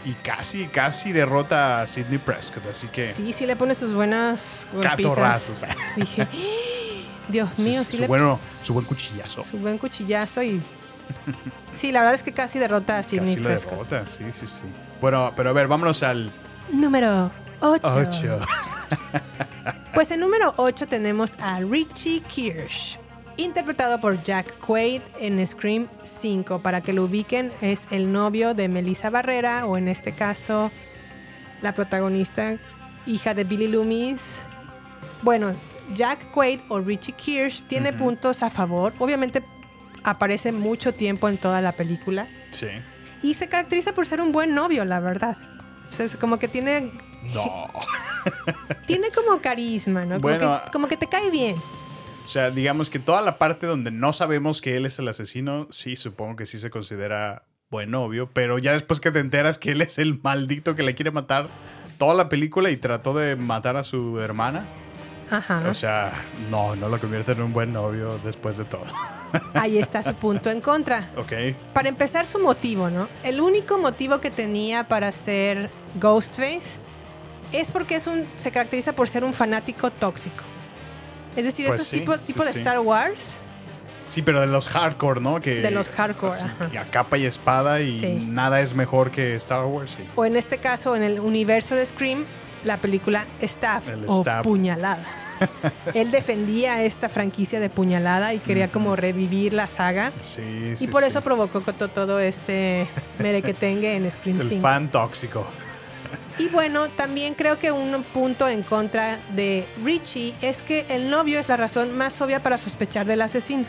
Y 0.05 0.13
casi, 0.15 0.67
casi 0.67 1.13
derrota 1.13 1.83
a 1.83 1.87
Sidney 1.87 2.19
Prescott, 2.19 2.67
así 2.71 2.89
que. 2.89 3.09
Sí, 3.09 3.33
sí 3.33 3.47
le 3.47 3.55
pone 3.57 3.75
sus 3.75 3.95
buenas 3.95 4.67
catorrazos. 4.83 5.63
Dije, 5.97 6.27
Dios 7.29 7.59
mío, 7.61 7.85
sí 7.85 7.97
su, 7.97 8.03
le 8.03 8.09
bueno, 8.09 8.39
su 8.65 8.73
buen 8.75 8.85
cuchillazo. 8.85 9.45
su 9.45 9.59
buen 9.59 9.79
cuchillazo 9.79 10.43
y. 10.43 10.61
Sí, 11.75 11.93
la 11.93 12.01
verdad 12.01 12.15
es 12.15 12.23
que 12.23 12.33
casi 12.33 12.59
derrota 12.59 12.99
a 12.99 13.03
Sidney 13.03 13.35
Casi 13.37 13.45
Prescott. 13.47 13.89
derrota, 13.89 14.05
sí, 14.09 14.25
sí, 14.33 14.47
sí. 14.47 14.63
Bueno, 15.01 15.33
pero 15.37 15.51
a 15.51 15.53
ver, 15.53 15.69
vámonos 15.69 16.03
al 16.03 16.31
Número 16.73 17.31
8. 17.61 17.81
8. 17.85 18.41
Pues 19.95 20.11
en 20.11 20.21
número 20.21 20.55
8 20.57 20.87
tenemos 20.87 21.33
a 21.39 21.61
Richie 21.61 22.23
Kirsch, 22.23 22.99
interpretado 23.37 24.01
por 24.01 24.23
Jack 24.23 24.59
Quaid 24.59 25.03
en 25.19 25.45
Scream 25.47 25.87
5. 26.05 26.61
Para 26.61 26.81
que 26.81 26.93
lo 26.93 27.05
ubiquen, 27.05 27.53
es 27.61 27.83
el 27.91 28.13
novio 28.13 28.55
de 28.55 28.69
Melissa 28.69 29.11
Barrera, 29.11 29.67
o 29.67 29.77
en 29.77 29.89
este 29.89 30.13
caso, 30.13 30.71
la 31.61 31.75
protagonista, 31.75 32.57
hija 33.07 33.35
de 33.35 33.45
Billy 33.45 33.69
Loomis. 33.69 34.41
Bueno, 35.23 35.53
Jack 35.95 36.31
Quaid 36.31 36.61
o 36.69 36.81
Richie 36.81 37.13
Kirsch 37.13 37.63
tiene 37.69 37.93
puntos 37.93 38.43
a 38.43 38.51
favor. 38.51 38.93
Obviamente 38.99 39.43
aparece 40.05 40.53
mucho 40.53 40.93
tiempo 40.93 41.29
en 41.29 41.39
toda 41.39 41.61
la 41.61 41.73
película. 41.73 42.27
Sí. 42.51 42.69
Y 43.23 43.35
se 43.35 43.49
caracteriza 43.49 43.93
por 43.93 44.07
ser 44.07 44.21
un 44.21 44.33
buen 44.33 44.55
novio, 44.55 44.85
la 44.85 45.01
verdad. 45.01 45.37
O 45.91 45.93
sea, 45.95 46.07
es 46.07 46.17
como 46.17 46.39
que 46.39 46.49
tiene 46.49 46.93
No. 47.35 47.69
tiene 48.87 49.11
como 49.11 49.41
carisma, 49.41 50.05
¿no? 50.05 50.17
Como, 50.17 50.21
Bueno, 50.21 50.63
que, 50.65 50.71
como 50.73 50.89
que 50.89 50.97
te 50.97 51.07
cae 51.07 51.31
bien. 51.31 51.57
O 52.33 52.39
sea, 52.41 52.51
digamos 52.51 52.89
que 52.89 52.99
toda 52.99 53.21
la 53.21 53.37
parte 53.37 53.67
donde 53.67 53.91
no 53.91 54.15
sabemos 54.15 54.63
que 54.63 54.79
él 54.79 54.87
es 54.87 54.99
el 54.99 55.07
asesino, 55.07 55.69
sí, 55.71 55.97
supongo 55.97 56.37
que 56.37 56.47
sí 56.47 56.57
se 56.57 56.71
considera 56.71 57.43
buen 57.71 57.91
novio, 57.91 58.31
pero 58.33 58.57
ya 58.57 58.73
después 58.73 59.01
que 59.01 59.11
te 59.11 59.19
enteras 59.19 59.59
que 59.59 59.73
él 59.73 59.83
es 59.83 59.99
el 59.99 60.19
maldito 60.19 60.75
que 60.75 60.83
le 60.83 60.95
quiere 60.95 61.11
matar 61.11 61.49
toda 61.99 62.15
la 62.15 62.31
película 62.31 62.71
y 62.71 62.79
trató 62.79 63.13
de 63.13 63.37
matar 63.37 63.77
a 63.77 63.85
su 63.85 64.19
hermana, 64.19 64.65
Ajá. 65.31 65.63
o 65.69 65.75
sea, 65.75 66.25
no, 66.51 66.75
no 66.75 66.89
lo 66.89 66.99
convierte 66.99 67.33
en 67.33 67.43
un 67.43 67.53
buen 67.53 67.71
novio 67.71 68.19
después 68.25 68.57
de 68.57 68.65
todo. 68.65 68.87
Ahí 69.53 69.77
está 69.77 70.03
su 70.03 70.15
punto 70.15 70.49
en 70.49 70.63
contra. 70.63 71.11
¿Ok? 71.19 71.33
Para 71.75 71.91
empezar, 71.91 72.27
su 72.27 72.39
motivo, 72.39 72.89
¿no? 72.89 73.11
El 73.25 73.43
único 73.43 73.77
motivo 73.77 74.23
que 74.23 74.31
tenía 74.31 74.85
para 74.85 75.13
ser 75.13 75.69
Ghostface 76.01 76.79
es 77.53 77.71
porque 77.71 77.97
es 77.97 78.07
un, 78.07 78.25
se 78.37 78.51
caracteriza 78.51 78.95
por 78.95 79.07
ser 79.11 79.23
un 79.23 79.35
fanático 79.35 79.91
tóxico. 79.91 80.45
Es 81.37 81.45
decir, 81.45 81.67
Pues 81.67 81.77
esos 81.81 81.89
sí, 81.89 81.99
tipos 82.01 82.19
sí, 82.23 82.33
tipo 82.33 82.45
de 82.45 82.53
sí. 82.53 82.59
Star 82.59 82.79
Wars. 82.81 83.37
Sí, 84.09 84.21
pero 84.21 84.41
de 84.43 84.47
los 84.47 84.69
hardcore, 84.69 85.21
¿no? 85.21 85.41
Que, 85.41 85.63
De 85.63 85.71
los 85.71 85.89
hardcore, 85.89 86.35
así, 86.35 86.45
ajá. 86.45 86.71
que 86.71 86.79
a 86.79 86.85
capa 86.85 87.17
y 87.17 87.25
espada 87.25 87.81
y 87.81 88.25
nada 88.29 88.61
es 88.61 88.75
mejor 88.75 89.11
que 89.11 89.35
Star 89.37 89.65
Wars. 89.65 89.97
O 90.17 90.25
en 90.27 90.37
este 90.37 90.59
caso, 90.59 90.95
en 90.97 91.03
el 91.03 91.19
universo 91.21 91.75
de 91.75 91.87
Scream, 91.87 92.25
la 92.65 92.77
película 92.77 93.27
Staff 93.41 93.89
El 93.89 94.05
o. 94.07 94.23
Puñalada. 94.43 95.05
Él 95.95 96.11
defendía 96.11 96.83
esta 96.85 97.09
franquicia 97.09 97.59
de 97.59 97.71
Puñalada 97.71 98.35
y 98.35 98.39
quería 98.39 98.71
como 98.71 98.95
revivir 98.97 99.55
la 99.55 99.67
saga. 99.67 100.13
Sí, 100.21 100.73
sí, 100.77 100.85
Y 100.85 100.89
por 100.89 101.03
sí. 101.03 101.09
eso 101.09 101.23
provocó 101.23 101.61
to- 101.63 101.89
todo 101.89 102.21
este 102.21 102.87
merequetengue 103.19 103.97
en 103.97 104.11
Scream 104.13 104.41
El 104.43 104.49
5. 104.49 104.63
fan 104.63 104.91
tóxico. 104.91 105.47
Y 106.39 106.49
bueno, 106.49 106.89
también 106.91 107.35
creo 107.35 107.59
que 107.59 107.71
un 107.73 108.03
punto 108.05 108.49
en 108.49 108.63
contra 108.63 109.19
de 109.35 109.67
Richie 109.85 110.35
es 110.41 110.63
que 110.63 110.87
el 110.89 111.11
novio 111.11 111.39
es 111.39 111.49
la 111.49 111.57
razón 111.57 111.97
más 111.97 112.21
obvia 112.21 112.43
para 112.43 112.57
sospechar 112.59 113.07
del 113.07 113.21
asesino. 113.23 113.65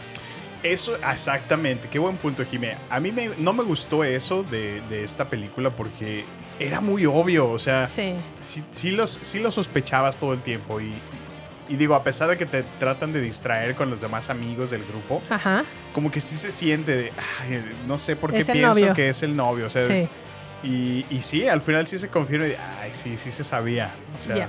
Eso, 0.64 0.95
exactamente. 0.95 1.89
Qué 1.89 1.99
buen 1.99 2.16
punto, 2.16 2.45
Jimé. 2.45 2.78
A 2.89 2.99
mí 2.99 3.11
me- 3.11 3.32
no 3.38 3.51
me 3.51 3.64
gustó 3.64 4.03
eso 4.03 4.43
de, 4.43 4.82
de 4.89 5.03
esta 5.03 5.26
película 5.26 5.70
porque 5.72 6.24
era 6.59 6.80
muy 6.80 7.05
obvio. 7.05 7.49
O 7.51 7.59
sea, 7.59 7.89
Sí. 7.89 8.14
sí, 8.39 8.64
sí 8.72 8.91
los, 8.91 9.20
sí 9.24 9.39
lo 9.39 9.51
sospechabas 9.51 10.18
todo 10.18 10.32
el 10.32 10.39
tiempo. 10.41 10.80
Y, 10.80 10.93
y 11.68 11.76
digo, 11.76 11.95
a 11.95 12.03
pesar 12.03 12.30
de 12.30 12.38
que 12.38 12.45
te 12.45 12.64
tratan 12.80 13.11
de 13.11 13.20
distraer 13.20 13.76
con 13.76 13.89
los 13.89 13.99
demás 13.99 14.30
amigos 14.30 14.70
del 14.70 14.86
grupo, 14.86 15.22
Ajá. 15.30 15.66
como 15.93 16.09
que 16.11 16.22
sí 16.22 16.36
se 16.38 16.49
siente 16.51 16.95
de, 16.95 17.11
"Ay, 17.41 17.61
no 17.88 17.97
sé 17.97 18.16
por 18.16 18.32
qué 18.32 18.45
pienso 18.45 18.68
novio. 18.80 18.93
que 18.93 19.09
es 19.09 19.22
el 19.24 19.36
novio. 19.36 19.68
O 19.68 19.70
sea, 19.70 19.86
Sí. 19.88 20.07
Y, 20.64 21.05
y 21.09 21.22
sí, 21.22 21.47
al 21.47 21.61
final 21.61 21.86
sí 21.88 21.97
se 21.97 22.07
confirma. 22.07 22.47
y, 22.47 22.55
Ay, 22.82 22.91
sí, 22.93 23.18
sí 23.18 23.32
se 23.32 23.43
sabía. 23.43 23.91
O 24.20 24.24
sea, 24.24 24.47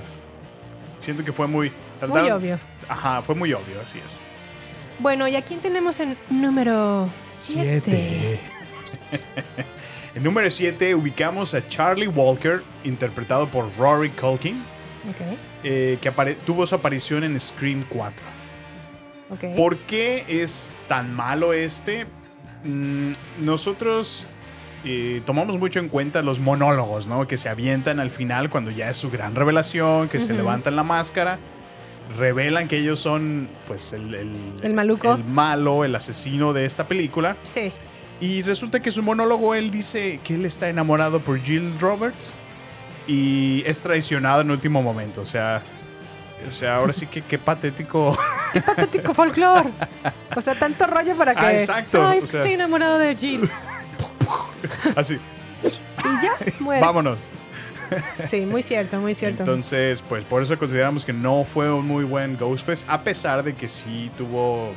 siento 0.97 1.23
que 1.23 1.31
fue 1.33 1.47
muy... 1.47 1.71
Muy 2.07 2.29
obvio. 2.29 2.59
Ajá, 2.87 3.21
fue 3.21 3.35
muy 3.35 3.53
obvio, 3.53 3.81
así 3.81 3.99
es. 4.03 4.23
Bueno, 4.99 5.27
¿y 5.27 5.35
a 5.35 5.41
quién 5.43 5.59
tenemos 5.59 5.99
en 5.99 6.17
número 6.29 7.09
7? 7.25 8.39
en 10.15 10.23
número 10.23 10.49
7 10.49 10.95
ubicamos 10.95 11.53
a 11.53 11.67
Charlie 11.67 12.07
Walker, 12.07 12.61
interpretado 12.83 13.47
por 13.49 13.69
Rory 13.77 14.09
Culkin, 14.11 14.61
Ok. 15.09 15.37
eh, 15.63 15.97
que 16.01 16.11
tuvo 16.45 16.65
su 16.65 16.75
aparición 16.75 17.23
en 17.23 17.39
Scream 17.39 17.83
4. 17.89 18.25
Ok. 19.31 19.55
¿Por 19.55 19.77
qué 19.79 20.23
es 20.27 20.73
tan 20.87 21.13
malo 21.13 21.51
este? 21.53 22.05
Mm, 22.63 23.11
nosotros 23.39 24.25
eh, 24.85 25.21
tomamos 25.25 25.57
mucho 25.57 25.79
en 25.79 25.89
cuenta 25.89 26.21
los 26.21 26.39
monólogos, 26.39 27.07
¿no? 27.07 27.27
Que 27.27 27.37
se 27.37 27.49
avientan 27.49 27.99
al 27.99 28.11
final 28.11 28.49
cuando 28.49 28.71
ya 28.71 28.89
es 28.89 28.97
su 28.97 29.09
gran 29.11 29.35
revelación, 29.35 30.07
que 30.09 30.19
se 30.19 30.31
levantan 30.33 30.75
la 30.75 30.83
máscara, 30.83 31.39
revelan 32.17 32.67
que 32.67 32.77
ellos 32.77 32.99
son, 32.99 33.49
pues, 33.67 33.93
el, 33.93 34.13
el, 34.13 34.35
El 34.61 34.73
maluco. 34.73 35.15
el 35.15 35.23
malo, 35.23 35.83
el 35.85 35.95
asesino 35.95 36.53
de 36.53 36.65
esta 36.65 36.87
película. 36.87 37.35
Sí. 37.43 37.71
Y 38.21 38.43
resulta 38.43 38.79
que 38.79 38.91
su 38.91 39.01
monólogo 39.03 39.55
él 39.55 39.71
dice 39.71 40.19
que 40.23 40.35
él 40.35 40.45
está 40.45 40.69
enamorado 40.69 41.19
por 41.19 41.39
Jill 41.41 41.77
Roberts 41.79 42.33
y 43.07 43.63
es 43.65 43.81
traicionado 43.81 44.41
en 44.41 44.51
último 44.51 44.81
momento. 44.81 45.21
O 45.21 45.25
sea, 45.25 45.61
o 46.47 46.51
sea 46.51 46.75
ahora 46.77 46.93
sí 46.93 47.07
que 47.07 47.21
qué 47.23 47.37
patético. 47.37 48.17
Patético 48.65 49.13
folclore. 49.13 49.69
O 50.35 50.39
sea, 50.41 50.55
tanto 50.55 50.87
rollo 50.87 51.17
para 51.17 51.35
que. 51.35 51.45
Ah, 51.45 51.53
exacto, 51.59 52.05
Ay, 52.05 52.15
o 52.15 52.19
es 52.19 52.25
que 52.25 52.31
sea- 52.31 52.39
estoy 52.41 52.53
enamorado 52.53 52.97
de 52.99 53.15
Jill. 53.15 53.49
Así, 54.95 55.15
Y 55.63 56.23
ya, 56.23 56.31
muere. 56.59 56.81
vámonos. 56.81 57.31
Sí, 58.29 58.41
muy 58.45 58.63
cierto, 58.63 58.97
muy 58.99 59.13
cierto. 59.13 59.43
Entonces, 59.43 60.01
pues 60.09 60.25
por 60.25 60.41
eso 60.41 60.57
consideramos 60.57 61.05
que 61.05 61.13
no 61.13 61.43
fue 61.43 61.71
un 61.71 61.85
muy 61.87 62.03
buen 62.03 62.35
Ghostface, 62.37 62.83
a 62.87 63.03
pesar 63.03 63.43
de 63.43 63.53
que 63.53 63.67
sí 63.67 64.09
tuvo 64.17 64.71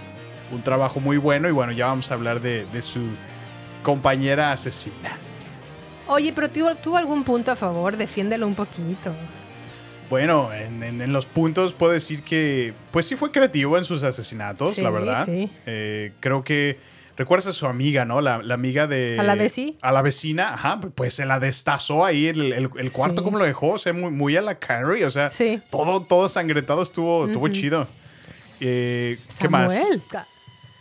un 0.52 0.62
trabajo 0.62 1.00
muy 1.00 1.16
bueno. 1.16 1.48
Y 1.48 1.52
bueno, 1.52 1.72
ya 1.72 1.86
vamos 1.86 2.10
a 2.10 2.14
hablar 2.14 2.40
de, 2.40 2.66
de 2.72 2.82
su 2.82 3.00
compañera 3.82 4.52
asesina. 4.52 5.16
Oye, 6.06 6.32
pero 6.34 6.50
tuvo, 6.50 6.74
tuvo 6.76 6.96
algún 6.98 7.24
punto 7.24 7.52
a 7.52 7.56
favor, 7.56 7.96
defiéndelo 7.96 8.46
un 8.46 8.54
poquito. 8.54 9.12
Bueno, 10.10 10.50
en, 10.54 10.82
en- 10.82 11.02
en 11.02 11.12
los 11.12 11.26
puntos 11.26 11.74
puedo 11.74 11.92
decir 11.92 12.22
que, 12.22 12.72
pues 12.90 13.06
sí 13.06 13.14
fue 13.16 13.30
creativo 13.30 13.76
en 13.76 13.84
sus 13.84 14.02
asesinatos, 14.04 14.74
Sí, 14.74 14.80
la 14.82 14.90
verdad. 14.90 15.24
sí. 15.26 15.50
Eh, 15.66 16.12
creo 16.20 16.42
que, 16.44 16.78
recuerdas 17.18 17.48
a 17.48 17.52
su 17.52 17.66
amiga, 17.66 18.06
¿no? 18.06 18.20
La, 18.22 18.38
la 18.42 18.54
amiga 18.54 18.86
de... 18.86 19.18
¿A 19.20 19.22
la 19.22 19.34
veci? 19.34 19.76
A 19.82 19.92
la 19.92 20.00
vecina, 20.00 20.54
ajá, 20.54 20.80
pues 20.80 21.12
se 21.14 21.26
la 21.26 21.38
destazó 21.40 22.06
ahí 22.06 22.28
el, 22.28 22.52
el- 22.54 22.70
el 22.78 22.90
cuarto, 22.92 23.20
Sí. 23.20 23.24
como 23.24 23.36
lo 23.38 23.44
dejó, 23.44 23.72
o 23.72 23.78
sea, 23.78 23.92
muy, 23.92 24.10
muy 24.10 24.36
a 24.36 24.40
la 24.40 24.58
Carrie, 24.58 25.04
o 25.04 25.10
sea, 25.10 25.30
Sí. 25.30 25.60
todo, 25.70 26.00
todo 26.02 26.28
sangretado 26.30 26.82
estuvo, 26.82 27.26
estuvo 27.26 27.44
Ujú. 27.44 27.52
chido. 27.54 27.88
Eh, 28.60 29.18
¿Qué 29.38 29.48
más? 29.48 29.74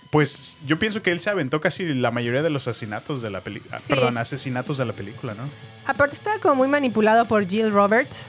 Pues 0.09 0.57
yo 0.65 0.79
pienso 0.79 1.03
que 1.03 1.11
él 1.11 1.19
se 1.19 1.29
aventó 1.29 1.59
casi 1.59 1.93
la 1.93 2.11
mayoría 2.11 2.41
de 2.41 2.49
los 2.49 2.65
asesinatos 2.67 3.21
de 3.21 3.29
la 3.29 3.41
película. 3.41 3.77
Sí. 3.77 3.87
Perdón, 3.89 4.17
asesinatos 4.17 4.77
de 4.77 4.85
la 4.85 4.93
película, 4.93 5.33
¿no? 5.33 5.43
Aparte 5.85 6.15
estaba 6.15 6.39
como 6.39 6.55
muy 6.55 6.67
manipulado 6.69 7.25
por 7.25 7.45
Jill 7.45 7.71
Roberts. 7.71 8.27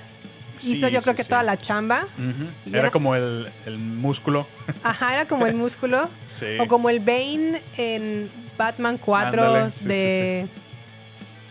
Hizo 0.62 0.86
Sí, 0.88 0.92
yo 0.92 1.00
creo 1.02 1.14
sí, 1.14 1.16
que 1.16 1.22
sí. 1.24 1.28
toda 1.28 1.42
la 1.42 1.56
chamba. 1.56 2.06
Era 2.66 2.78
era- 2.80 2.90
como 2.90 3.14
el, 3.14 3.48
el 3.66 3.78
músculo. 3.78 4.46
Ajá, 4.82 5.14
era 5.14 5.24
como 5.26 5.46
el 5.46 5.54
músculo. 5.54 6.08
Sí. 6.26 6.58
O 6.58 6.66
como 6.66 6.90
el 6.90 7.00
Bane 7.00 7.62
en 7.76 8.30
Batman 8.56 8.98
4 8.98 9.44
Ándale, 9.44 9.72
sí, 9.72 9.80
sí, 9.82 9.88
de 9.88 10.48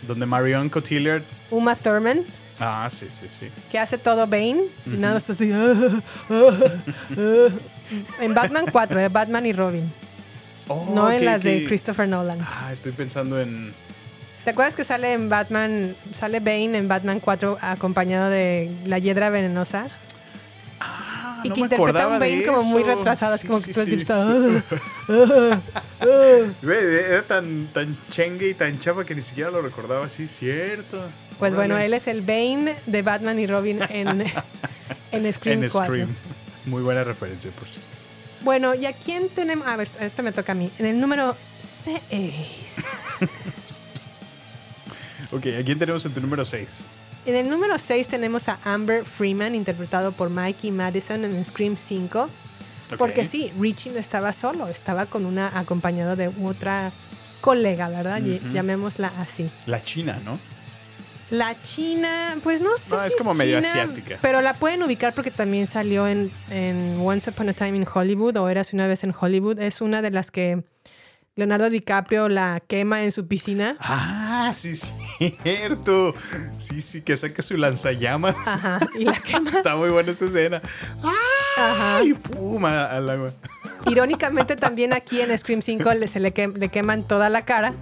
Donde 0.03 0.25
Marion 0.25 0.69
Cotillard. 0.69 1.23
Uma 1.49 1.75
Thurman, 1.75 2.23
Ah, 2.59 2.87
sí, 2.89 3.07
sí, 3.09 3.27
sí. 3.29 3.47
que 3.71 3.77
hace 3.79 3.97
todo 3.97 4.25
Bane. 4.27 4.63
Y 4.85 4.89
nada 4.97 5.13
más 5.15 5.29
está 5.29 5.33
así. 5.33 5.51
En 8.19 8.33
Batman 8.33 8.65
4, 8.71 8.99
eh, 8.99 9.07
Batman 9.09 9.45
y 9.45 9.53
Robin. 9.53 9.91
Oh, 10.67 10.91
no 10.93 11.09
en 11.09 11.19
ok, 11.19 11.23
las 11.23 11.43
de. 11.43 11.63
Christopher 11.65 12.07
Nolan. 12.09 12.39
Ah, 12.41 12.69
estoy 12.73 12.91
pensando 12.91 13.39
en. 13.39 13.73
¿Te 14.47 14.51
acuerdas 14.51 14.77
que 14.77 14.85
sale 14.85 15.11
en 15.11 15.27
Batman, 15.27 15.93
sale 16.15 16.39
Bane 16.39 16.77
en 16.77 16.87
Batman 16.87 17.19
4 17.19 17.57
acompañado 17.59 18.29
de 18.29 18.71
la 18.85 18.97
hiedra 18.97 19.29
venenosa? 19.29 19.89
Ah, 20.79 21.41
y 21.43 21.49
no 21.49 21.55
que 21.55 21.59
me 21.59 21.65
interpreta 21.65 22.03
a 22.03 22.07
un 22.07 22.17
Bane 22.17 22.43
como 22.43 22.63
muy 22.63 22.81
retrasado, 22.81 23.35
es 23.35 23.41
Sí, 23.41 23.47
como 23.47 23.59
sí, 23.59 23.73
que 23.73 23.81
el 23.81 23.99
sí. 23.99 24.05
"Ah, 24.09 25.59
ah, 25.59 25.59
ah". 25.99 26.71
Era 26.71 27.23
tan, 27.23 27.67
tan 27.73 27.97
chengue 28.09 28.51
y 28.51 28.53
tan 28.53 28.79
chapa 28.79 29.03
que 29.03 29.15
ni 29.15 29.21
siquiera 29.21 29.51
lo 29.51 29.61
recordaba. 29.61 30.07
Sí, 30.07 30.29
cierto. 30.29 30.97
Pues 31.39 31.51
Órale. 31.51 31.73
bueno, 31.73 31.77
él 31.85 31.93
es 31.93 32.07
el 32.07 32.21
Bane 32.21 32.77
de 32.85 33.01
Batman 33.01 33.37
y 33.39 33.47
Robin 33.47 33.81
en, 33.89 34.21
en 35.11 35.33
Scream 35.33 35.63
En 35.63 35.69
4. 35.69 35.93
Scream. 35.93 36.15
Muy 36.67 36.83
buena 36.83 37.03
referencia, 37.03 37.51
por 37.51 37.67
cierto. 37.67 37.89
Bueno, 38.45 38.73
¿y 38.75 38.85
a 38.85 38.93
quién 38.93 39.27
tenemos? 39.27 39.67
A 39.67 39.75
ver, 39.75 39.89
esto 39.99 40.23
me 40.23 40.31
toca 40.31 40.53
a 40.53 40.55
mí. 40.55 40.71
En 40.79 40.85
el 40.85 41.01
número 41.01 41.35
6. 41.59 41.91
Ok, 45.31 45.45
¿a 45.59 45.63
quién 45.63 45.77
tenemos 45.79 46.05
en 46.05 46.13
tu 46.13 46.21
número 46.21 46.45
6? 46.45 46.81
En 47.25 47.35
el 47.35 47.49
número 47.49 47.77
6 47.77 48.07
tenemos 48.07 48.47
a 48.47 48.57
Amber 48.63 49.03
Freeman, 49.03 49.53
interpretado 49.55 50.11
por 50.13 50.29
Mikey 50.29 50.71
Madison 50.71 51.25
en 51.25 51.43
Scream 51.43 51.75
5. 51.75 52.29
Porque 52.97 53.25
sí, 53.25 53.51
Richie 53.59 53.91
no 53.91 53.99
estaba 53.99 54.31
solo, 54.31 54.67
estaba 54.69 55.05
con 55.05 55.25
una 55.25 55.51
acompañado 55.59 56.15
de 56.15 56.31
otra 56.41 56.91
colega, 57.41 57.89
¿verdad? 57.89 58.21
Ujú. 58.21 58.53
Llamémosla 58.53 59.11
así. 59.19 59.49
La 59.65 59.83
China, 59.83 60.21
¿no? 60.23 60.39
La 61.29 61.61
China, 61.61 62.37
pues 62.41 62.61
no 62.61 62.69
sé 62.77 62.95
No, 62.95 63.01
si 63.01 63.07
es 63.07 63.15
como 63.17 63.33
medio 63.33 63.57
China, 63.59 63.69
asiática. 63.73 64.19
Pero 64.21 64.41
la 64.41 64.53
pueden 64.53 64.81
ubicar 64.83 65.13
porque 65.13 65.31
también 65.31 65.67
salió 65.67 66.07
en, 66.07 66.31
en 66.49 67.01
Once 67.03 67.29
Upon 67.29 67.49
a 67.49 67.53
Time 67.53 67.75
in 67.75 67.85
Hollywood 67.93 68.37
o 68.37 68.47
Eras 68.47 68.71
una 68.71 68.87
vez 68.87 69.03
en 69.03 69.13
Hollywood. 69.19 69.59
Es 69.59 69.81
una 69.81 70.01
de 70.01 70.11
las 70.11 70.31
que 70.31 70.63
Leonardo 71.35 71.69
DiCaprio 71.69 72.29
la 72.29 72.61
quema 72.65 73.03
en 73.03 73.11
su 73.11 73.27
piscina. 73.27 73.75
Ah, 73.81 74.53
sí, 74.55 74.73
cierto. 75.17 76.13
Sí, 76.57 76.81
sí, 76.81 77.01
que 77.01 77.15
saca 77.17 77.41
su 77.41 77.57
lanzallamas. 77.57 78.35
Ajá, 78.45 78.79
y 78.97 79.03
la 79.05 79.13
quema. 79.19 79.51
Está 79.51 79.75
muy 79.75 79.89
buena 79.89 80.11
esa 80.11 80.25
escena. 80.25 80.61
Ajá. 81.55 81.97
¡Ay, 81.97 82.13
puma! 82.13 82.85
Al 82.85 83.09
agua. 83.09 83.31
Irónicamente 83.87 84.55
también 84.55 84.93
aquí 84.93 85.21
en 85.21 85.37
Scream 85.37 85.61
5 85.61 85.93
le, 85.93 86.07
se 86.07 86.19
le, 86.19 86.31
que- 86.33 86.47
le 86.47 86.69
queman 86.69 87.03
toda 87.03 87.29
la 87.29 87.43
cara. 87.45 87.73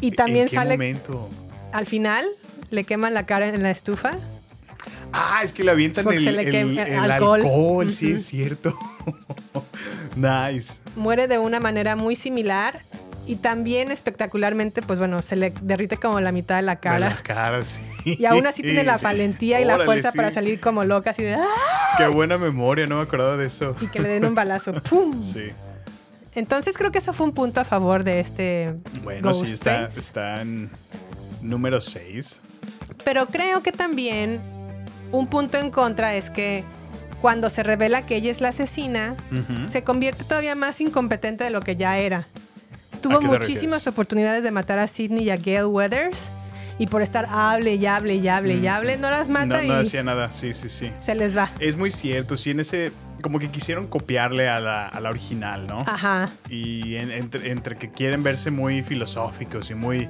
Y 0.00 0.12
también 0.12 0.44
¿En 0.44 0.48
qué 0.50 0.56
sale 0.56 0.74
momento? 0.76 1.28
al 1.72 1.86
final, 1.86 2.24
le 2.70 2.84
queman 2.84 3.14
la 3.14 3.24
cara 3.26 3.48
en 3.48 3.62
la 3.62 3.70
estufa. 3.70 4.12
Ah, 5.12 5.40
es 5.42 5.52
que 5.52 5.64
le 5.64 5.70
avientan 5.70 6.04
Porque 6.04 6.18
el, 6.18 6.36
le 6.36 6.42
el- 6.60 6.78
el 6.78 7.10
alcohol. 7.10 7.40
alcohol. 7.40 7.92
sí, 7.92 8.12
es 8.12 8.26
cierto. 8.26 8.76
nice. 10.16 10.80
Muere 10.96 11.28
de 11.28 11.38
una 11.38 11.60
manera 11.60 11.96
muy 11.96 12.16
similar. 12.16 12.80
Y 13.26 13.36
también 13.36 13.90
espectacularmente, 13.90 14.82
pues 14.82 14.98
bueno, 15.00 15.20
se 15.20 15.34
le 15.36 15.52
derrite 15.62 15.96
como 15.96 16.20
la 16.20 16.30
mitad 16.30 16.56
de 16.56 16.62
la 16.62 16.76
De 16.76 16.80
cara. 16.80 17.10
la 17.10 17.22
cara, 17.22 17.64
sí. 17.64 17.80
Y 18.04 18.24
aún 18.24 18.46
así 18.46 18.62
tiene 18.62 18.84
la 18.84 18.98
valentía 19.02 19.60
y 19.60 19.64
la 19.64 19.80
fuerza 19.80 20.12
sí. 20.12 20.16
para 20.16 20.30
salir 20.30 20.60
como 20.60 20.84
loca, 20.84 21.10
así 21.10 21.22
de 21.24 21.34
¡ah! 21.34 21.44
Qué 21.98 22.06
buena 22.06 22.38
memoria, 22.38 22.86
no 22.86 22.96
me 22.96 23.02
acordaba 23.02 23.36
de 23.36 23.46
eso. 23.46 23.74
y 23.80 23.86
que 23.88 23.98
le 24.00 24.08
den 24.08 24.24
un 24.24 24.34
balazo. 24.34 24.72
¡Pum! 24.74 25.20
Sí. 25.22 25.50
Entonces 26.36 26.76
creo 26.76 26.92
que 26.92 26.98
eso 26.98 27.12
fue 27.14 27.26
un 27.26 27.32
punto 27.32 27.60
a 27.60 27.64
favor 27.64 28.04
de 28.04 28.20
este 28.20 28.74
Bueno, 29.02 29.32
sí, 29.32 29.50
está, 29.52 29.86
está 29.86 30.42
en 30.42 30.70
número 31.40 31.80
6. 31.80 32.40
Pero 33.04 33.26
creo 33.26 33.62
que 33.62 33.72
también 33.72 34.38
un 35.12 35.26
punto 35.28 35.56
en 35.58 35.70
contra 35.70 36.14
es 36.14 36.28
que 36.30 36.62
cuando 37.22 37.48
se 37.48 37.62
revela 37.62 38.02
que 38.04 38.16
ella 38.16 38.30
es 38.30 38.40
la 38.42 38.48
asesina, 38.48 39.14
se 39.68 39.82
convierte 39.82 40.24
todavía 40.24 40.54
más 40.54 40.80
incompetente 40.80 41.42
de 41.44 41.50
lo 41.50 41.60
que 41.62 41.74
ya 41.76 41.98
era. 41.98 42.26
Tuvo 43.00 43.18
¿A 43.18 43.20
qué 43.20 43.28
te 43.28 43.38
muchísimas 43.38 43.86
oportunidades 43.86 44.42
de 44.42 44.50
matar 44.50 44.78
a 44.78 44.86
Sidney 44.88 45.24
y 45.24 45.30
a 45.30 45.36
Gail 45.36 45.64
Weathers 45.66 46.30
y 46.78 46.86
por 46.86 47.02
estar 47.02 47.26
hable 47.30 47.74
y 47.74 47.86
hable 47.86 48.16
y 48.16 48.28
hable 48.28 48.54
y 48.56 48.66
hable, 48.66 48.96
no 48.98 49.10
las 49.10 49.28
mata 49.28 49.46
Mm. 49.46 49.50
No, 49.58 49.62
y 49.62 49.68
no 49.68 49.74
hacía 49.76 50.02
nada, 50.02 50.30
sí, 50.32 50.52
sí, 50.52 50.68
sí. 50.68 50.90
se 51.00 51.14
les 51.14 51.36
va. 51.36 51.50
Es 51.58 51.76
muy 51.76 51.90
cierto, 51.90 52.36
sí, 52.36 52.50
en 52.50 52.60
ese. 52.60 52.92
Como 53.22 53.38
que 53.38 53.48
quisieron 53.48 53.86
copiarle 53.86 54.46
a 54.48 54.60
la, 54.60 54.86
a 54.88 55.00
la 55.00 55.08
original, 55.08 55.66
¿no? 55.66 55.78
Ajá. 55.86 56.28
Y 56.50 56.96
en- 56.96 57.10
entre, 57.10 57.50
entre 57.50 57.76
que 57.76 57.90
quieren 57.90 58.22
verse 58.22 58.50
muy 58.50 58.82
filosóficos 58.82 59.70
y 59.70 59.74
muy. 59.74 60.08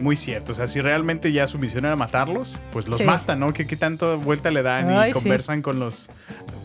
Muy 0.00 0.16
cierto, 0.16 0.52
o 0.52 0.56
sea, 0.56 0.66
si 0.66 0.80
realmente 0.80 1.30
ya 1.32 1.46
su 1.46 1.58
misión 1.58 1.84
era 1.84 1.94
matarlos, 1.94 2.60
pues 2.72 2.88
los 2.88 2.98
Sí. 2.98 3.04
matan, 3.04 3.38
¿no? 3.38 3.52
¿Qué, 3.52 3.66
qué 3.68 3.76
tanto 3.76 4.18
vuelta 4.18 4.50
le 4.50 4.62
dan 4.62 4.88
Ay, 4.90 5.10
y 5.10 5.12
sí. 5.12 5.20
conversan 5.20 5.62
con 5.62 5.78
los 5.78 6.08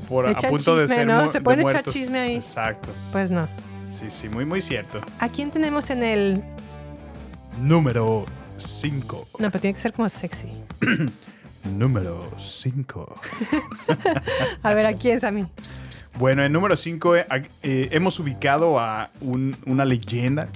por 0.10 0.28
a 0.28 0.34
punto 0.34 0.76
de 0.76 0.84
chisme, 0.88 0.96
ser 0.96 1.08
¿no? 1.08 1.28
Se 1.28 1.34
de 1.40 1.42
pueden 1.44 1.70
echar 1.70 1.84
chisme 1.84 2.20
ahí. 2.20 2.36
Exacto. 2.38 2.90
Pues 3.12 3.30
no. 3.30 3.48
Sí, 3.88 4.10
sí, 4.10 4.30
muy, 4.30 4.46
muy 4.46 4.62
cierto. 4.62 5.02
¿A 5.20 5.30
quién 5.30 5.52
tenemos 5.52 5.90
en 5.90 6.04
el...? 6.04 6.44
Número 7.62 8.26
5. 8.58 9.28
No, 9.40 9.50
pero 9.52 9.62
tiene 9.62 9.74
que 9.76 9.82
ser 9.82 9.94
como 9.94 10.08
sexy. 10.10 10.50
Número 11.78 12.30
5. 12.38 13.16
A 14.64 14.74
ver, 14.74 14.86
¿a 14.86 14.94
quién 14.94 15.18
es 15.18 15.24
a 15.24 15.32
mí? 15.32 15.46
Bueno, 16.20 16.44
en 16.44 16.52
número 16.54 16.76
5 16.76 17.14
hemos 17.62 18.20
ubicado 18.20 18.80
a 18.80 19.10
un- 19.22 19.56
una 19.66 19.86
leyenda, 19.86 20.48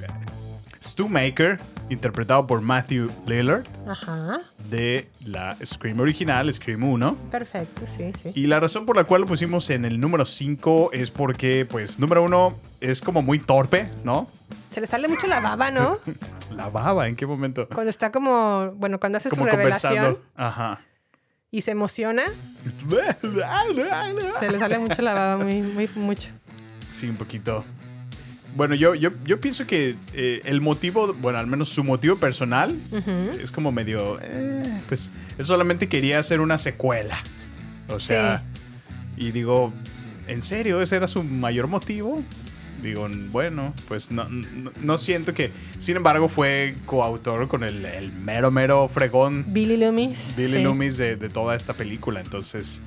Stu 0.84 1.08
Maker, 1.08 1.60
interpretado 1.92 2.48
por 2.48 2.62
Matthew 2.62 3.12
Lillard, 3.28 3.64
Ajá. 3.88 4.40
de 4.70 5.10
la 5.26 5.56
Scream 5.64 6.00
original, 6.00 6.52
Scream 6.52 6.84
1. 6.84 7.16
Perfecto, 7.30 7.82
sí, 7.86 8.12
sí. 8.24 8.32
Y 8.34 8.48
la 8.48 8.60
razón 8.60 8.86
por 8.86 8.96
la 8.96 9.04
cual 9.04 9.22
lo 9.22 9.28
pusimos 9.28 9.70
en 9.70 9.86
el 9.86 10.00
número 10.00 10.26
5 10.26 10.92
es 10.94 11.12
porque, 11.12 11.66
pues, 11.66 12.00
número 12.00 12.24
1 12.24 12.56
es 12.80 13.02
como 13.02 13.22
muy 13.22 13.40
torpe, 13.40 13.88
¿no? 14.04 14.28
Se 14.72 14.80
le 14.80 14.88
sale 14.88 15.08
mucho 15.10 15.28
la 15.28 15.42
baba, 15.42 15.70
¿no? 15.70 16.00
La 16.56 16.70
baba, 16.70 17.08
¿en 17.08 17.16
qué 17.16 17.26
momento? 17.26 17.68
Cuando 17.70 17.90
está 17.90 18.12
como, 18.12 18.72
bueno, 18.76 19.00
cuando 19.00 19.18
hace 19.18 19.30
Como 19.30 19.46
su 19.46 19.52
revelación 19.52 19.94
conversando. 19.96 20.26
Ajá. 20.36 20.82
y 21.50 21.62
se 21.62 21.72
emociona, 21.72 22.24
se 24.40 24.50
le 24.50 24.60
sale 24.60 24.80
mucho 24.80 25.02
la 25.02 25.14
baba, 25.14 25.44
muy, 25.44 25.62
muy, 25.62 25.90
mucho. 25.96 26.30
Sí, 26.90 27.08
un 27.08 27.16
poquito. 27.16 27.64
Bueno, 28.56 28.76
yo, 28.76 28.96
yo, 28.96 29.12
yo 29.26 29.40
pienso 29.40 29.66
que 29.66 29.96
eh, 30.14 30.42
el 30.46 30.60
motivo, 30.62 31.14
bueno, 31.14 31.40
al 31.40 31.48
menos 31.48 31.70
su 31.70 31.84
motivo 31.84 32.18
personal, 32.18 32.76
Ujú. 32.92 33.40
es 33.42 33.52
como 33.52 33.72
medio. 33.72 34.20
eh, 34.22 34.82
pues 34.88 35.10
él 35.38 35.46
solamente 35.46 35.88
quería 35.88 36.20
hacer 36.20 36.42
una 36.42 36.58
secuela. 36.58 37.20
O 37.90 38.00
sea, 38.00 38.44
y 39.18 39.32
digo, 39.32 39.74
¿en 40.28 40.42
serio? 40.42 40.82
¿Ese 40.82 40.96
era 40.98 41.08
su 41.08 41.24
mayor 41.24 41.68
motivo? 41.68 42.24
Digo, 42.82 43.08
bueno, 43.32 43.74
pues 43.88 44.12
no, 44.12 44.28
no, 44.28 44.72
no 44.82 44.98
siento 44.98 45.34
que. 45.34 45.52
Sin 45.78 45.96
embargo, 45.98 46.28
fue 46.28 46.76
coautor 46.86 47.48
con 47.48 47.64
el, 47.64 47.86
el 47.86 48.12
mero, 48.12 48.50
mero 48.50 48.88
fregón 48.88 49.46
Billy 49.48 49.78
Loomis. 49.78 50.34
Billy 50.36 50.58
sí. 50.58 50.64
Loomis 50.64 50.98
de, 50.98 51.16
de 51.16 51.30
toda 51.30 51.56
esta 51.56 51.74
película. 51.74 52.22
Entonces, 52.22 52.82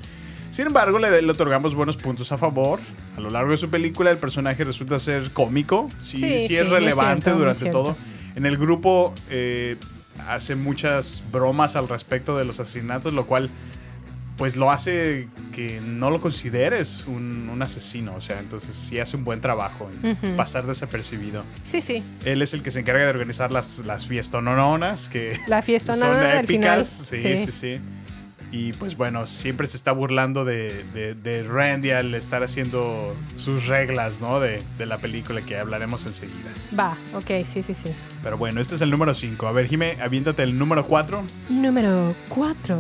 sin 0.55 0.67
embargo, 0.69 0.99
le, 0.99 1.21
le 1.21 1.31
otorgamos 1.33 1.75
buenos 1.75 1.97
puntos 1.97 2.31
a 2.33 2.39
favor. 2.39 2.79
A 3.17 3.21
lo 3.21 3.29
largo 3.31 3.51
de 3.51 3.57
su 3.57 3.69
película, 3.71 4.11
el 4.11 4.19
personaje 4.19 4.63
resulta 4.65 4.99
ser 4.99 5.31
cómico. 5.33 5.89
Sí, 5.99 6.19
Sí, 6.19 6.41
sí, 6.41 6.47
sí, 6.49 6.57
es 6.57 6.71
relevante 6.71 7.31
durante 7.31 7.71
todo. 7.71 7.97
En 8.37 8.47
el 8.47 8.57
grupo 8.57 9.13
eh, 9.31 9.77
hace 10.29 10.55
muchas 10.55 11.23
bromas 11.33 11.75
al 11.77 11.89
respecto 11.89 12.37
de 12.37 12.45
los 12.45 12.61
asesinatos, 12.61 13.13
lo 13.13 13.27
cual 13.27 13.51
pues 14.37 14.57
lo 14.57 14.73
hace 14.73 15.29
que 15.53 15.81
no 15.81 16.11
lo 16.11 16.21
consideres 16.21 17.05
un, 17.07 17.49
un 17.53 17.63
asesino. 17.63 18.15
O 18.17 18.21
sea, 18.21 18.41
entonces 18.41 18.75
sí 18.75 18.99
hace 18.99 19.17
un 19.17 19.23
buen 19.25 19.41
trabajo 19.41 19.89
en 20.03 20.11
Ujú. 20.13 20.37
pasar 20.37 20.67
desapercibido. 20.67 21.45
Sí, 21.63 21.81
sí. 21.81 22.03
Él 22.25 22.43
es 22.43 22.53
el 22.55 22.63
que 22.63 22.73
se 22.73 22.81
encarga 22.81 23.05
de 23.05 23.11
organizar 23.11 23.53
las, 23.53 23.79
las 23.81 24.07
fiestononas 24.09 25.09
que 25.09 25.39
La 25.47 25.63
fiesta 25.63 25.93
son 25.95 26.21
épicas. 26.21 26.47
final. 26.47 26.85
Sí, 26.85 27.39
sí, 27.47 27.53
sí, 27.53 27.81
Y 28.57 28.73
pues 28.75 28.97
bueno, 28.97 29.27
siempre 29.27 29.67
se 29.67 29.77
está 29.77 29.91
burlando 29.91 30.45
de, 30.45 30.85
de- 30.95 31.15
de 31.15 31.43
Randy 31.43 31.91
al 31.91 32.15
estar 32.15 32.45
haciendo 32.45 33.13
sus 33.37 33.67
reglas, 33.67 34.21
¿no? 34.21 34.39
De, 34.39 34.63
de 34.79 34.87
la 34.87 34.99
película 34.99 35.43
que 35.43 35.59
hablaremos 35.59 36.07
enseguida. 36.07 36.53
Va, 36.79 36.97
ok, 37.15 37.45
sí, 37.45 37.65
sí, 37.65 37.75
sí. 37.75 37.91
Pero 38.23 38.39
bueno, 38.39 38.61
este 38.61 38.77
es 38.77 38.81
el 38.83 38.91
número 38.91 39.13
5. 39.13 39.45
A 39.49 39.51
ver, 39.51 39.67
Jime, 39.67 39.97
aviéntate 40.01 40.45
el 40.45 40.57
número 40.57 40.85
4. 40.87 41.25
Número 41.49 42.15
4. 42.29 42.79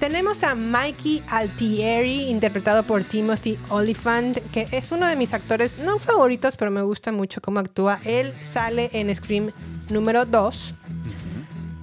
Tenemos 0.00 0.42
a 0.42 0.54
Mikey 0.54 1.22
Altieri, 1.28 2.28
interpretado 2.28 2.82
por 2.82 3.04
Timothy 3.04 3.56
Oliphant, 3.70 4.38
que 4.52 4.66
es 4.72 4.90
uno 4.92 5.06
de 5.06 5.16
mis 5.16 5.32
actores 5.32 5.78
no 5.78 5.98
favoritos, 5.98 6.56
pero 6.56 6.70
me 6.70 6.82
gusta 6.82 7.12
mucho 7.12 7.40
cómo 7.40 7.60
actúa. 7.60 8.00
Él 8.04 8.34
sale 8.40 8.90
en 8.92 9.14
Scream 9.14 9.52
número 9.88 10.26
2. 10.26 10.74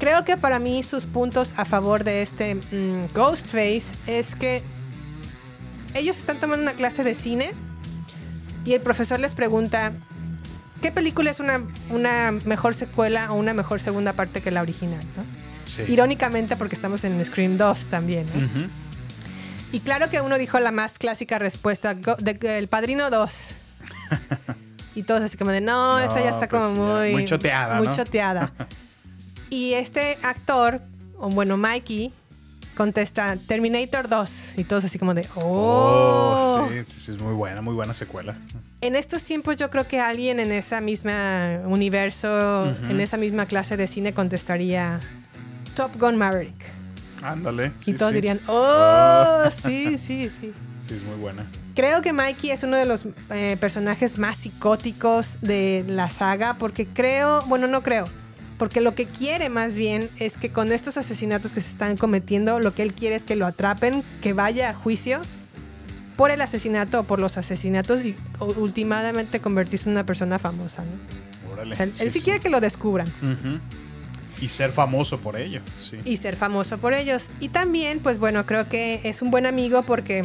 Creo 0.04 0.26
que 0.26 0.36
para 0.36 0.60
mí 0.60 0.84
sus 0.84 1.06
puntos 1.06 1.54
a 1.56 1.64
favor 1.64 2.04
de 2.04 2.24
este 2.24 2.56
mm, 2.56 3.14
Ghostface 3.16 3.84
es 4.06 4.36
que 4.36 4.62
ellos 5.94 6.18
están 6.18 6.42
tomando 6.42 6.62
una 6.62 6.74
clase 6.74 7.06
de 7.06 7.16
cine 7.16 7.54
y 8.66 8.74
el 8.74 8.82
profesor 8.82 9.22
les 9.22 9.34
pregunta, 9.34 9.94
¿qué 10.82 10.92
película 10.92 11.32
es 11.32 11.40
una, 11.40 11.62
una 11.90 12.34
mejor 12.44 12.76
secuela 12.76 13.32
o 13.32 13.36
una 13.36 13.54
mejor 13.54 13.80
segunda 13.80 14.12
parte 14.12 14.42
que 14.42 14.52
la 14.52 14.62
original? 14.62 15.00
¿no? 15.16 15.24
Sí. 15.64 15.84
Irónicamente 15.88 16.58
porque 16.58 16.76
estamos 16.76 17.06
en 17.06 17.24
Scream 17.24 17.56
2 17.58 17.86
también. 17.86 18.26
Y 19.72 19.80
claro 19.80 20.10
que 20.10 20.20
uno 20.20 20.38
dijo 20.38 20.60
la 20.60 20.72
más 20.72 21.00
clásica 21.00 21.40
respuesta, 21.40 21.94
de, 21.94 22.34
de 22.34 22.58
El 22.58 22.68
Padrino 22.68 23.10
2. 23.10 23.34
y 24.96 25.04
todos 25.04 25.24
así 25.24 25.38
como 25.38 25.52
de, 25.52 25.62
no, 25.62 25.98
esa 25.98 26.22
ya 26.22 26.32
está 26.32 26.50
pues 26.50 26.62
como 26.62 26.76
ya, 26.76 27.00
muy... 27.00 27.12
muy 27.14 27.24
choteada, 27.24 27.78
Muy 27.78 27.88
¿no? 27.88 27.96
choteada. 27.96 28.52
y 29.54 29.76
este 29.76 30.18
actor, 30.24 30.82
o 31.20 31.30
bueno, 31.30 31.58
Mikey, 31.58 32.12
contesta 32.76 33.38
Terminator 33.48 34.10
2. 34.10 34.50
Y 34.58 34.64
todos 34.64 34.84
así 34.84 34.98
como 34.98 35.14
de, 35.14 35.28
oh. 35.36 36.58
Oh, 36.58 36.70
sí, 36.70 36.86
sí, 36.86 37.00
sí, 37.00 37.12
es 37.12 37.22
muy 37.22 37.36
buena, 37.36 37.62
muy 37.62 37.76
buena 37.76 37.94
secuela. 37.94 38.36
En 38.82 38.96
estos 38.96 39.24
tiempos 39.24 39.56
yo 39.58 39.70
creo 39.70 39.88
que 39.88 40.00
alguien 40.00 40.40
en 40.40 40.52
esa 40.52 40.82
misma 40.82 41.60
universo, 41.66 42.66
en 42.90 43.00
esa 43.00 43.18
misma 43.18 43.46
clase 43.46 43.78
de 43.78 43.86
cine 43.86 44.12
contestaría 44.12 45.00
Top 45.76 46.00
Gun 46.00 46.18
Maverick. 46.18 46.66
Ándale. 47.22 47.72
y 47.86 47.94
todos 47.94 48.10
sí. 48.10 48.16
dirían, 48.16 48.40
oh, 48.48 49.44
sí, 49.64 50.00
sí, 50.00 50.30
sí. 50.30 50.52
Sí, 50.82 50.96
es 50.96 51.04
muy 51.04 51.16
buena. 51.16 51.46
Creo 51.76 52.02
que 52.02 52.12
Mikey 52.12 52.50
es 52.50 52.64
uno 52.64 52.76
de 52.76 52.88
los 52.88 53.06
eh, 53.30 53.56
personajes 53.60 54.18
más 54.18 54.36
psicóticos 54.36 55.38
de 55.42 55.86
la 55.88 56.10
saga 56.10 56.56
porque 56.56 56.88
creo, 56.88 57.44
bueno, 57.44 57.68
no 57.68 57.84
creo, 57.84 58.06
porque 58.64 58.80
lo 58.80 58.96
que 58.96 59.08
quiere 59.08 59.50
más 59.50 59.76
bien 59.76 60.10
es 60.22 60.38
que 60.38 60.50
con 60.50 60.72
estos 60.72 60.96
asesinatos 60.96 61.52
que 61.52 61.60
se 61.60 61.70
están 61.70 61.98
cometiendo, 61.98 62.62
lo 62.62 62.74
que 62.74 62.82
él 62.82 62.94
quiere 62.94 63.18
es 63.18 63.26
que 63.26 63.36
lo 63.36 63.46
atrapen, 63.46 64.06
que 64.22 64.32
vaya 64.32 64.70
a 64.70 64.74
juicio 64.74 65.20
por 66.16 66.32
el 66.32 66.40
asesinato 66.42 67.02
o 67.02 67.04
por 67.04 67.20
los 67.20 67.38
asesinatos 67.38 68.06
y 68.06 68.16
últimamente 68.56 69.42
convertirse 69.42 69.90
en 69.90 69.96
una 69.96 70.06
persona 70.06 70.40
famosa. 70.40 70.86
¿no? 70.86 71.52
Órale. 71.52 71.74
O 71.74 71.76
sea, 71.76 71.88
él, 71.88 71.92
él 72.00 72.10
sí 72.10 72.22
quiere 72.22 72.40
que 72.40 72.48
lo 72.48 72.62
descubran. 72.62 73.06
Y 74.40 74.48
ser 74.48 74.72
famoso 74.72 75.20
por 75.20 75.36
ello, 75.36 75.60
sí. 75.82 75.98
y 76.06 76.16
ser 76.16 76.38
famoso 76.38 76.78
por 76.78 76.94
ellos. 76.94 77.32
Y 77.42 77.50
también, 77.50 78.00
pues 78.00 78.18
bueno, 78.18 78.46
creo 78.46 78.70
que 78.70 79.02
es 79.04 79.22
un 79.22 79.30
buen 79.30 79.46
amigo 79.46 79.84
porque 79.84 80.24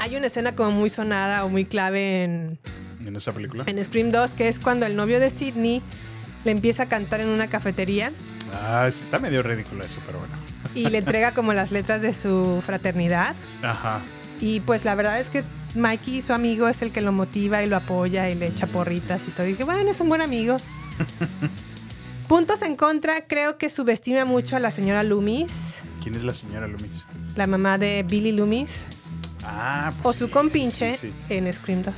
hay 0.00 0.16
una 0.16 0.26
escena 0.26 0.56
como 0.56 0.72
muy 0.72 0.90
sonada 0.90 1.44
o 1.44 1.48
muy 1.48 1.64
clave 1.64 2.24
en, 2.24 2.58
En 3.06 3.14
esa 3.14 3.32
película. 3.32 3.62
en 3.68 3.84
Scream 3.84 4.10
2, 4.10 4.32
que 4.32 4.48
es 4.48 4.58
cuando 4.58 4.84
el 4.84 4.96
novio 4.96 5.20
de 5.20 5.30
Sidney 5.30 5.80
le 6.44 6.50
empieza 6.50 6.84
a 6.84 6.86
cantar 6.86 7.20
en 7.20 7.28
una 7.28 7.48
cafetería 7.48 8.12
Ah, 8.52 8.88
sí, 8.92 9.02
está 9.04 9.18
medio 9.18 9.42
ridículo 9.42 9.82
eso, 9.84 9.98
pero 10.06 10.18
bueno. 10.20 10.34
y 10.74 10.88
le 10.88 10.98
entrega 10.98 11.32
como 11.34 11.52
las 11.52 11.72
letras 11.72 12.02
de 12.02 12.12
su 12.14 12.62
fraternidad. 12.64 13.34
Ajá. 13.62 14.00
Y 14.40 14.60
pues 14.60 14.84
la 14.84 14.94
verdad 14.94 15.18
es 15.20 15.28
que 15.30 15.42
Mikey, 15.74 16.22
su 16.22 16.32
amigo, 16.32 16.68
es 16.68 16.80
el 16.82 16.92
que 16.92 17.00
lo 17.00 17.10
motiva 17.10 17.62
y 17.64 17.66
lo 17.66 17.76
apoya 17.76 18.30
y 18.30 18.34
le 18.36 18.46
echa 18.46 18.66
porritas 18.68 19.22
y 19.26 19.30
todo. 19.32 19.46
Y 19.46 19.50
dije, 19.52 19.64
bueno, 19.64 19.90
es 19.90 20.00
un 20.00 20.08
buen 20.08 20.20
amigo. 20.22 20.56
Puntos 22.28 22.62
en 22.62 22.76
contra, 22.76 23.26
creo 23.26 23.58
que 23.58 23.68
subestima 23.68 24.24
mucho 24.24 24.56
a 24.56 24.60
la 24.60 24.70
señora 24.70 25.02
Loomis, 25.02 25.76
¿Quién 26.02 26.14
es 26.14 26.24
la 26.24 26.32
señora 26.34 26.66
Loomis? 26.68 27.04
la 27.36 27.46
mamá 27.46 27.76
de 27.78 28.02
Billy 28.02 28.32
Loomis, 28.32 28.70
Ah, 29.44 29.92
o 29.98 30.02
pues 30.04 30.16
su 30.16 30.26
sí, 30.26 30.30
compinche 30.32 30.96
Sí, 30.96 31.12
en 31.28 31.52
Scream 31.52 31.82
2. 31.82 31.94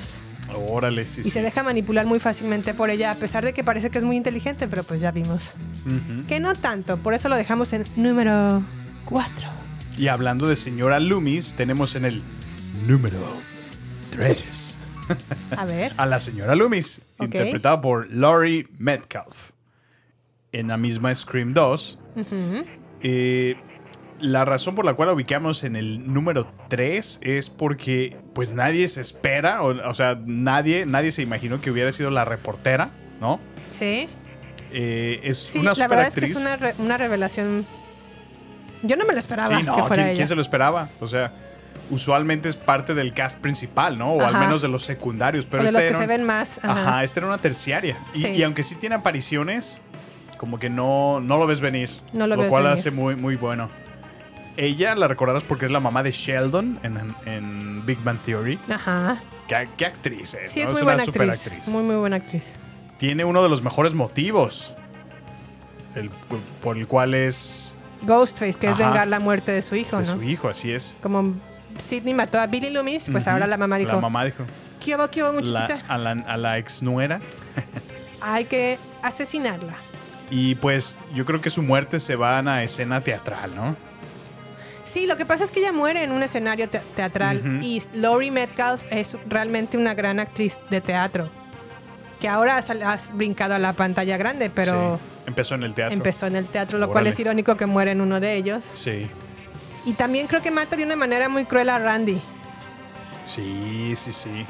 Sí. 0.47 0.53
Órale, 0.69 1.07
sí, 1.07 1.21
Y 1.23 1.25
sí. 1.25 1.31
se 1.31 1.43
deja 1.43 1.63
manipular 1.63 2.07
muy 2.07 2.19
fácilmente 2.19 2.75
por 2.75 2.91
ella, 2.91 3.11
a 3.11 3.15
pesar 3.15 3.45
de 3.45 3.53
que 3.53 3.65
parece 3.65 3.91
que 3.91 3.99
es 3.99 4.05
muy 4.05 4.17
inteligente, 4.17 4.69
pero 4.69 4.85
pues 4.85 5.01
ya 5.01 5.11
vimos 5.11 5.55
que 6.29 6.41
no 6.41 6.55
tanto. 6.55 6.97
Por 6.99 7.15
eso 7.15 7.29
lo 7.29 7.37
dejamos 7.37 7.73
en 7.73 7.85
número 7.97 8.63
4. 9.07 9.49
Y 9.99 10.09
hablando 10.09 10.47
de 10.47 10.57
señora 10.57 11.01
Loomis, 11.01 11.55
tenemos 11.55 11.95
en 11.95 12.05
el 12.05 12.23
número 12.87 13.19
3 14.11 14.77
A 15.57 15.65
ver. 15.65 15.93
a 15.97 16.07
la 16.07 16.21
señora 16.21 16.55
Loomis, 16.55 17.01
interpretada 17.21 17.81
por 17.81 18.11
Laurie 18.13 18.67
Metcalf. 18.79 19.51
En 20.53 20.69
la 20.69 20.77
misma 20.77 21.15
Scream 21.15 21.53
2. 21.55 21.99
Ujú. 22.17 22.65
Eh, 23.03 23.57
la 24.21 24.45
razón 24.45 24.75
por 24.75 24.85
la 24.85 24.95
cual 24.95 25.09
la 25.09 25.15
ubicamos 25.15 25.63
en 25.65 25.77
el 25.77 26.13
número 26.13 26.47
3 26.69 27.19
es 27.23 27.51
porque 27.51 28.17
pues 28.35 28.55
nadie 28.55 28.89
se 28.89 29.01
espera, 29.01 29.63
o, 29.63 29.69
o 29.89 29.95
sea, 29.95 30.19
nadie, 30.25 30.87
nadie 30.87 31.13
se 31.13 31.23
imaginó 31.23 31.61
que 31.61 31.71
hubiera 31.71 31.93
sido 31.93 32.11
la 32.11 32.25
reportera, 32.25 32.89
¿no? 33.21 33.39
Sí. 33.71 34.09
Eh, 34.73 35.21
es 35.23 35.39
Sí, 35.39 35.59
una 35.59 35.75
la 35.75 35.87
verdad 35.89 36.09
es 36.09 36.15
que 36.15 36.27
superactriz. 36.29 36.31
es 36.31 36.37
una, 36.43 36.57
re- 36.57 36.75
una 36.79 36.97
revelación. 36.97 37.65
Yo 38.83 38.97
no 38.97 39.05
me 39.07 39.13
lo 39.13 39.19
esperaba 39.19 39.57
Sí, 39.57 39.63
no, 39.63 39.77
que 39.77 39.83
fuera 39.83 39.95
¿quién, 40.03 40.07
ella. 40.09 40.17
quién 40.17 40.29
se 40.29 40.35
lo 40.35 40.43
esperaba? 40.43 40.89
O 41.01 41.07
sea, 41.07 41.33
usualmente 41.91 42.49
es 42.49 42.57
parte 42.57 42.95
del 42.95 43.13
cast 43.15 43.41
principal, 43.41 43.99
¿no? 43.99 44.13
O 44.15 44.23
al 44.25 44.39
menos 44.39 44.63
de 44.63 44.69
los 44.69 44.85
secundarios. 44.85 45.47
Pero 45.47 45.61
o 45.61 45.63
de 45.63 45.69
esta 45.69 45.79
los 45.79 45.83
que 45.85 45.89
era 45.91 45.99
se 46.01 46.07
ven 46.07 46.25
más. 46.25 46.59
Ajá. 46.63 46.73
Ajá. 46.89 47.05
esta 47.05 47.21
era 47.21 47.27
una 47.29 47.39
terciaria. 47.39 47.97
Y, 48.15 48.23
Sí. 48.23 48.29
y 48.29 48.43
aunque 48.43 48.63
sí 48.63 48.75
tiene 48.77 48.95
apariciones, 48.97 49.81
como 50.37 50.59
que 50.59 50.69
no, 50.69 51.21
no 51.21 51.39
lo 51.39 51.47
ves 51.47 51.61
venir. 51.61 51.91
No 52.13 52.27
lo 52.27 52.37
ves 52.37 52.49
cual 52.49 52.65
venir. 52.65 52.79
hace 52.79 52.91
muy, 52.91 53.15
muy 53.15 53.37
bueno. 53.37 53.69
Ella 54.57 54.95
la 54.95 55.07
recordarás 55.09 55.43
porque 55.45 55.65
es 55.67 55.71
la 55.71 55.81
mamá 55.81 56.03
de 56.03 56.13
Sheldon 56.13 56.79
en, 56.83 57.15
en 57.27 57.85
Big 57.87 57.99
Bang 58.03 58.19
Theory. 58.25 58.59
Ajá. 58.71 59.19
¿Qué, 59.49 59.69
qué 59.77 59.87
actriz 59.87 60.35
es? 60.35 60.51
Sí, 60.51 60.61
¿no? 60.61 60.67
es 60.67 60.73
muy 60.73 60.83
buena 60.83 61.03
actriz. 61.03 61.53
Muy, 61.67 61.83
muy 61.83 61.97
buena 61.97 62.17
actriz. 62.17 62.47
Tiene 62.99 63.25
uno 63.25 63.43
de 63.43 63.49
los 63.49 63.63
mejores 63.63 63.95
motivos. 63.95 64.73
el- 65.95 66.11
por 66.63 66.77
el 66.79 66.87
cual 66.87 67.15
es 67.15 67.77
Ghostface, 68.03 68.55
que 68.55 68.69
es 68.71 68.77
vengar 68.79 69.09
la 69.09 69.19
muerte 69.21 69.53
de 69.53 69.63
su 69.63 69.75
hijo, 69.77 69.99
de 69.99 70.05
¿no? 70.07 70.13
su 70.15 70.23
hijo, 70.23 70.49
así 70.49 70.71
es. 70.73 70.97
Como 71.03 71.35
Sidney 71.79 72.15
mató 72.15 72.39
a 72.41 72.47
Billy 72.47 72.71
Loomis, 72.71 73.09
pues 73.11 73.27
ahora 73.27 73.47
la 73.47 73.57
mamá 73.57 73.77
dijo: 73.79 73.93
La 73.93 74.01
mamá 74.01 74.25
dijo. 74.25 74.45
¿Qué 74.85 74.95
hubo, 74.95 75.09
qué 75.09 75.23
hubo, 75.23 75.33
la- 75.33 75.41
muchachita? 75.41 75.83
a 75.89 75.99
la, 75.99 76.11
a 76.13 76.37
la 76.37 76.59
ex 76.59 76.83
nuera. 76.83 77.21
Hay 78.21 78.45
que 78.47 78.79
asesinarla. 79.03 79.75
Y 80.31 80.55
pues 80.57 80.97
yo 81.15 81.25
creo 81.25 81.41
que 81.41 81.51
su 81.51 81.63
muerte 81.63 82.01
se 82.01 82.17
va 82.17 82.39
a 82.39 82.41
una 82.41 82.63
escena 82.65 83.01
teatral, 83.01 83.55
¿no? 83.55 83.77
Sí, 84.87 85.07
lo 85.07 85.17
que 85.17 85.27
pasa 85.27 85.45
es 85.45 85.51
que 85.51 85.61
ella 85.61 85.73
muere 85.73 86.05
en 86.05 86.13
un 86.13 86.23
escenario 86.23 86.69
te- 86.69 86.81
teatral 86.95 87.43
y 87.63 87.83
Laurie 87.95 88.31
Metcalf 88.31 88.83
es 88.91 89.17
realmente 89.29 89.77
una 89.77 89.95
gran 89.95 90.21
actriz 90.21 90.59
de 90.71 90.81
teatro. 90.81 91.29
Que 92.21 92.29
ahora 92.29 92.57
has, 92.57 92.71
has 92.71 93.15
brincado 93.15 93.55
a 93.55 93.59
la 93.59 93.73
pantalla 93.75 94.17
grande, 94.17 94.49
pero 94.49 94.97
Sí. 94.97 95.03
Empezó 95.27 95.57
en 95.57 95.65
el 95.65 95.75
teatro. 95.75 95.93
empezó 95.93 96.27
en 96.29 96.37
el 96.37 96.47
teatro, 96.47 96.79
lo 96.79 96.91
cual 96.91 97.07
es 97.09 97.19
irónico 97.19 97.57
que 97.57 97.67
muere 97.67 97.91
en 97.91 98.01
uno 98.01 98.21
de 98.21 98.37
ellos. 98.37 98.63
Sí. 98.75 99.09
Y 99.85 99.93
también 99.95 100.29
creo 100.29 100.41
que 100.41 100.51
mata 100.53 100.77
de 100.77 100.85
una 100.85 100.95
manera 100.97 101.29
muy 101.29 101.45
cruel 101.45 101.69
a 101.69 101.79
Randy. 101.81 102.21
Sí, 103.27 103.93
sí, 103.97 104.13
sí. 104.13 104.47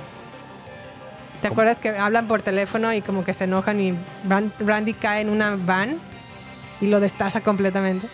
¿Te 1.41 1.49
acuerdas 1.49 1.79
que 1.79 1.91
hablan 1.91 2.29
por 2.29 2.43
teléfono 2.43 2.93
y 2.93 3.01
como 3.03 3.25
que 3.25 3.33
se 3.35 3.45
enojan 3.45 3.81
y 3.81 3.95
Ran- 4.29 4.53
Randy 4.59 4.93
cae 4.95 5.23
en 5.23 5.31
una 5.31 5.57
van 5.57 5.97
y 6.81 6.87
lo 6.89 7.01
destaza 7.01 7.41
completamente? 7.41 8.07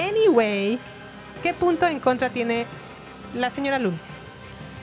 Anyway, 0.00 0.78
¿qué 1.42 1.54
punto 1.54 1.86
en 1.86 2.00
contra 2.00 2.30
tiene 2.30 2.66
la 3.34 3.50
señora 3.50 3.78
Loomis? 3.78 4.00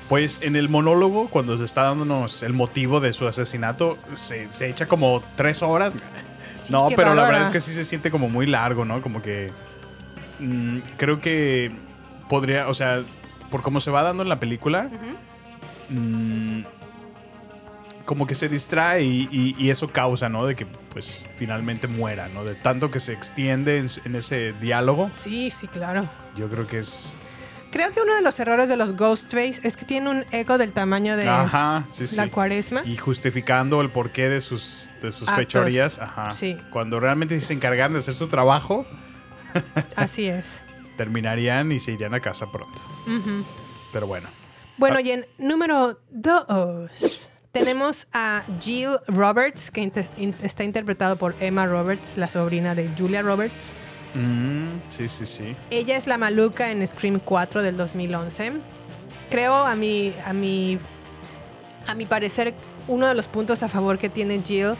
Pues 0.09 0.39
en 0.41 0.55
el 0.55 0.69
monólogo, 0.69 1.27
cuando 1.27 1.57
se 1.57 1.65
está 1.65 1.83
dándonos 1.83 2.43
el 2.43 2.53
motivo 2.53 2.99
de 2.99 3.11
su 3.11 3.27
asesinato, 3.27 3.97
se, 4.15 4.47
se 4.49 4.69
echa 4.69 4.85
como 4.87 5.21
tres 5.35 5.61
horas. 5.61 5.93
Sí, 6.55 6.71
no, 6.71 6.87
pero 6.95 7.13
la 7.13 7.23
verdad 7.23 7.41
es 7.43 7.49
que 7.49 7.59
sí 7.59 7.73
se 7.73 7.83
siente 7.83 8.09
como 8.09 8.29
muy 8.29 8.45
largo, 8.45 8.85
¿no? 8.85 9.01
Como 9.01 9.21
que. 9.21 9.51
mm, 10.39 10.77
creo 10.97 11.19
que 11.19 11.71
podría, 12.29 12.69
o 12.69 12.73
sea, 12.73 13.01
por 13.51 13.61
cómo 13.61 13.81
se 13.81 13.91
va 13.91 14.03
dando 14.03 14.23
en 14.23 14.29
la 14.29 14.39
película, 14.39 14.89
como 18.07 18.25
que 18.25 18.33
se 18.33 18.49
distrae 18.49 19.03
y, 19.03 19.27
y- 19.31 19.55
y 19.59 19.69
eso 19.69 19.89
causa, 19.91 20.29
¿no? 20.29 20.45
De 20.47 20.55
que 20.55 20.65
pues 20.65 21.25
finalmente 21.37 21.87
muera, 21.87 22.27
¿no? 22.33 22.43
De 22.43 22.55
tanto 22.55 22.89
que 22.89 22.99
se 22.99 23.13
extiende 23.13 23.77
en, 23.77 23.87
en 24.05 24.15
ese 24.15 24.53
diálogo, 24.61 25.11
Sí, 25.13 25.51
sí, 25.51 25.67
claro. 25.67 26.09
yo 26.35 26.49
creo 26.49 26.65
que 26.67 26.79
es. 26.79 27.15
Creo 27.69 27.91
que 27.91 27.99
uno 28.01 28.15
de 28.15 28.21
los 28.21 28.39
errores 28.39 28.69
de 28.69 28.77
los 28.77 28.95
Ghostface 28.95 29.59
es 29.63 29.75
que 29.75 29.83
tiene 29.83 30.09
un 30.09 30.25
ego 30.31 30.57
del 30.57 30.71
tamaño 30.71 31.17
de 31.17 31.27
Ajá, 31.27 31.83
sí, 31.91 32.07
sí. 32.07 32.15
la 32.15 32.29
cuaresma. 32.29 32.81
Y 32.85 32.95
justificando 32.95 33.81
el 33.81 33.89
porqué 33.89 34.29
de 34.29 34.39
sus, 34.39 34.89
de 35.03 35.11
sus 35.11 35.27
Actos. 35.27 35.35
fechorías. 35.43 35.99
Ajá. 35.99 36.29
Sí. 36.31 36.57
Cuando 36.71 36.99
realmente 37.01 37.39
se 37.41 37.51
encargan 37.53 37.91
de 37.91 37.99
hacer 37.99 38.13
su 38.13 38.29
trabajo, 38.29 38.87
Así 39.97 40.27
es. 40.27 40.61
terminarían 40.95 41.71
y 41.73 41.79
se 41.81 41.91
irían 41.91 42.13
a 42.13 42.21
casa 42.21 42.49
pronto. 42.51 42.81
Ujú. 43.05 43.43
Pero 43.91 44.07
bueno. 44.07 44.29
Bueno, 44.77 44.99
y 45.01 45.11
en 45.11 45.25
número 45.37 45.99
dos 46.09 47.26
tenemos 47.59 48.07
a 48.13 48.43
Jill 48.61 48.97
Roberts, 49.07 49.71
que 49.71 49.81
inter- 49.81 50.07
in- 50.17 50.35
está 50.43 50.63
interpretado 50.63 51.15
por 51.15 51.35
Emma 51.39 51.65
Roberts, 51.65 52.17
la 52.17 52.29
sobrina 52.29 52.75
de 52.75 52.89
Julia 52.97 53.21
Roberts. 53.21 53.73
Mm, 54.13 54.79
sí, 54.89 55.09
sí, 55.09 55.25
sí. 55.25 55.55
Ella 55.69 55.97
es 55.97 56.07
la 56.07 56.17
maluca 56.17 56.71
en 56.71 56.85
Scream 56.87 57.19
4 57.23 57.61
del 57.61 57.77
2011. 57.77 58.53
Creo, 59.29 59.55
a 59.55 59.75
mi, 59.75 60.13
a 60.25 60.33
mi, 60.33 60.79
a 61.85 61.93
mi 61.93 62.05
parecer, 62.05 62.53
uno 62.87 63.07
de 63.07 63.13
los 63.15 63.27
puntos 63.27 63.63
a 63.63 63.69
favor 63.69 63.97
que 63.97 64.09
tiene 64.09 64.41
Jill 64.41 64.73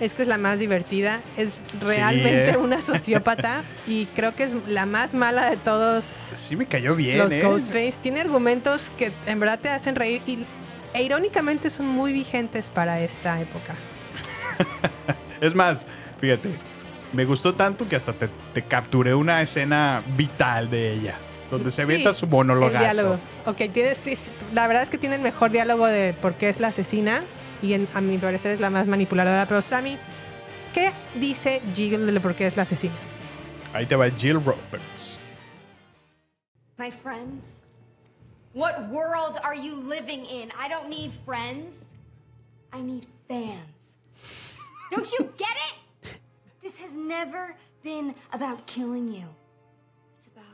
es 0.00 0.12
que 0.12 0.22
es 0.22 0.28
la 0.28 0.38
más 0.38 0.58
divertida. 0.58 1.20
Es 1.36 1.58
realmente 1.80 2.50
¿eh? 2.50 2.56
una 2.58 2.80
sociópata 2.80 3.62
y 3.86 4.06
creo 4.06 4.34
que 4.34 4.44
es 4.44 4.54
la 4.66 4.86
más 4.86 5.14
mala 5.14 5.50
de 5.50 5.56
todos 5.58 6.04
Sí 6.34 6.56
me 6.56 6.66
cayó 6.66 6.96
bien, 6.96 7.18
los 7.18 7.30
¿eh? 7.32 7.42
Ghostface. 7.42 7.94
Tiene 8.02 8.20
argumentos 8.20 8.90
que 8.98 9.12
en 9.26 9.38
verdad 9.38 9.58
te 9.60 9.68
hacen 9.68 9.94
reír 9.94 10.22
y 10.26 10.38
e 10.94 11.02
irónicamente 11.02 11.68
son 11.68 11.86
muy 11.88 12.12
vigentes 12.12 12.68
para 12.70 13.00
esta 13.00 13.40
época. 13.40 13.74
Es 15.40 15.54
más, 15.54 15.86
fíjate, 16.20 16.54
me 17.12 17.24
gustó 17.26 17.52
tanto 17.54 17.86
que 17.86 17.96
hasta 17.96 18.12
te, 18.14 18.28
te 18.54 18.62
capturé 18.62 19.14
una 19.14 19.42
escena 19.42 20.02
vital 20.16 20.70
de 20.70 20.92
ella, 20.94 21.16
donde 21.50 21.70
se 21.70 21.82
Sí, 21.82 21.82
avienta 21.82 22.12
su 22.14 22.24
El 22.24 22.30
monologazo. 22.30 22.78
diálogo. 22.78 23.18
Ok, 23.44 23.56
tienes, 23.72 23.98
sí, 24.02 24.16
sí, 24.16 24.30
la 24.54 24.66
verdad 24.66 24.84
es 24.84 24.90
que 24.90 24.96
tiene 24.96 25.16
el 25.16 25.20
mejor 25.22 25.50
diálogo 25.50 25.86
de 25.86 26.14
por 26.14 26.34
qué 26.34 26.48
es 26.48 26.60
la 26.60 26.68
asesina 26.68 27.22
y 27.62 27.74
en- 27.74 27.88
a 27.94 28.00
mi 28.00 28.16
parecer 28.16 28.52
es 28.52 28.60
la 28.60 28.70
más 28.70 28.86
manipuladora. 28.86 29.44
Pero 29.46 29.60
Sammy, 29.60 29.98
¿qué 30.72 30.92
dice 31.16 31.60
Jill 31.74 32.06
de 32.06 32.20
por 32.20 32.34
qué 32.34 32.46
es 32.46 32.56
la 32.56 32.62
asesina? 32.62 32.94
Ahí 33.74 33.84
te 33.84 33.96
va 33.96 34.08
Jill 34.08 34.34
Roberts. 34.42 35.18
My 36.78 36.90
friends? 36.90 37.53
What 38.54 38.88
world 38.88 39.40
are 39.42 39.54
you 39.54 39.74
living 39.74 40.24
in? 40.26 40.52
I 40.56 40.68
don't 40.68 40.88
need 40.88 41.10
friends. 41.24 41.86
I 42.72 42.80
need 42.80 43.04
fans. 43.28 43.58
Don't 44.92 45.10
you 45.12 45.32
get 45.36 45.50
it? 45.50 46.10
This 46.62 46.78
has 46.78 46.92
never 46.92 47.56
been 47.82 48.14
about 48.32 48.64
killing 48.66 49.08
you. 49.08 49.26
It's 50.16 50.28
about 50.28 50.44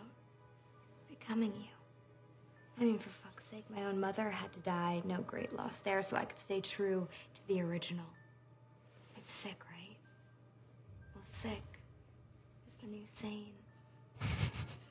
becoming 1.11 1.53
you. 1.55 1.69
I 2.81 2.85
mean, 2.85 2.99
for 2.99 3.11
fuck's 3.11 3.45
sake, 3.45 3.65
my 3.75 3.85
own 3.85 4.01
mother 4.01 4.31
had 4.31 4.51
to 4.55 4.61
die. 4.61 5.03
No 5.05 5.19
great 5.21 5.55
loss 5.55 5.81
there, 5.81 6.01
so 6.01 6.17
I 6.17 6.25
could 6.25 6.39
stay 6.39 6.63
true 6.63 7.07
to 7.35 7.49
the 7.49 7.61
original. 7.61 8.07
It's 9.19 9.31
sick, 9.31 9.61
right? 9.71 9.97
Well, 11.15 11.23
sick 11.23 11.63
is 12.67 12.75
the 12.83 12.87
new 12.87 13.03
sane. 13.05 13.53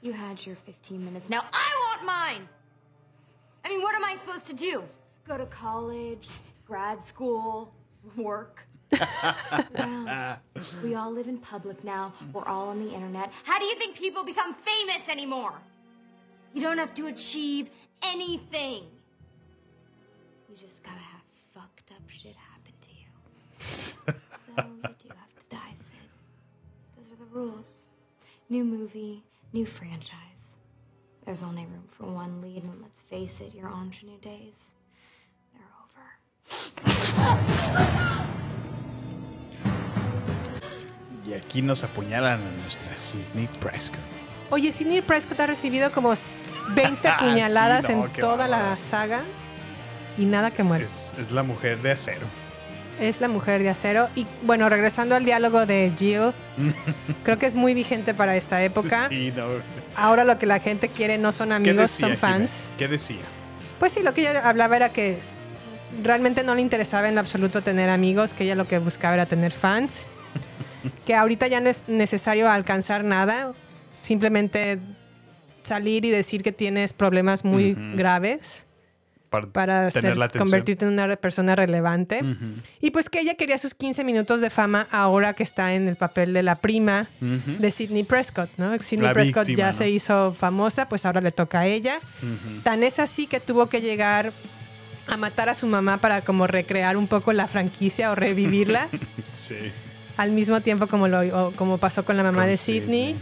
You 0.03 0.13
had 0.13 0.45
your 0.45 0.55
15 0.55 1.03
minutes. 1.03 1.27
Now 1.27 1.41
I 1.51 1.95
want 1.97 2.05
mine! 2.05 2.47
I 3.63 3.69
mean, 3.69 3.81
what 3.81 3.95
am 3.95 4.03
I 4.03 4.15
supposed 4.15 4.47
to 4.47 4.55
do? 4.55 4.83
Go 5.27 5.37
to 5.37 5.45
college, 5.45 6.29
grad 6.65 7.01
school, 7.01 7.73
work? 8.15 8.65
well, 9.77 10.39
we 10.83 10.95
all 10.95 11.11
live 11.11 11.27
in 11.27 11.37
public 11.37 11.83
now. 11.83 12.11
We're 12.33 12.45
all 12.45 12.69
on 12.69 12.83
the 12.83 12.93
internet. 12.93 13.31
How 13.43 13.59
do 13.59 13.65
you 13.65 13.75
think 13.75 13.95
people 13.95 14.23
become 14.23 14.53
famous 14.53 15.07
anymore? 15.09 15.53
You 16.53 16.61
don't 16.61 16.79
have 16.79 16.93
to 16.95 17.07
achieve 17.07 17.69
anything. 18.01 18.83
You 20.49 20.55
just 20.55 20.81
gotta 20.83 20.97
have 20.97 21.21
fucked 21.53 21.91
up 21.91 22.01
shit 22.07 22.35
happen 22.35 22.73
to 22.81 22.89
you. 22.91 24.19
so 24.55 24.63
you 24.65 24.95
do 24.97 25.09
have 25.09 25.35
to 25.35 25.49
die, 25.49 25.75
Sid. 25.75 26.09
Those 26.97 27.11
are 27.11 27.17
the 27.17 27.31
rules. 27.31 27.85
New 28.49 28.65
movie, 28.65 29.23
new 29.53 29.65
franchise. 29.67 30.28
There's 31.29 31.43
only 31.43 31.61
room 31.67 31.83
for 31.87 32.07
one 32.07 32.41
lead, 32.41 32.63
and 32.63 32.81
let's 32.81 33.03
face 33.03 33.39
it, 33.39 33.53
your 33.53 33.69
ingenue 33.69 34.17
days, 34.19 34.71
they're 35.53 35.61
over. 35.83 37.19
Y 41.27 41.33
aquí 41.33 41.61
nos 41.61 41.83
apuñalan 41.83 42.41
a 42.41 42.51
nuestra 42.63 42.97
Sidney 42.97 43.47
Prescott. 43.59 43.99
Oye, 44.49 44.71
Sidney 44.71 45.01
Prescott 45.01 45.39
ha 45.41 45.45
recibido 45.45 45.91
como 45.91 46.13
s- 46.13 46.57
20 46.73 47.07
puñaladas 47.19 47.85
Sí, 47.85 47.93
no, 47.93 48.05
en 48.05 48.11
toda 48.13 48.47
la 48.47 48.79
saga 48.89 49.21
y 50.17 50.25
nada 50.25 50.49
que 50.49 50.63
muere. 50.63 50.85
Es, 50.85 51.13
es 51.19 51.31
la 51.31 51.43
mujer 51.43 51.79
de 51.83 51.91
acero. 51.91 52.25
Es 52.99 53.21
la 53.21 53.27
mujer 53.27 53.61
de 53.61 53.69
acero. 53.69 54.09
Y 54.15 54.25
bueno, 54.41 54.67
regresando 54.67 55.15
al 55.15 55.23
diálogo 55.23 55.67
de 55.67 55.93
Jill, 55.95 56.33
creo 57.23 57.37
que 57.37 57.45
es 57.45 57.53
muy 57.53 57.75
vigente 57.75 58.15
para 58.15 58.35
esta 58.35 58.63
época. 58.63 59.07
Sí, 59.07 59.31
no. 59.35 59.45
Ahora 59.99 60.23
lo 60.23 60.39
que 60.39 60.45
la 60.45 60.59
gente 60.59 60.89
quiere 60.89 61.17
no 61.17 61.31
son 61.31 61.49
¿Qué 61.49 61.55
amigos, 61.55 61.91
decía, 61.91 62.07
son 62.07 62.17
fans. 62.17 62.51
Jimé? 62.65 62.77
¿Qué 62.77 62.87
decía? 62.87 63.21
Pues 63.79 63.93
sí, 63.93 64.01
lo 64.01 64.13
que 64.13 64.21
ella 64.21 64.47
hablaba 64.47 64.75
era 64.75 64.89
que 64.89 65.17
realmente 66.03 66.43
no 66.43 66.55
le 66.55 66.61
interesaba 66.61 67.09
en 67.09 67.17
absoluto 67.17 67.61
tener 67.61 67.89
amigos, 67.89 68.33
que 68.33 68.45
ella 68.45 68.55
lo 68.55 68.67
que 68.67 68.79
buscaba 68.79 69.13
era 69.15 69.25
tener 69.25 69.51
fans. 69.51 70.07
que 71.05 71.15
ahorita 71.15 71.47
ya 71.47 71.59
no 71.59 71.69
es 71.69 71.83
necesario 71.87 72.49
alcanzar 72.49 73.03
nada, 73.03 73.53
simplemente 74.01 74.79
salir 75.63 76.05
y 76.05 76.09
decir 76.09 76.43
que 76.43 76.51
tienes 76.51 76.93
problemas 76.93 77.43
muy 77.43 77.75
graves 77.95 78.65
Para, 79.29 79.47
para 79.47 79.89
tener 79.91 80.11
ser- 80.11 80.17
la 80.17 80.25
atención. 80.25 80.43
convertirte 80.45 80.85
en 80.85 80.91
una 80.93 81.15
persona 81.15 81.55
relevante. 81.55 82.21
Y 82.81 82.91
pues 82.91 83.09
que 83.09 83.19
ella 83.19 83.35
quería 83.35 83.57
sus 83.57 83.73
15 83.75 84.03
minutos 84.03 84.41
de 84.41 84.49
fama 84.49 84.87
ahora 84.91 85.33
que 85.33 85.43
está 85.43 85.73
en 85.75 85.87
el 85.87 85.95
papel 85.95 86.33
de 86.33 86.41
la 86.43 86.55
prima 86.55 87.07
de 87.21 87.71
Sidney 87.71 88.03
Prescott, 88.03 88.49
¿no? 88.57 88.77
Sidney 88.79 89.07
La 89.07 89.13
Prescott 89.13 89.47
víctima, 89.47 89.67
ya 89.67 89.71
¿no? 89.73 89.77
se 89.77 89.89
hizo 89.89 90.33
famosa, 90.33 90.89
pues 90.89 91.05
ahora 91.05 91.21
le 91.21 91.31
toca 91.31 91.59
a 91.61 91.67
ella. 91.67 91.99
Tan 92.63 92.83
es 92.83 92.97
así 92.99 93.27
que 93.27 93.39
tuvo 93.39 93.67
que 93.69 93.81
llegar 93.81 94.31
a 95.07 95.17
matar 95.17 95.49
a 95.49 95.53
su 95.55 95.65
mamá 95.67 95.97
para 95.97 96.21
como 96.21 96.45
recrear 96.47 96.95
un 96.97 97.07
poco 97.07 97.33
la 97.33 97.47
franquicia 97.47 98.11
o 98.11 98.15
revivirla, 98.15 98.87
Sí. 99.33 99.55
al 100.17 100.31
mismo 100.31 100.61
tiempo 100.61 100.85
como, 100.87 101.07
lo, 101.07 101.51
como 101.55 101.77
pasó 101.79 102.05
con 102.05 102.15
la 102.17 102.23
mamá 102.23 102.41
Con 102.43 102.51
de 102.51 102.57
Sidney. 102.57 103.15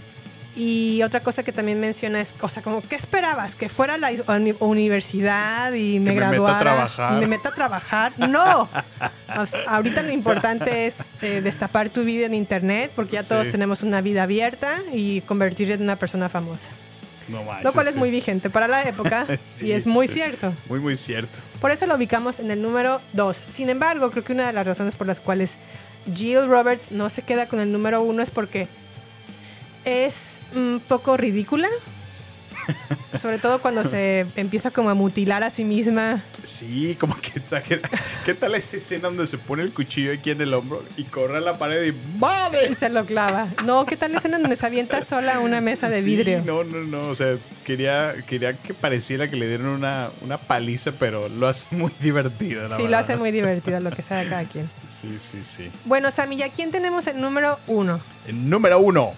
Y 0.57 1.03
otra 1.03 1.19
cosa 1.21 1.43
que 1.43 1.51
también 1.51 1.79
menciona 1.79 2.19
es, 2.19 2.33
o 2.41 2.49
sea, 2.49 2.63
como, 2.63 2.81
¿qué 2.81 2.95
esperabas? 2.95 3.53
¿Que 3.53 3.69
fuera 3.69 3.93
a 3.93 3.97
la 3.99 4.09
uni- 4.09 4.55
universidad 4.59 5.71
y 5.73 5.99
me 5.99 6.11
me 6.11 6.15
meta 6.15 6.27
a 6.27 6.31
graduara? 6.31 6.89
¿Y 7.11 7.19
me 7.19 7.27
meta 7.27 7.49
a 7.49 7.53
trabajar? 7.55 8.13
¡No! 8.17 8.67
O 9.37 9.45
sea, 9.45 9.59
ahorita 9.67 10.01
lo 10.03 10.11
importante 10.13 10.87
es 10.87 10.99
eh, 11.21 11.41
destapar 11.41 11.89
tu 11.89 12.03
vida 12.05 12.25
en 12.25 12.33
internet, 12.33 12.91
porque 12.95 13.17
ya 13.17 13.23
Sí. 13.23 13.29
todos 13.29 13.49
tenemos 13.49 13.83
una 13.83 13.99
vida 13.99 14.23
abierta 14.23 14.79
y 14.93 15.19
convertirte 15.21 15.73
en 15.73 15.81
una 15.83 15.97
persona 15.97 16.29
famosa. 16.29 16.69
No 17.27 17.43
manches, 17.43 17.65
Lo 17.65 17.73
cual 17.73 17.87
es 17.89 17.93
sí. 17.93 17.99
muy 17.99 18.09
vigente 18.09 18.49
para 18.49 18.69
la 18.69 18.83
época 18.83 19.27
Sí. 19.41 19.67
y 19.67 19.71
es 19.73 19.85
muy 19.85 20.07
cierto. 20.07 20.53
Muy, 20.69 20.79
muy 20.79 20.95
cierto. 20.95 21.39
Por 21.59 21.71
eso 21.71 21.85
lo 21.85 21.95
ubicamos 21.95 22.39
en 22.39 22.49
el 22.51 22.61
número 22.61 23.01
2. 23.13 23.43
Sin 23.49 23.69
embargo, 23.69 24.09
creo 24.11 24.23
que 24.23 24.31
una 24.31 24.47
de 24.47 24.53
las 24.53 24.65
razones 24.65 24.95
por 24.95 25.05
las 25.07 25.19
cuales 25.19 25.55
Jill 26.15 26.47
Roberts 26.47 26.91
no 26.91 27.09
se 27.09 27.21
queda 27.21 27.47
con 27.47 27.59
el 27.59 27.69
número 27.73 28.01
1 28.01 28.23
es 28.23 28.31
porque 28.31 28.69
es 29.87 30.39
un 30.55 30.81
poco 30.87 31.17
ridícula. 31.17 31.67
Sobre 33.17 33.39
todo 33.39 33.61
cuando 33.61 33.85
se 33.85 34.25
empieza 34.35 34.69
como 34.71 34.89
a 34.89 34.93
mutilar 34.93 35.41
a 35.41 35.49
sí 35.49 35.63
misma. 35.63 36.21
Sí, 36.43 36.95
como 36.99 37.15
que 37.15 37.39
exagera. 37.39 37.89
¿Qué 38.25 38.33
tal 38.33 38.53
esa 38.55 38.75
escena 38.77 39.03
donde 39.07 39.25
se 39.25 39.37
pone 39.37 39.63
el 39.63 39.71
cuchillo 39.73 40.11
aquí 40.11 40.31
en 40.31 40.41
el 40.41 40.53
hombro 40.53 40.83
y 40.97 41.05
corre 41.05 41.37
a 41.37 41.39
la 41.39 41.57
pared 41.57 41.81
y 41.85 41.87
Y 41.89 42.19
¡Madre! 42.19 42.75
se 42.75 42.89
lo 42.89 43.05
clava. 43.05 43.47
No, 43.65 43.85
¿qué 43.85 43.95
tal 43.95 44.11
la 44.11 44.17
escena 44.17 44.37
donde 44.37 44.57
se 44.57 44.65
avienta 44.65 45.01
sola 45.01 45.35
a 45.35 45.39
una 45.39 45.61
mesa 45.61 45.87
de 45.89 46.01
Sí, 46.01 46.05
vidrio? 46.17 46.43
no, 46.45 46.65
no, 46.65 46.83
no. 46.83 47.07
O 47.07 47.15
sea, 47.15 47.37
quería, 47.65 48.13
quería 48.27 48.53
que 48.53 48.73
pareciera 48.73 49.29
que 49.29 49.37
le 49.37 49.47
dieran 49.47 49.67
una, 49.67 50.09
una 50.21 50.37
paliza, 50.37 50.91
pero 50.91 51.29
lo 51.29 51.47
hace 51.47 51.65
muy 51.73 51.91
divertido, 52.01 52.67
la 52.67 52.75
sí, 52.75 52.87
lo 52.87 52.97
hace 52.97 53.15
muy 53.15 53.31
divertido 53.31 53.79
lo 53.79 53.91
que 53.91 54.03
sea 54.03 54.17
de 54.17 54.27
cada 54.29 54.43
quien. 54.43 54.69
Sí, 54.89 55.15
sí, 55.19 55.41
sí. 55.43 55.71
Bueno, 55.85 56.11
Sammy, 56.11 56.35
¿y 56.35 56.43
a 56.43 56.49
quién 56.49 56.71
tenemos 56.71 57.07
el 57.07 57.19
número 57.21 57.57
1? 57.67 57.99
El 58.27 58.49
número 58.49 58.79
uno. 58.79 59.13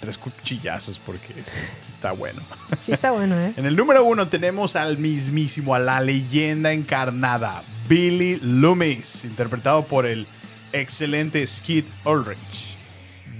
Tres 0.00 0.18
cuchillazos 0.18 0.98
porque 0.98 1.34
sí, 1.44 1.58
sí 1.78 1.92
está 1.92 2.12
bueno. 2.12 2.42
Sí 2.82 2.92
está 2.92 3.10
bueno, 3.10 3.38
¿eh? 3.38 3.52
En 3.56 3.66
el 3.66 3.76
número 3.76 4.04
uno 4.04 4.28
tenemos 4.28 4.76
al 4.76 4.98
mismísimo, 4.98 5.74
a 5.74 5.78
la 5.78 6.00
leyenda 6.00 6.72
encarnada, 6.72 7.62
Billy 7.88 8.38
Loomis, 8.42 9.24
interpretado 9.24 9.84
por 9.84 10.06
el 10.06 10.26
excelente 10.72 11.46
Skid 11.46 11.84
Ulrich 12.04 12.76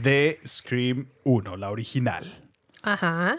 de 0.02 0.40
Scream 0.46 1.08
1, 1.24 1.56
la 1.56 1.70
original. 1.70 2.50
Ajá. 2.82 3.38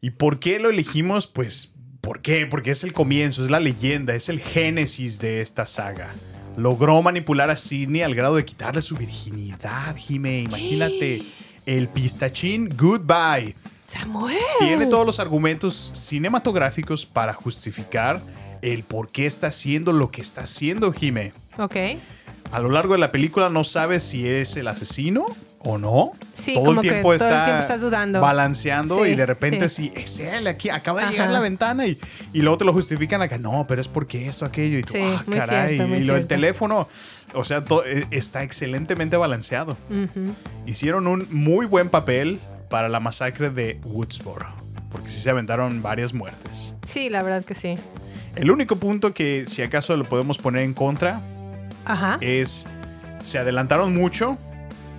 ¿Y 0.00 0.10
por 0.10 0.38
qué 0.38 0.58
lo 0.58 0.70
elegimos? 0.70 1.26
Pues, 1.26 1.74
¿por 2.00 2.20
qué? 2.20 2.46
Porque 2.46 2.72
es 2.72 2.84
el 2.84 2.92
comienzo, 2.92 3.42
es 3.42 3.50
la 3.50 3.60
leyenda, 3.60 4.14
es 4.14 4.28
el 4.28 4.40
génesis 4.40 5.18
de 5.18 5.40
esta 5.40 5.66
saga. 5.66 6.12
Logró 6.56 7.00
manipular 7.02 7.50
a 7.50 7.56
Sidney 7.56 8.02
al 8.02 8.14
grado 8.14 8.36
de 8.36 8.44
quitarle 8.44 8.82
su 8.82 8.96
virginidad, 8.96 9.96
Jime. 9.96 10.40
Imagínate, 10.40 11.22
el 11.66 11.88
pistachín 11.88 12.68
Goodbye. 12.76 13.54
Samuel. 13.86 14.38
Tiene 14.58 14.86
todos 14.86 15.06
los 15.06 15.20
argumentos 15.20 15.90
cinematográficos 15.94 17.06
para 17.06 17.32
justificar 17.32 18.20
el 18.62 18.82
por 18.82 19.10
qué 19.10 19.26
está 19.26 19.48
haciendo 19.48 19.92
lo 19.92 20.10
que 20.10 20.22
está 20.22 20.42
haciendo, 20.42 20.92
Jime. 20.92 21.32
Ok. 21.58 21.76
A 22.50 22.60
lo 22.60 22.70
largo 22.70 22.94
de 22.94 22.98
la 22.98 23.12
película 23.12 23.50
no 23.50 23.64
sabes 23.64 24.02
si 24.02 24.26
es 24.26 24.56
el 24.56 24.68
asesino 24.68 25.26
o 25.64 25.78
no. 25.78 26.12
Sí, 26.34 26.54
todo 26.54 26.64
como 26.64 26.80
el 26.80 26.86
que 26.86 26.90
tiempo 26.90 27.08
todo 27.08 27.12
el 27.14 27.20
está 27.22 27.44
tiempo 27.44 27.60
estás 27.62 27.80
dudando. 27.80 28.20
balanceando 28.20 29.04
Sí, 29.04 29.10
y 29.12 29.14
de 29.14 29.26
repente 29.26 29.68
sí. 29.68 29.92
sí. 29.94 30.00
es 30.00 30.18
él, 30.20 30.46
aquí 30.46 30.68
acaba 30.70 30.98
de 31.00 31.04
Ajá. 31.06 31.12
llegar 31.12 31.28
a 31.28 31.32
la 31.32 31.40
ventana 31.40 31.86
y, 31.86 31.98
y 32.32 32.40
luego 32.42 32.58
te 32.58 32.64
lo 32.64 32.72
justifican 32.72 33.22
acá, 33.22 33.38
no, 33.38 33.64
pero 33.68 33.80
es 33.80 33.88
porque 33.88 34.28
esto, 34.28 34.44
aquello 34.44 34.78
y 34.78 34.82
tú, 34.82 34.92
Sí, 34.92 35.00
ah, 35.02 35.22
muy 35.26 35.36
caray, 35.38 35.74
cierto, 35.76 35.88
muy 35.88 35.98
y 35.98 36.02
lo 36.04 36.14
del 36.14 36.26
teléfono, 36.26 36.88
o 37.34 37.44
sea, 37.44 37.64
to- 37.64 37.84
eh, 37.84 38.06
está 38.10 38.42
excelentemente 38.42 39.16
balanceado. 39.16 39.76
Hicieron 40.66 41.06
un 41.06 41.26
muy 41.30 41.66
buen 41.66 41.88
papel 41.88 42.38
para 42.68 42.88
la 42.88 43.00
masacre 43.00 43.50
de 43.50 43.80
Woodsboro, 43.84 44.46
porque 44.90 45.08
sí 45.10 45.20
se 45.20 45.30
aventaron 45.30 45.82
varias 45.82 46.12
muertes. 46.14 46.74
Sí, 46.86 47.08
la 47.10 47.22
verdad 47.22 47.44
que 47.44 47.54
sí. 47.54 47.78
El 48.36 48.50
único 48.50 48.76
punto 48.76 49.12
que 49.14 49.44
si 49.46 49.62
acaso 49.62 49.96
lo 49.96 50.04
podemos 50.04 50.38
poner 50.38 50.62
en 50.62 50.74
contra 50.74 51.20
Ajá. 51.84 52.18
es 52.20 52.66
se 53.22 53.38
adelantaron 53.38 53.94
mucho 53.94 54.36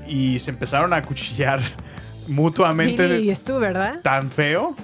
y 0.07 0.39
se 0.39 0.51
empezaron 0.51 0.93
a 0.93 1.01
cuchillar 1.01 1.59
mutuamente 2.27 3.07
Billy 3.07 3.31
y 3.31 3.35
tú, 3.35 3.59
¿verdad? 3.59 4.01
tan 4.01 4.29
feo 4.31 4.75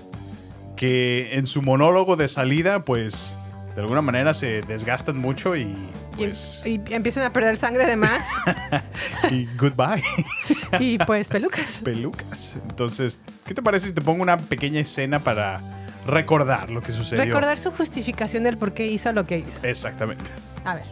que 0.75 1.29
en 1.33 1.45
su 1.45 1.61
monólogo 1.61 2.15
de 2.15 2.27
salida, 2.27 2.79
pues 2.79 3.35
de 3.75 3.81
alguna 3.81 4.01
manera 4.01 4.33
se 4.33 4.61
desgastan 4.63 5.17
mucho 5.17 5.55
y 5.55 5.75
Y, 6.17 6.25
pues 6.25 6.63
y 6.65 6.81
empiezan 6.89 7.23
a 7.23 7.29
perder 7.31 7.55
sangre 7.57 7.85
de 7.85 7.95
más. 7.95 8.25
y 9.31 9.47
goodbye. 9.57 10.03
y 10.79 10.97
pues 10.97 11.27
pelucas. 11.27 11.79
Pelucas. 11.83 12.55
Entonces, 12.69 13.21
¿qué 13.45 13.53
te 13.53 13.61
parece 13.61 13.87
si 13.87 13.93
te 13.93 14.01
pongo 14.01 14.21
una 14.21 14.37
pequeña 14.37 14.81
escena 14.81 15.19
para 15.19 15.61
recordar 16.05 16.69
lo 16.69 16.81
que 16.81 16.91
sucedió? 16.91 17.23
Recordar 17.23 17.57
su 17.59 17.71
justificación 17.71 18.43
del 18.43 18.57
por 18.57 18.73
qué 18.73 18.87
hizo 18.87 19.13
lo 19.13 19.23
que 19.25 19.37
hizo. 19.37 19.59
Exactamente. 19.63 20.31
A 20.65 20.75
ver. 20.75 20.83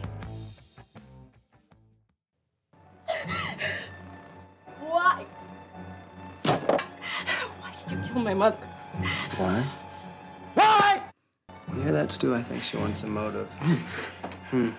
Kill 8.12 8.22
my 8.22 8.34
mother? 8.34 8.56
Why? 9.36 9.64
Why? 10.54 11.02
You 11.74 11.82
hear 11.82 11.92
that, 11.92 12.12
Stu? 12.12 12.34
I 12.34 12.42
think 12.42 12.62
she 12.62 12.76
wants 12.76 13.02
a 13.02 13.06
motive. 13.06 13.48
hmm. 14.50 14.70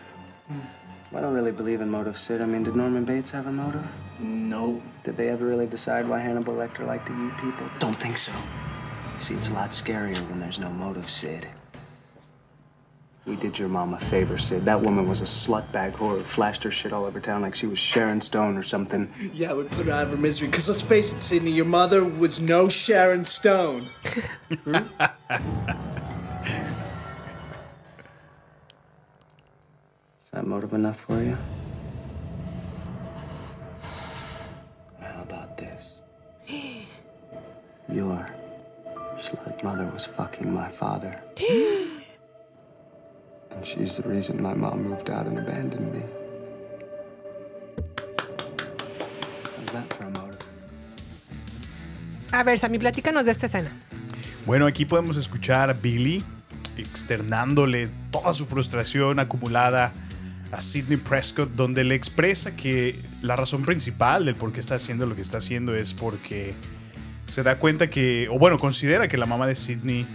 I 1.13 1.19
don't 1.19 1.33
really 1.33 1.51
believe 1.51 1.81
in 1.81 1.89
motive, 1.89 2.17
Sid. 2.17 2.41
I 2.41 2.45
mean, 2.45 2.63
did 2.63 2.75
Norman 2.75 3.03
Bates 3.03 3.31
have 3.31 3.47
a 3.47 3.51
motive? 3.51 3.85
No. 4.19 4.81
Did 5.03 5.17
they 5.17 5.29
ever 5.29 5.45
really 5.45 5.67
decide 5.67 6.07
why 6.07 6.19
Hannibal 6.19 6.53
Lecter 6.53 6.85
liked 6.85 7.07
to 7.07 7.27
eat 7.27 7.37
people? 7.37 7.67
Don't 7.79 7.99
think 7.99 8.17
so. 8.17 8.31
See, 9.19 9.35
it's 9.35 9.49
a 9.49 9.53
lot 9.53 9.71
scarier 9.71 10.17
when 10.29 10.39
there's 10.39 10.59
no 10.59 10.69
motive, 10.69 11.09
Sid. 11.09 11.47
We 13.25 13.35
did 13.35 13.59
your 13.59 13.69
mom 13.69 13.93
a 13.93 13.99
favor, 13.99 14.35
Sid. 14.35 14.65
That 14.65 14.81
woman 14.81 15.07
was 15.07 15.21
a 15.21 15.25
slutbag 15.25 15.91
whore 15.91 16.17
who 16.17 16.23
flashed 16.23 16.63
her 16.63 16.71
shit 16.71 16.91
all 16.91 17.05
over 17.05 17.19
town 17.19 17.43
like 17.43 17.53
she 17.53 17.67
was 17.67 17.77
Sharon 17.77 18.19
Stone 18.19 18.57
or 18.57 18.63
something. 18.63 19.13
Yeah, 19.31 19.53
we 19.53 19.63
put 19.65 19.85
her 19.85 19.91
out 19.91 20.05
of 20.05 20.09
her 20.11 20.17
misery. 20.17 20.47
Because 20.47 20.67
let's 20.67 20.81
face 20.81 21.13
it, 21.13 21.21
Sidney, 21.21 21.51
your 21.51 21.65
mother 21.65 22.03
was 22.03 22.39
no 22.39 22.67
Sharon 22.67 23.23
Stone. 23.23 23.89
Hmm? 24.63 24.75
Is 30.23 30.31
that 30.31 30.47
motive 30.47 30.73
enough 30.73 31.01
for 31.01 31.21
you? 31.21 31.37
How 34.99 35.21
about 35.21 35.57
this? 35.57 35.93
Your 37.91 38.25
slut 39.15 39.61
mother 39.61 39.85
was 39.93 40.07
fucking 40.07 40.51
my 40.51 40.69
father. 40.69 41.21
and 43.61 43.67
she's 43.67 43.97
the 43.97 44.09
reason 44.09 44.41
my 44.41 44.53
mom 44.53 44.83
moved 44.83 45.09
out 45.09 45.27
and 45.27 45.37
abandoned 45.37 45.91
me. 45.93 46.01
How's 49.57 49.71
that 49.73 49.93
for 49.93 50.05
a 50.05 50.09
motive? 50.09 50.47
A 52.33 52.43
ver, 52.43 52.57
Sammy, 52.57 52.79
platícanos 52.79 53.25
de 53.25 53.31
esta 53.31 53.45
escena. 53.45 53.71
Bueno, 54.45 54.65
aquí 54.65 54.85
podemos 54.85 55.17
escuchar 55.17 55.69
a 55.69 55.73
Billy 55.73 56.23
externándole 56.77 57.89
toda 58.09 58.33
su 58.33 58.45
frustración 58.45 59.19
acumulada 59.19 59.91
a 60.51 60.61
Sidney 60.61 60.97
Prescott, 60.97 61.51
donde 61.51 61.83
le 61.83 61.95
expresa 61.95 62.55
que 62.55 62.95
la 63.21 63.35
razón 63.35 63.61
principal 63.61 64.25
del 64.25 64.35
por 64.35 64.51
qué 64.51 64.59
está 64.59 64.75
haciendo 64.75 65.05
lo 65.05 65.15
que 65.15 65.21
está 65.21 65.37
haciendo 65.37 65.75
es 65.75 65.93
porque 65.93 66.55
se 67.27 67.43
da 67.43 67.59
cuenta 67.59 67.89
que, 67.89 68.27
o 68.29 68.39
bueno, 68.39 68.57
considera 68.57 69.07
que 69.07 69.17
la 69.17 69.25
mamá 69.25 69.45
de 69.45 69.55
Sidney 69.55 70.07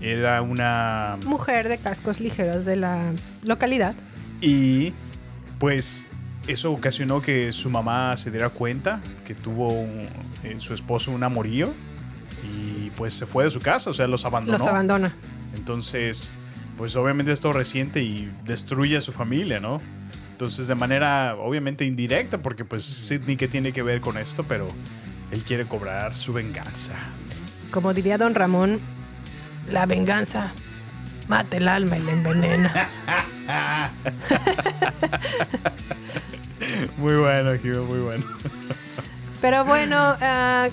era 0.00 0.42
una... 0.42 1.16
Mujer 1.26 1.68
de 1.68 1.78
cascos 1.78 2.20
ligeros 2.20 2.64
de 2.64 2.76
la 2.76 3.12
localidad. 3.44 3.94
Y 4.40 4.92
pues 5.58 6.06
eso 6.46 6.72
ocasionó 6.72 7.20
que 7.20 7.52
su 7.52 7.68
mamá 7.70 8.16
se 8.16 8.30
diera 8.30 8.48
cuenta 8.50 9.00
que 9.26 9.34
tuvo 9.34 9.68
un- 9.68 10.08
eh, 10.44 10.56
su 10.58 10.72
esposo 10.74 11.10
un 11.10 11.22
amorío 11.24 11.74
y 12.44 12.90
pues 12.90 13.14
se 13.14 13.26
fue 13.26 13.44
de 13.44 13.50
su 13.50 13.60
casa, 13.60 13.90
o 13.90 13.94
sea, 13.94 14.06
los 14.06 14.24
abandonó. 14.24 14.58
Los 14.58 14.66
abandona. 14.66 15.14
Entonces, 15.56 16.30
pues 16.76 16.94
obviamente 16.96 17.32
esto 17.32 17.52
reciente 17.52 18.02
y 18.02 18.30
destruye 18.44 18.96
a 18.96 19.00
su 19.00 19.12
familia, 19.12 19.58
¿no? 19.60 19.80
Entonces, 20.30 20.68
de 20.68 20.76
manera 20.76 21.34
obviamente 21.36 21.84
indirecta, 21.84 22.38
porque 22.38 22.64
pues 22.64 22.84
Sidney 22.84 23.36
que 23.36 23.48
tiene 23.48 23.72
que 23.72 23.82
ver 23.82 24.00
con 24.00 24.16
esto, 24.16 24.44
pero 24.44 24.68
él 25.32 25.42
quiere 25.42 25.64
cobrar 25.66 26.16
su 26.16 26.32
venganza. 26.32 26.92
Como 27.72 27.92
diría 27.92 28.16
don 28.18 28.36
Ramón, 28.36 28.78
la 29.70 29.86
venganza 29.86 30.52
mata 31.28 31.56
el 31.56 31.68
alma 31.68 31.98
y 31.98 32.02
la 32.02 32.12
envenena. 32.12 32.88
muy 36.96 37.14
bueno, 37.16 37.56
Gio, 37.58 37.84
muy 37.84 38.00
bueno. 38.00 38.24
Pero 39.40 39.64
bueno, 39.64 39.96
ah, 40.20 40.68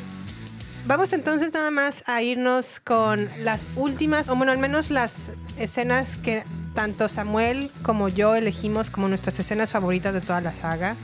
vamos 0.88 1.14
entonces 1.14 1.54
nada 1.54 1.72
más 1.72 2.04
a 2.08 2.22
irnos 2.22 2.80
con 2.80 3.30
las 3.40 3.68
últimas, 3.76 4.30
o 4.30 4.36
bueno, 4.36 4.52
al 4.52 4.58
menos 4.58 4.90
las 4.90 5.32
escenas 5.58 6.18
que 6.18 6.44
tanto 6.74 7.08
Samuel 7.08 7.70
como 7.84 8.10
yo 8.10 8.36
elegimos 8.36 8.90
como 8.90 9.08
nuestras 9.08 9.40
escenas 9.40 9.72
favoritas 9.72 10.14
de 10.14 10.22
toda 10.22 10.42
la 10.42 10.54
saga. 10.54 10.96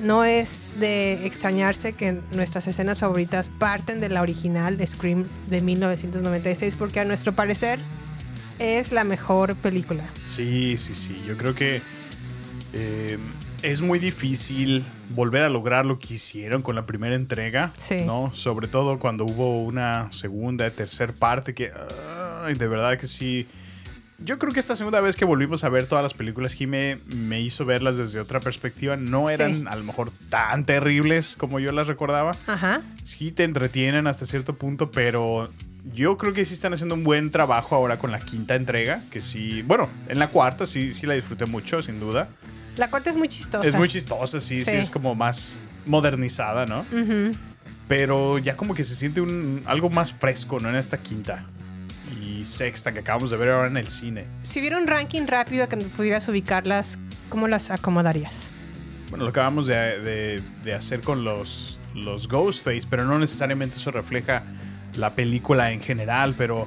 No 0.00 0.24
es 0.24 0.70
de 0.78 1.26
extrañarse 1.26 1.94
que 1.94 2.20
nuestras 2.32 2.66
escenas 2.66 3.00
favoritas 3.00 3.48
parten 3.48 4.00
de 4.00 4.08
la 4.08 4.22
original 4.22 4.78
Scream 4.86 5.26
de 5.48 5.60
1996, 5.60 6.76
porque 6.76 7.00
a 7.00 7.04
nuestro 7.04 7.32
parecer 7.32 7.78
es 8.58 8.92
la 8.92 9.04
mejor 9.04 9.56
película. 9.56 10.08
Sí, 10.26 10.76
sí, 10.76 10.94
sí. 10.94 11.22
Yo 11.26 11.36
creo 11.36 11.54
que 11.54 11.80
eh, 12.72 13.18
es 13.62 13.80
muy 13.80 13.98
difícil 13.98 14.84
volver 15.10 15.42
a 15.42 15.48
lograr 15.48 15.86
lo 15.86 15.98
que 15.98 16.14
hicieron 16.14 16.62
con 16.62 16.74
la 16.74 16.86
primera 16.86 17.14
entrega. 17.14 17.72
Sí. 17.76 18.02
¿no? 18.04 18.32
Sobre 18.34 18.68
todo 18.68 18.98
cuando 18.98 19.24
hubo 19.24 19.62
una 19.62 20.12
segunda, 20.12 20.70
tercera 20.70 21.12
parte 21.12 21.54
que... 21.54 21.72
ay, 22.44 22.54
de 22.54 22.68
verdad 22.68 22.98
que 22.98 23.06
sí. 23.06 23.46
Yo 24.18 24.38
creo 24.38 24.52
que 24.52 24.60
esta 24.60 24.74
segunda 24.74 25.00
vez 25.00 25.14
que 25.14 25.24
volvimos 25.26 25.62
a 25.64 25.68
ver 25.68 25.86
todas 25.86 26.02
las 26.02 26.14
películas, 26.14 26.54
Jime 26.54 26.98
me 27.14 27.40
hizo 27.40 27.64
verlas 27.66 27.98
desde 27.98 28.18
otra 28.18 28.40
perspectiva. 28.40 28.96
No 28.96 29.28
eran 29.28 29.60
Sí. 29.60 29.64
a 29.68 29.76
lo 29.76 29.84
mejor 29.84 30.10
tan 30.30 30.64
terribles 30.64 31.36
como 31.36 31.60
yo 31.60 31.70
las 31.72 31.86
recordaba. 31.86 32.32
Ajá. 32.46 32.80
Sí 33.04 33.30
te 33.30 33.44
entretienen 33.44 34.06
hasta 34.06 34.24
cierto 34.24 34.54
punto, 34.54 34.90
pero 34.90 35.50
yo 35.94 36.16
creo 36.16 36.32
que 36.32 36.44
sí 36.46 36.54
están 36.54 36.72
haciendo 36.72 36.94
un 36.94 37.04
buen 37.04 37.30
trabajo 37.30 37.74
ahora 37.76 37.98
con 37.98 38.10
la 38.10 38.18
quinta 38.18 38.54
entrega, 38.54 39.02
que 39.10 39.20
sí, 39.20 39.60
bueno, 39.62 39.90
en 40.08 40.18
la 40.18 40.28
cuarta 40.28 40.64
sí, 40.66 40.94
sí 40.94 41.06
la 41.06 41.12
disfruté 41.14 41.44
mucho, 41.46 41.82
sin 41.82 42.00
duda. 42.00 42.28
La 42.76 42.90
corte 42.90 43.10
es 43.10 43.16
muy 43.16 43.28
chistosa. 43.28 43.66
Es 43.68 43.74
muy 43.74 43.88
chistosa, 43.88 44.40
sí, 44.40 44.58
sí, 44.64 44.70
Sí. 44.70 44.76
es 44.76 44.90
como 44.90 45.14
más 45.14 45.58
modernizada, 45.84 46.64
¿no? 46.66 46.80
Ujú. 46.92 47.32
Pero 47.88 48.38
ya 48.38 48.56
como 48.56 48.74
que 48.74 48.82
se 48.82 48.94
siente 48.94 49.20
un, 49.20 49.62
algo 49.66 49.90
más 49.90 50.12
fresco, 50.12 50.58
¿no? 50.58 50.68
En 50.70 50.76
esta 50.76 50.98
quinta 50.98 51.44
sexta 52.44 52.92
que 52.92 53.00
acabamos 53.00 53.30
de 53.30 53.36
ver 53.36 53.50
ahora 53.50 53.68
en 53.68 53.76
el 53.76 53.88
cine. 53.88 54.24
Si 54.42 54.60
hubiera 54.60 54.78
un 54.78 54.86
ranking 54.86 55.26
rápido 55.26 55.68
que 55.68 55.76
pudieras 55.78 56.28
ubicarlas, 56.28 56.98
¿cómo 57.28 57.48
las 57.48 57.70
acomodarías? 57.70 58.50
Bueno, 59.10 59.24
lo 59.24 59.30
acabamos 59.30 59.66
de, 59.66 59.74
de- 60.00 60.42
de 60.64 60.74
hacer 60.74 61.00
con 61.00 61.24
los, 61.24 61.78
los 61.94 62.28
Ghostface, 62.28 62.82
pero 62.90 63.04
no 63.04 63.18
necesariamente 63.18 63.76
eso 63.76 63.90
refleja 63.90 64.42
la 64.96 65.14
película 65.14 65.70
en 65.72 65.80
general, 65.80 66.34
pero 66.36 66.66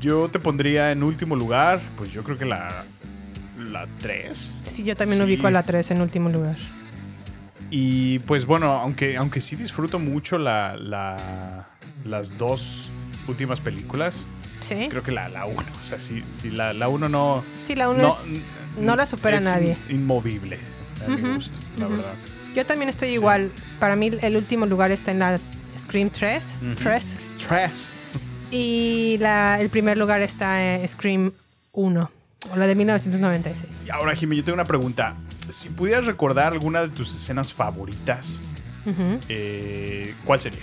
yo 0.00 0.28
te 0.30 0.38
pondría 0.38 0.90
en 0.92 1.02
último 1.02 1.36
lugar, 1.36 1.80
pues 1.98 2.10
yo 2.10 2.22
creo 2.22 2.38
que 2.38 2.46
la, 2.46 2.84
la 3.58 3.86
3. 4.00 4.52
Sí, 4.64 4.84
yo 4.84 4.96
también 4.96 5.18
Sí. 5.18 5.24
ubico 5.24 5.46
a 5.46 5.50
la 5.50 5.62
3 5.62 5.90
en 5.90 6.00
último 6.00 6.30
lugar. 6.30 6.56
Y 7.70 8.18
pues 8.20 8.46
bueno, 8.46 8.72
aunque, 8.72 9.16
aunque 9.16 9.40
sí 9.40 9.54
disfruto 9.56 9.98
mucho 9.98 10.38
la, 10.38 10.76
la- 10.76 11.68
las 12.04 12.36
dos 12.38 12.88
últimas 13.28 13.60
películas, 13.60 14.26
Sí. 14.60 14.86
creo 14.90 15.02
que 15.02 15.10
la 15.12 15.28
1, 15.46 15.62
o 15.80 15.82
sea, 15.82 15.98
si, 15.98 16.22
si 16.30 16.50
la 16.50 16.88
1 16.88 17.08
no... 17.08 17.44
Sí, 17.58 17.74
la 17.74 17.88
1 17.88 18.08
es- 18.08 18.40
no 18.78 18.94
la 18.96 19.06
supera 19.06 19.38
es 19.38 19.44
nadie. 19.44 19.76
in- 19.88 19.96
inmovible, 19.96 20.58
a 21.04 21.08
mi 21.08 21.14
Ujú, 21.22 21.34
gusto, 21.34 21.58
la 21.78 21.86
ujú. 21.86 21.96
verdad. 21.96 22.14
Yo 22.54 22.66
también 22.66 22.88
estoy 22.88 23.10
igual. 23.10 23.50
Para 23.78 23.96
mí 23.96 24.10
el 24.20 24.36
último 24.36 24.66
lugar 24.66 24.90
está 24.90 25.10
en 25.12 25.18
la 25.20 25.38
Scream 25.78 26.10
3. 26.10 26.60
Ujú. 26.62 26.74
3. 26.82 27.18
Tres. 27.48 27.92
Y 28.50 29.16
la, 29.20 29.60
el 29.60 29.70
primer 29.70 29.96
lugar 29.96 30.20
está 30.22 30.62
en 30.62 30.86
Scream 30.88 31.32
1. 31.72 32.10
O 32.52 32.56
la 32.56 32.66
de 32.66 32.74
1996. 32.74 33.64
Y 33.86 33.90
ahora, 33.90 34.14
Jimmy, 34.16 34.36
yo 34.36 34.44
tengo 34.44 34.54
una 34.54 34.64
pregunta. 34.64 35.14
Si 35.48 35.68
pudieras 35.68 36.06
recordar 36.06 36.52
alguna 36.52 36.80
de 36.82 36.88
tus 36.88 37.14
escenas 37.14 37.52
favoritas, 37.52 38.40
eh, 39.28 40.14
¿cuál 40.24 40.40
sería? 40.40 40.62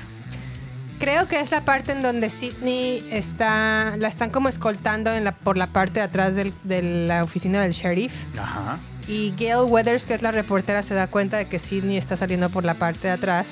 Creo 1.00 1.28
que 1.28 1.40
es 1.40 1.52
la 1.52 1.62
parte 1.62 1.92
en 1.92 2.02
donde 2.02 2.30
Sidney 2.30 3.08
está. 3.12 3.96
La 3.98 4.08
están 4.08 4.32
como 4.32 4.50
escoltando 4.50 5.14
en 5.14 5.24
la, 5.26 5.32
por 5.32 5.56
la 5.58 5.68
parte 5.68 6.00
de 6.00 6.02
atrás 6.06 6.36
del- 6.36 6.54
de 6.64 6.82
la 7.08 7.24
oficina 7.24 7.62
del 7.62 7.72
sheriff. 7.74 8.14
Ajá. 8.40 8.80
Y 9.08 9.34
Gail 9.38 9.70
Weathers, 9.70 10.06
que 10.06 10.16
es 10.16 10.22
la 10.22 10.32
reportera, 10.32 10.82
se 10.84 10.94
da 10.96 11.08
cuenta 11.08 11.38
de 11.38 11.48
que 11.48 11.60
Sidney 11.60 11.98
está 11.98 12.18
saliendo 12.18 12.50
por 12.50 12.66
la 12.66 12.74
parte 12.74 13.08
de 13.08 13.14
atrás. 13.14 13.48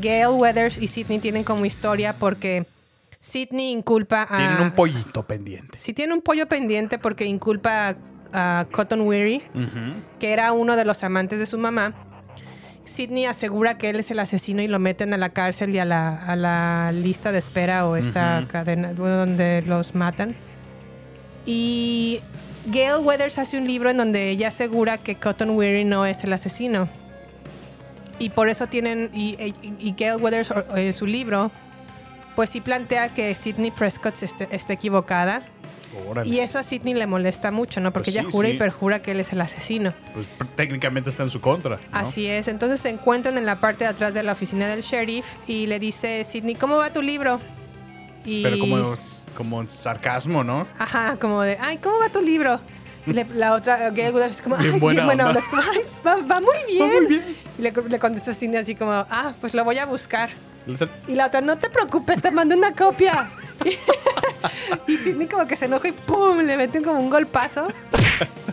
Gail 0.00 0.28
Weathers 0.38 0.78
y 0.78 0.86
Sidney 0.86 1.18
tienen 1.18 1.44
como 1.44 1.64
historia 1.66 2.14
porque 2.14 2.66
Sidney 3.20 3.70
inculpa 3.70 4.26
a. 4.28 4.36
Tienen 4.36 4.60
un 4.62 4.70
pollito 4.70 5.22
pendiente. 5.24 5.78
Sí, 5.78 5.92
tiene 5.92 6.14
un 6.14 6.22
pollo 6.22 6.46
pendiente 6.48 6.98
porque 6.98 7.26
inculpa 7.26 7.94
a 8.32 8.66
Cotton 8.72 9.02
Weary, 9.02 9.42
Ujú. 9.54 10.02
que 10.18 10.32
era 10.32 10.52
uno 10.52 10.76
de 10.76 10.84
los 10.84 11.02
amantes 11.04 11.38
de 11.38 11.46
su 11.46 11.58
mamá. 11.58 11.92
Sidney 12.90 13.24
asegura 13.26 13.78
que 13.78 13.88
él 13.90 13.96
es 14.00 14.10
el 14.10 14.18
asesino 14.18 14.60
y 14.62 14.68
lo 14.68 14.78
meten 14.78 15.14
a 15.14 15.16
la 15.16 15.28
cárcel 15.30 15.74
y 15.74 15.78
a 15.78 15.84
la, 15.84 16.16
a 16.26 16.34
la 16.36 16.92
lista 16.92 17.32
de 17.32 17.38
espera 17.38 17.86
o 17.86 17.96
esta 17.96 18.44
cadena 18.48 18.92
donde 18.92 19.62
los 19.66 19.94
matan. 19.94 20.34
Y 21.46 22.20
Gail 22.70 23.04
Weathers 23.04 23.38
hace 23.38 23.56
un 23.58 23.66
libro 23.66 23.90
en 23.90 23.96
donde 23.96 24.30
ella 24.30 24.48
asegura 24.48 24.98
que 24.98 25.14
Cotton 25.14 25.50
Weary 25.50 25.84
no 25.84 26.04
es 26.06 26.24
el 26.24 26.32
asesino. 26.32 26.88
Y 28.18 28.30
por 28.30 28.48
eso 28.48 28.66
tienen, 28.66 29.10
y, 29.14 29.30
y- 29.40 29.54
y 29.78 29.94
Gail 29.96 30.20
Weathers 30.20 30.52
en 30.74 30.92
su 30.92 31.06
libro, 31.06 31.50
pues 32.36 32.50
sí 32.50 32.60
plantea 32.60 33.08
que 33.08 33.34
Sidney 33.34 33.70
Prescott 33.70 34.22
esté, 34.22 34.48
esté 34.50 34.74
equivocada. 34.74 35.42
Órale. 36.08 36.30
Y 36.30 36.40
eso 36.40 36.58
a 36.58 36.62
Sidney 36.62 36.94
le 36.94 37.06
molesta 37.06 37.50
mucho, 37.50 37.80
¿no? 37.80 37.92
Porque 37.92 38.12
Pues 38.12 38.16
ella 38.16 38.24
sí, 38.26 38.32
jura 38.32 38.48
sí. 38.48 38.54
y 38.54 38.58
perjura 38.58 39.00
que 39.02 39.10
él 39.10 39.20
es 39.20 39.32
el 39.32 39.40
asesino. 39.40 39.92
Pues 40.14 40.26
técnicamente 40.54 41.10
está 41.10 41.22
en 41.24 41.30
su 41.30 41.40
contra. 41.40 41.76
¿no? 41.76 41.82
Así 41.92 42.26
es. 42.26 42.46
Entonces 42.48 42.80
se 42.80 42.90
encuentran 42.90 43.36
en 43.38 43.46
la 43.46 43.56
parte 43.60 43.84
de 43.84 43.90
atrás 43.90 44.14
de 44.14 44.22
la 44.22 44.32
oficina 44.32 44.68
del 44.68 44.82
sheriff 44.82 45.26
y 45.46 45.66
le 45.66 45.78
dice 45.78 46.24
Sidney, 46.24 46.54
¿cómo 46.54 46.76
va 46.76 46.90
tu 46.90 47.02
libro? 47.02 47.40
Y, 48.24 48.42
Pero 48.42 48.58
como, 48.58 48.94
como 49.36 49.66
sarcasmo, 49.68 50.44
¿no? 50.44 50.66
Ajá, 50.78 51.16
como 51.20 51.42
de, 51.42 51.56
ay, 51.60 51.78
¿cómo 51.78 51.98
va 51.98 52.08
tu 52.08 52.20
libro? 52.20 52.60
Le- 53.06 53.24
la 53.34 53.54
otra, 53.54 53.90
Gail 53.90 54.14
Weathers, 54.14 54.36
es 54.36 54.42
como, 54.42 54.56
Bien 54.58 54.74
ay, 54.74 54.78
buena 54.80 55.04
bien 55.04 55.06
buena 55.06 55.26
onda. 55.28 55.40
onda. 55.40 55.40
Es 55.40 55.48
como, 55.48 55.62
ay, 55.62 55.80
va, 56.06 56.26
va 56.34 56.40
muy 56.40 56.56
bien. 57.08 57.34
Y 57.58 57.62
le, 57.62 57.72
le 57.72 57.98
contesta 57.98 58.34
Sidney 58.34 58.58
así 58.58 58.74
como, 58.74 58.92
ah, 58.92 59.32
pues 59.40 59.54
lo 59.54 59.64
voy 59.64 59.78
a 59.78 59.86
buscar. 59.86 60.28
Y 61.08 61.14
la 61.14 61.26
otra, 61.26 61.40
no 61.40 61.56
te 61.58 61.70
preocupes, 61.70 62.20
te 62.20 62.30
mando 62.30 62.54
una 62.54 62.72
copia. 62.74 63.30
y 64.86 64.96
Sidney 64.96 65.26
como 65.26 65.46
que 65.46 65.56
se 65.56 65.66
enoja 65.66 65.88
y 65.88 65.92
¡pum! 65.92 66.38
Le 66.38 66.56
meten 66.56 66.82
como 66.82 67.00
un 67.00 67.10
golpazo. 67.10 67.66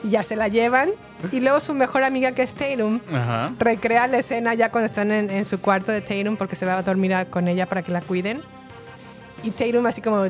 Y 0.04 0.10
ya 0.12 0.24
se 0.24 0.36
la 0.36 0.48
llevan. 0.48 0.90
Y 1.32 1.40
luego 1.40 1.60
su 1.60 1.74
mejor 1.74 2.04
amiga, 2.04 2.32
que 2.32 2.44
es 2.44 2.54
Tatum, 2.54 3.00
Ajá. 3.12 3.52
recrea 3.58 4.08
la 4.08 4.18
escena 4.20 4.54
ya 4.54 4.70
cuando 4.70 4.86
están 4.86 5.12
en, 5.12 5.30
en 5.30 5.46
su 5.46 5.60
cuarto 5.60 5.92
de 5.92 6.02
Tatum 6.02 6.38
porque 6.38 6.56
se 6.56 6.66
va 6.66 6.78
a 6.78 6.84
dormir 6.84 7.16
con 7.30 7.48
ella 7.48 7.66
para 7.66 7.82
que 7.82 7.92
la 7.92 8.02
cuiden. 8.02 8.42
Y 9.44 9.52
Tatum 9.52 9.86
así 9.88 10.02
como, 10.02 10.28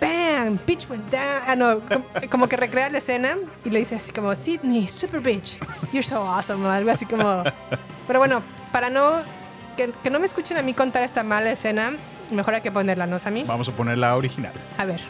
¡bam! 0.00 0.58
Bitch 0.66 0.88
went 0.88 1.10
down. 1.10 1.42
Ah, 1.46 1.56
no, 1.56 1.80
como, 1.80 2.04
como 2.30 2.48
que 2.48 2.56
recrea 2.56 2.88
la 2.90 2.98
escena 2.98 3.36
y 3.64 3.70
le 3.70 3.80
dice 3.80 3.96
así 3.96 4.12
como, 4.12 4.34
Sidney, 4.34 4.86
super 4.86 5.20
bitch, 5.20 5.58
you're 5.92 6.06
so 6.06 6.18
awesome, 6.18 6.64
o 6.64 6.70
algo 6.70 6.90
así 6.90 7.06
como... 7.06 7.42
Pero 8.06 8.18
bueno, 8.18 8.42
para 8.70 8.90
no... 8.90 9.22
Que, 9.76 9.90
que 10.04 10.10
no 10.10 10.20
me 10.20 10.26
escuchen 10.26 10.56
a 10.56 10.62
mí 10.62 10.72
contar 10.74 11.02
esta 11.02 11.24
mala 11.24 11.50
escena, 11.50 11.90
mejor 12.30 12.54
hay 12.54 12.60
que 12.60 12.70
ponerla, 12.70 13.06
¿no, 13.06 13.18
Sammy? 13.18 13.44
Vamos 13.44 13.68
a 13.68 13.72
poner 13.72 13.98
la 13.98 14.16
original. 14.16 14.52
A 14.78 14.84
ver. 14.84 15.00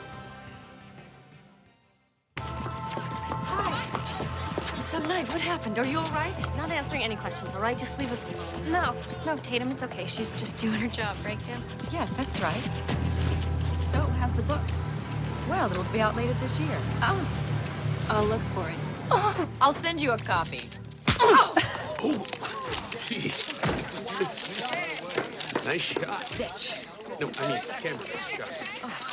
So, 4.80 4.98
Knight, 5.00 5.28
what 5.32 5.40
happened? 5.40 5.78
Are 5.78 5.84
you 5.86 5.98
all 5.98 6.10
right? 6.12 6.32
She's 6.38 6.54
not 6.54 6.70
answering 6.70 7.02
any 7.02 7.16
questions, 7.16 7.54
all 7.54 7.60
right? 7.62 7.76
Just 7.76 7.98
leave 7.98 8.12
us 8.12 8.24
alone. 8.64 8.72
No, 8.72 8.94
no, 9.26 9.36
Tatum, 9.38 9.70
it's 9.72 9.82
okay. 9.82 10.06
She's 10.06 10.30
just 10.32 10.56
doing 10.58 10.74
her 10.74 10.88
job, 10.88 11.16
right, 11.24 11.38
Kim? 11.48 11.60
Yes, 11.90 12.12
that's 12.12 12.40
right. 12.40 12.62
So, 13.80 13.98
how's 14.20 14.34
the 14.34 14.42
book? 14.42 14.60
Well, 15.48 15.70
it'll 15.70 15.84
be 15.92 16.00
out 16.00 16.14
later 16.16 16.34
this 16.40 16.60
year. 16.60 16.78
Oh, 17.02 17.18
I'll 18.10 18.24
look 18.26 18.40
for 18.54 18.68
it. 18.68 19.48
I'll 19.60 19.72
send 19.72 20.00
you 20.00 20.12
a 20.12 20.18
copy. 20.18 20.60
Oh, 21.20 21.54
Nice 25.64 25.80
shot. 25.80 26.22
Bitch. 26.36 26.93
No, 27.20 27.30
I 27.38 27.48
mean, 27.48 27.60
camera. 27.80 28.46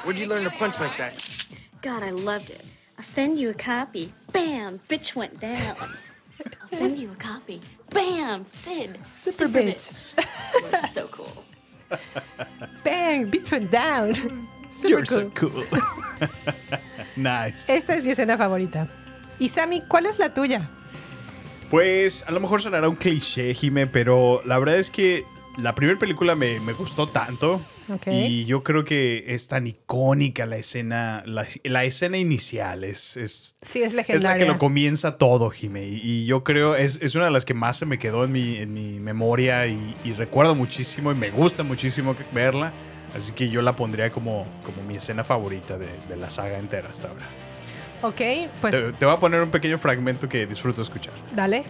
Where'd 0.04 0.18
you 0.18 0.28
learn 0.28 0.44
to 0.44 0.50
punch 0.50 0.80
like 0.80 0.98
that? 0.98 1.14
God, 1.82 2.04
I 2.04 2.12
loved 2.12 2.50
it. 2.50 2.64
I'll 2.98 3.04
send 3.04 3.40
you 3.40 3.50
a 3.50 3.54
copy. 3.54 4.14
Bam! 4.32 4.80
Bitch 4.90 5.16
went 5.16 5.40
down. 5.40 5.76
I'll 6.62 6.68
send 6.68 6.98
you 6.98 7.12
a 7.12 7.16
copy. 7.16 7.62
Bam! 7.92 8.46
Sid. 8.48 9.00
Super 9.10 9.48
bitch. 9.50 10.14
You're 10.62 10.78
so 10.88 11.08
cool. 11.08 11.44
¡Bang! 12.84 13.30
Bitch 13.30 13.52
went 13.52 13.72
down. 13.72 14.16
Super 14.70 14.90
You're 14.90 15.06
so 15.06 15.30
cool. 15.32 15.50
cool. 15.50 15.80
nice. 17.18 17.70
Esta 17.70 17.96
es 17.96 18.04
mi 18.04 18.12
escena 18.12 18.38
favorita. 18.38 18.88
Y 19.40 19.50
Sammy, 19.50 19.82
¿cuál 19.88 20.06
es 20.06 20.18
la 20.20 20.34
tuya? 20.34 20.70
Pues 21.70 22.24
a 22.28 22.32
lo 22.32 22.40
mejor 22.40 22.62
sonará 22.62 22.88
un 22.90 22.96
cliché, 22.96 23.54
Jime, 23.54 23.88
pero 23.88 24.42
la 24.46 24.60
verdad 24.60 24.78
es 24.78 24.90
que 24.90 25.26
la 25.58 25.74
primera 25.76 26.00
película 26.00 26.36
me, 26.36 26.60
me 26.60 26.74
gustó 26.74 27.08
tanto. 27.08 27.62
Ok. 27.94 28.08
Y 28.08 28.46
yo 28.46 28.64
creo 28.64 28.86
que 28.86 29.26
es 29.28 29.48
tan 29.48 29.68
icónica 29.68 30.46
la 30.46 30.58
escena, 30.58 31.24
la, 31.26 31.46
la 31.64 31.84
escena 31.84 32.18
inicial. 32.18 32.84
Es, 32.84 33.18
es, 33.18 33.56
Sí, 33.62 33.80
es 33.82 33.88
es 33.88 33.94
la 33.94 34.04
que 34.04 34.14
legendaria. 34.14 34.46
lo 34.48 34.58
comienza 34.58 35.18
todo, 35.18 35.50
Jime. 35.50 35.84
Y, 35.88 36.00
y 36.04 36.26
yo 36.26 36.44
creo, 36.44 36.76
es, 36.76 37.00
es 37.02 37.16
una 37.16 37.26
de 37.26 37.32
las 37.32 37.44
que 37.46 37.54
más 37.54 37.78
se 37.78 37.86
me 37.86 38.00
quedó 38.00 38.24
en 38.24 38.32
mi, 38.32 38.58
en 38.58 38.74
mi 38.74 39.00
memoria 39.00 39.68
y, 39.68 39.96
y 40.06 40.14
recuerdo 40.14 40.56
muchísimo 40.56 41.12
y 41.12 41.16
me 41.16 41.32
gusta 41.32 41.64
muchísimo 41.64 42.16
verla. 42.32 42.72
Así 43.16 43.34
que 43.34 43.50
yo 43.50 43.62
la 43.62 43.76
pondría 43.76 44.10
como, 44.10 44.48
como 44.64 44.82
mi 44.88 44.96
escena 44.96 45.24
favorita 45.26 45.78
de, 45.78 45.90
de 46.08 46.16
la 46.16 46.30
saga 46.30 46.60
entera 46.60 46.90
hasta 46.90 47.10
ahora. 47.10 47.26
Ok, 48.04 48.22
pues 48.62 48.72
te, 48.74 48.94
te 48.94 49.06
voy 49.06 49.14
a 49.14 49.20
poner 49.20 49.42
un 49.44 49.52
pequeño 49.52 49.78
fragmento 49.78 50.28
que 50.30 50.48
disfruto 50.48 50.82
escuchar. 50.82 51.14
dale. 51.36 51.64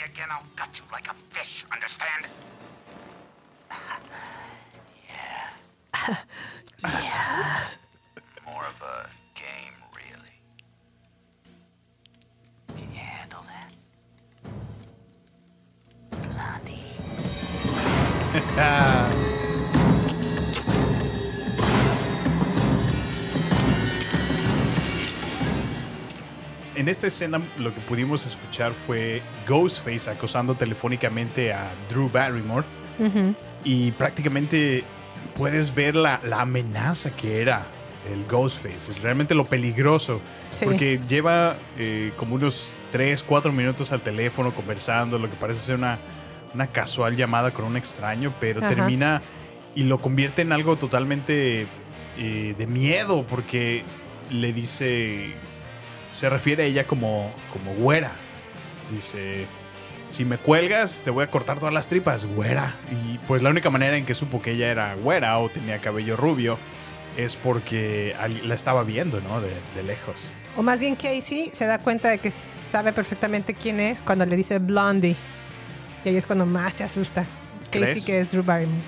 Me 0.00 0.06
again, 0.12 0.28
I'll 0.30 0.46
gut 0.56 0.78
you 0.78 0.84
like 0.92 1.08
a 1.08 1.14
fish, 1.14 1.64
understand? 1.72 2.26
yeah. 5.08 6.16
yeah. 6.84 7.60
More 8.46 8.64
of 8.64 8.82
a 8.82 9.08
game, 9.34 9.74
really. 9.94 10.40
Can 12.76 12.92
you 12.92 13.00
handle 13.00 13.44
that? 13.46 13.72
En 26.80 26.88
esta 26.88 27.08
escena 27.08 27.42
lo 27.58 27.74
que 27.74 27.80
pudimos 27.82 28.24
escuchar 28.26 28.72
fue 28.72 29.20
Ghostface 29.46 30.08
acosando 30.08 30.54
telefónicamente 30.54 31.52
a 31.52 31.68
Drew 31.90 32.08
Barrymore. 32.08 32.64
Y 33.64 33.90
prácticamente 33.92 34.82
puedes 35.36 35.74
ver 35.74 35.94
la, 35.94 36.20
la 36.24 36.40
amenaza 36.40 37.10
que 37.10 37.42
era 37.42 37.66
el 38.10 38.24
Ghostface, 38.24 38.94
realmente 39.02 39.34
lo 39.34 39.44
peligroso, 39.46 40.22
Sí. 40.48 40.64
porque 40.64 40.98
lleva 41.06 41.56
eh, 41.76 42.12
como 42.16 42.36
unos 42.36 42.72
3, 42.92 43.22
4 43.24 43.52
minutos 43.52 43.92
al 43.92 44.00
teléfono 44.00 44.52
conversando, 44.52 45.18
lo 45.18 45.28
que 45.28 45.36
parece 45.36 45.60
ser 45.60 45.74
una, 45.76 45.98
una 46.54 46.66
casual 46.68 47.14
llamada 47.14 47.50
con 47.50 47.66
un 47.66 47.76
extraño, 47.76 48.32
pero 48.40 48.62
termina 48.66 49.20
y 49.74 49.82
lo 49.82 49.98
convierte 50.00 50.40
en 50.40 50.52
algo 50.52 50.76
totalmente 50.76 51.66
eh, 52.18 52.54
de 52.56 52.66
miedo, 52.66 53.26
porque 53.28 53.82
le 54.30 54.54
dice, 54.54 55.34
se 56.10 56.28
refiere 56.28 56.64
a 56.64 56.66
ella 56.66 56.84
como, 56.84 57.32
como 57.52 57.74
güera, 57.74 58.12
dice... 58.92 59.46
Si 60.08 60.24
me 60.24 60.38
cuelgas, 60.38 61.02
te 61.04 61.10
voy 61.10 61.22
a 61.22 61.28
cortar 61.28 61.60
todas 61.60 61.72
las 61.72 61.86
tripas, 61.86 62.24
güera. 62.24 62.74
Y 62.90 63.18
pues 63.28 63.42
la 63.42 63.50
única 63.50 63.70
manera 63.70 63.96
en 63.96 64.04
que 64.04 64.16
supo 64.16 64.42
que 64.42 64.50
ella 64.50 64.68
era 64.68 64.94
güera 64.96 65.38
o 65.38 65.48
tenía 65.48 65.78
cabello 65.78 66.16
rubio 66.16 66.58
es 67.16 67.36
porque 67.36 68.16
la 68.42 68.56
estaba 68.56 68.82
viendo, 68.82 69.20
¿no? 69.20 69.40
De, 69.40 69.52
de 69.76 69.84
lejos. 69.84 70.32
O 70.56 70.64
más 70.64 70.80
bien 70.80 70.96
Casey 70.96 71.50
se 71.52 71.64
da 71.64 71.78
cuenta 71.78 72.08
de 72.08 72.18
que 72.18 72.32
sabe 72.32 72.92
perfectamente 72.92 73.54
quién 73.54 73.78
es 73.78 74.02
cuando 74.02 74.26
le 74.26 74.34
dice 74.34 74.58
Blondie. 74.58 75.14
Y 76.04 76.08
ahí 76.08 76.16
es 76.16 76.26
cuando 76.26 76.44
más 76.44 76.74
se 76.74 76.82
asusta. 76.82 77.24
Casey, 77.70 78.02
que 78.02 78.18
es 78.22 78.28
Drew 78.28 78.42
Barrymore. 78.42 78.82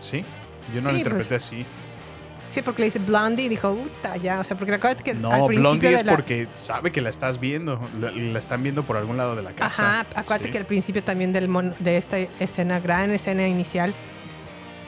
¿Sí? 0.00 0.24
Yo 0.74 0.80
no 0.80 0.88
Sí, 0.88 0.92
lo 0.92 0.98
interpreté 0.98 1.28
pues. 1.28 1.44
así. 1.44 1.64
Sí, 2.54 2.62
porque 2.62 2.82
le 2.82 2.86
dice 2.86 3.00
Blondie 3.00 3.46
y 3.46 3.48
dijo, 3.48 3.74
puta, 3.74 4.16
ya. 4.16 4.38
O 4.38 4.44
sea, 4.44 4.56
porque 4.56 4.70
recuerda 4.70 5.02
que 5.02 5.10
al 5.10 5.20
No, 5.20 5.28
principio 5.46 5.60
Blondie 5.60 5.88
de 5.90 5.94
es 5.96 6.04
la... 6.04 6.12
porque 6.12 6.46
sabe 6.54 6.92
que 6.92 7.00
la 7.00 7.10
estás 7.10 7.40
viendo. 7.40 7.80
La, 8.00 8.12
la 8.12 8.38
están 8.38 8.62
viendo 8.62 8.84
por 8.84 8.96
algún 8.96 9.16
lado 9.16 9.34
de 9.34 9.42
la 9.42 9.50
casa. 9.50 10.00
Ajá, 10.00 10.06
acuérdate 10.14 10.44
Sí. 10.46 10.52
que 10.52 10.58
al 10.58 10.66
principio 10.66 11.02
también 11.02 11.32
del 11.32 11.48
mon- 11.48 11.74
de 11.80 11.96
esta 11.96 12.16
escena, 12.18 12.78
gran 12.78 13.10
escena 13.10 13.48
inicial, 13.48 13.92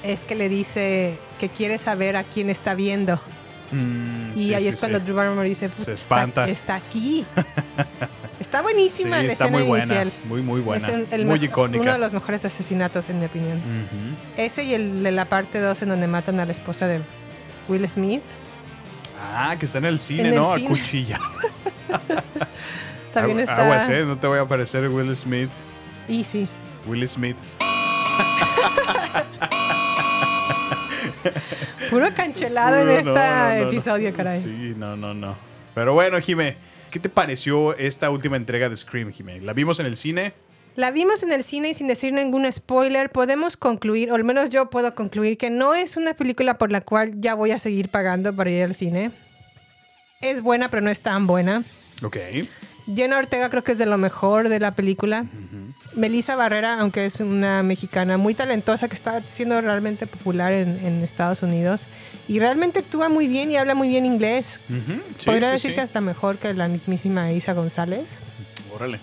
es 0.04 0.22
que 0.22 0.36
le 0.36 0.48
dice 0.48 1.18
que 1.40 1.48
quiere 1.48 1.78
saber 1.78 2.16
a 2.16 2.22
quién 2.22 2.50
está 2.50 2.74
viendo. 2.74 3.20
Mm, 3.72 4.30
Y 4.36 4.40
sí, 4.46 4.54
ahí 4.54 4.62
sí, 4.62 4.68
es 4.68 4.76
cuando. 4.78 5.00
Drew 5.00 5.16
Barrymore 5.16 5.48
dice, 5.48 5.68
Se 5.70 5.74
"Puta, 5.76 5.92
espanta. 5.92 6.46
Está, 6.46 6.76
está 6.76 6.86
aquí. 6.86 7.24
está 8.40 8.62
buenísima 8.62 9.16
la 9.16 9.22
está 9.32 9.44
escena 9.46 9.58
muy 9.58 9.66
buena. 9.66 9.84
inicial. 9.86 10.12
Muy, 10.28 10.42
muy 10.42 10.60
buena. 10.60 10.86
Es 10.86 10.94
el- 10.94 11.08
el 11.10 11.26
muy 11.26 11.44
icónica. 11.44 11.82
Uno 11.82 11.92
de 11.94 11.98
los 11.98 12.12
mejores 12.12 12.44
asesinatos, 12.44 13.08
en 13.08 13.18
mi 13.18 13.26
opinión. 13.26 13.60
Ese 14.36 14.62
y 14.62 14.74
el 14.74 15.02
de 15.02 15.10
la 15.10 15.24
parte 15.24 15.58
2 15.58 15.82
en 15.82 15.88
donde 15.88 16.06
matan 16.06 16.38
a 16.38 16.44
la 16.46 16.52
esposa 16.52 16.86
de 16.86 17.00
Will 17.68 17.88
Smith. 17.88 18.22
Ah, 19.20 19.56
que 19.58 19.66
está 19.66 19.78
en 19.78 19.86
el 19.86 19.98
cine, 19.98 20.20
En 20.22 20.26
el 20.28 20.34
¿no? 20.36 20.54
cine. 20.54 20.66
A 20.66 20.70
cuchilla. 20.70 21.20
También 23.12 23.40
está 23.40 23.64
Aguas, 23.64 23.88
¿eh? 23.88 24.04
No 24.04 24.16
te 24.18 24.26
voy 24.26 24.38
a 24.38 24.44
parecer 24.44 24.88
Will 24.88 25.14
Smith. 25.16 25.50
Easy. 26.08 26.46
Will 26.86 27.06
Smith. 27.08 27.36
Puro 31.90 32.08
cancelado 32.14 32.80
en 32.82 32.90
este 32.90 33.10
no, 33.10 33.14
no, 33.14 33.54
no. 33.64 33.68
episodio, 33.68 34.12
caray. 34.14 34.42
Sí, 34.42 34.74
no, 34.76 34.96
no, 34.96 35.14
no. 35.14 35.34
Pero 35.74 35.94
bueno, 35.94 36.20
Jime, 36.20 36.56
¿qué 36.90 36.98
te 37.00 37.08
pareció 37.08 37.76
esta 37.76 38.10
última 38.10 38.36
entrega 38.36 38.68
de 38.68 38.76
Scream, 38.76 39.12
Jime? 39.12 39.40
¿La 39.40 39.52
vimos 39.52 39.80
en 39.80 39.86
el 39.86 39.96
cine? 39.96 40.32
La 40.76 40.90
vimos 40.90 41.22
en 41.22 41.32
el 41.32 41.42
cine 41.42 41.70
y 41.70 41.74
sin 41.74 41.86
decir 41.88 42.12
ningún 42.12 42.50
spoiler, 42.52 43.10
podemos 43.10 43.56
concluir, 43.56 44.12
o 44.12 44.14
al 44.14 44.24
menos 44.24 44.50
yo 44.50 44.68
puedo 44.68 44.94
concluir, 44.94 45.38
que 45.38 45.48
no 45.48 45.74
es 45.74 45.96
una 45.96 46.12
película 46.12 46.54
por 46.54 46.70
la 46.70 46.82
cual 46.82 47.14
ya 47.18 47.34
voy 47.34 47.52
a 47.52 47.58
seguir 47.58 47.88
pagando 47.88 48.36
para 48.36 48.50
ir 48.50 48.62
al 48.62 48.74
cine. 48.74 49.10
Es 50.20 50.42
buena, 50.42 50.68
pero 50.68 50.82
no 50.82 50.90
es 50.90 51.00
tan 51.00 51.26
buena. 51.26 51.64
Ok. 52.02 52.18
Jenna 52.94 53.18
Ortega 53.18 53.48
creo 53.48 53.64
que 53.64 53.72
es 53.72 53.78
de 53.78 53.86
lo 53.86 53.96
mejor 53.96 54.50
de 54.50 54.60
la 54.60 54.72
película. 54.72 55.24
Melissa 55.94 56.36
Barrera, 56.36 56.78
aunque 56.78 57.06
es 57.06 57.20
una 57.20 57.62
mexicana 57.62 58.18
muy 58.18 58.34
talentosa 58.34 58.86
que 58.86 58.94
está 58.94 59.22
siendo 59.22 59.58
realmente 59.60 60.06
popular 60.06 60.52
en, 60.52 60.78
en 60.84 61.02
Estados 61.02 61.42
Unidos 61.42 61.86
y 62.28 62.38
realmente 62.38 62.80
actúa 62.80 63.08
muy 63.08 63.28
bien 63.28 63.50
y 63.50 63.56
habla 63.56 63.74
muy 63.74 63.88
bien 63.88 64.04
inglés. 64.04 64.60
Ujú, 64.68 65.00
sí, 65.16 65.24
Podría 65.24 65.48
sí, 65.48 65.52
decir 65.54 65.70
sí. 65.70 65.74
que 65.74 65.80
hasta 65.80 66.00
mejor 66.02 66.36
que 66.36 66.52
la 66.52 66.68
mismísima 66.68 67.32
Isa 67.32 67.54
González. 67.54 68.18
Órale. 68.72 69.00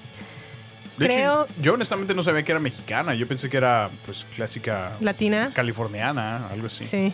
De 0.97 1.05
Creo- 1.07 1.45
hecho, 1.45 1.53
yo 1.61 1.73
honestamente 1.73 2.13
no 2.13 2.21
sabía 2.23 2.43
que 2.43 2.51
era 2.51 2.59
mexicana. 2.59 3.13
Yo 3.15 3.27
pensé 3.27 3.49
que 3.49 3.57
era, 3.57 3.89
pues, 4.05 4.25
clásica 4.35 4.91
Latina. 5.01 5.51
californiana, 5.53 6.47
algo 6.49 6.67
así. 6.67 6.83
Sí. 6.85 7.13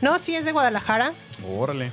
No, 0.00 0.18
sí 0.18 0.34
es 0.36 0.44
de 0.44 0.52
Guadalajara. 0.52 1.12
Órale. 1.48 1.90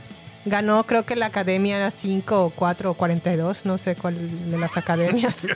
Ganó 0.48 0.84
creo 0.84 1.06
que 1.08 1.16
la 1.16 1.26
academia 1.26 1.90
5 1.90 2.46
o 2.46 2.50
4 2.52 2.92
o 2.92 2.94
42, 2.94 3.66
no 3.66 3.80
sé 3.80 3.96
cuál 3.96 4.52
de 4.52 4.58
las 4.60 4.78
academias. 4.78 5.48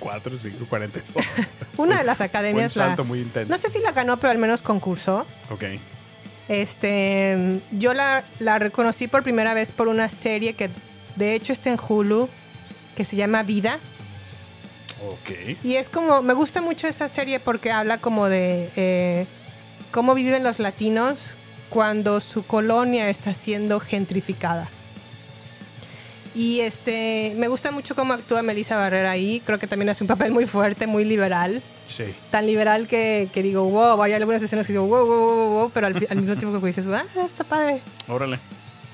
4, 0.00 0.38
5, 0.42 0.66
42. 0.68 1.24
Una 1.76 1.98
de 1.98 2.04
las 2.04 2.18
un 2.18 2.24
academias 2.26 2.74
la... 2.74 2.86
salto 2.86 3.04
muy 3.04 3.20
intenso. 3.20 3.54
No 3.54 3.60
sé 3.60 3.70
si 3.70 3.78
la 3.78 3.92
ganó, 3.92 4.16
pero 4.16 4.32
al 4.32 4.38
menos 4.38 4.60
concursó. 4.60 5.24
Ok. 5.50 5.64
Este, 6.48 7.60
yo 7.72 7.94
la, 7.94 8.24
la 8.40 8.58
reconocí 8.58 9.06
por 9.08 9.22
primera 9.22 9.54
vez 9.54 9.72
por 9.72 9.88
una 9.88 10.08
serie 10.08 10.54
que 10.54 10.68
de 11.16 11.34
hecho 11.34 11.52
está 11.52 11.70
en 11.70 11.78
Hulu, 11.88 12.28
que 12.96 13.04
se 13.04 13.16
llama 13.16 13.42
Vida. 13.44 13.78
Ok. 15.02 15.58
Y 15.64 15.76
es 15.76 15.88
como, 15.88 16.22
me 16.22 16.34
gusta 16.34 16.60
mucho 16.60 16.86
esa 16.86 17.08
serie 17.08 17.40
porque 17.40 17.72
habla 17.72 17.98
como 17.98 18.28
de 18.28 18.70
eh, 18.76 19.26
cómo 19.90 20.14
viven 20.14 20.42
los 20.42 20.58
latinos 20.58 21.34
cuando 21.68 22.20
su 22.20 22.44
colonia 22.44 23.08
está 23.10 23.34
siendo 23.34 23.80
gentrificada. 23.80 24.68
Y 26.34 26.60
este, 26.60 27.32
me 27.36 27.46
gusta 27.46 27.70
mucho 27.70 27.94
cómo 27.94 28.12
actúa 28.12 28.42
Melissa 28.42 28.76
Barrera 28.76 29.12
ahí. 29.12 29.40
Creo 29.46 29.58
que 29.58 29.68
también 29.68 29.88
hace 29.88 30.02
un 30.02 30.08
papel 30.08 30.32
muy 30.32 30.46
fuerte, 30.46 30.86
muy 30.86 31.04
liberal. 31.04 31.62
Sí. 31.86 32.04
Tan 32.30 32.46
liberal 32.46 32.88
que, 32.88 33.28
que 33.32 33.42
digo, 33.42 33.64
wow, 33.64 34.02
hay 34.02 34.14
algunas 34.14 34.42
escenas 34.42 34.66
que 34.66 34.72
digo, 34.72 34.86
wow, 34.86 35.06
wow, 35.06 35.18
wow, 35.18 35.48
wow, 35.48 35.70
pero 35.72 35.86
al, 35.86 35.94
mismo 35.94 36.36
tiempo 36.36 36.60
que 36.60 36.66
dices, 36.66 36.86
ah, 36.88 37.04
está 37.24 37.44
padre. 37.44 37.80
Órale. 38.08 38.40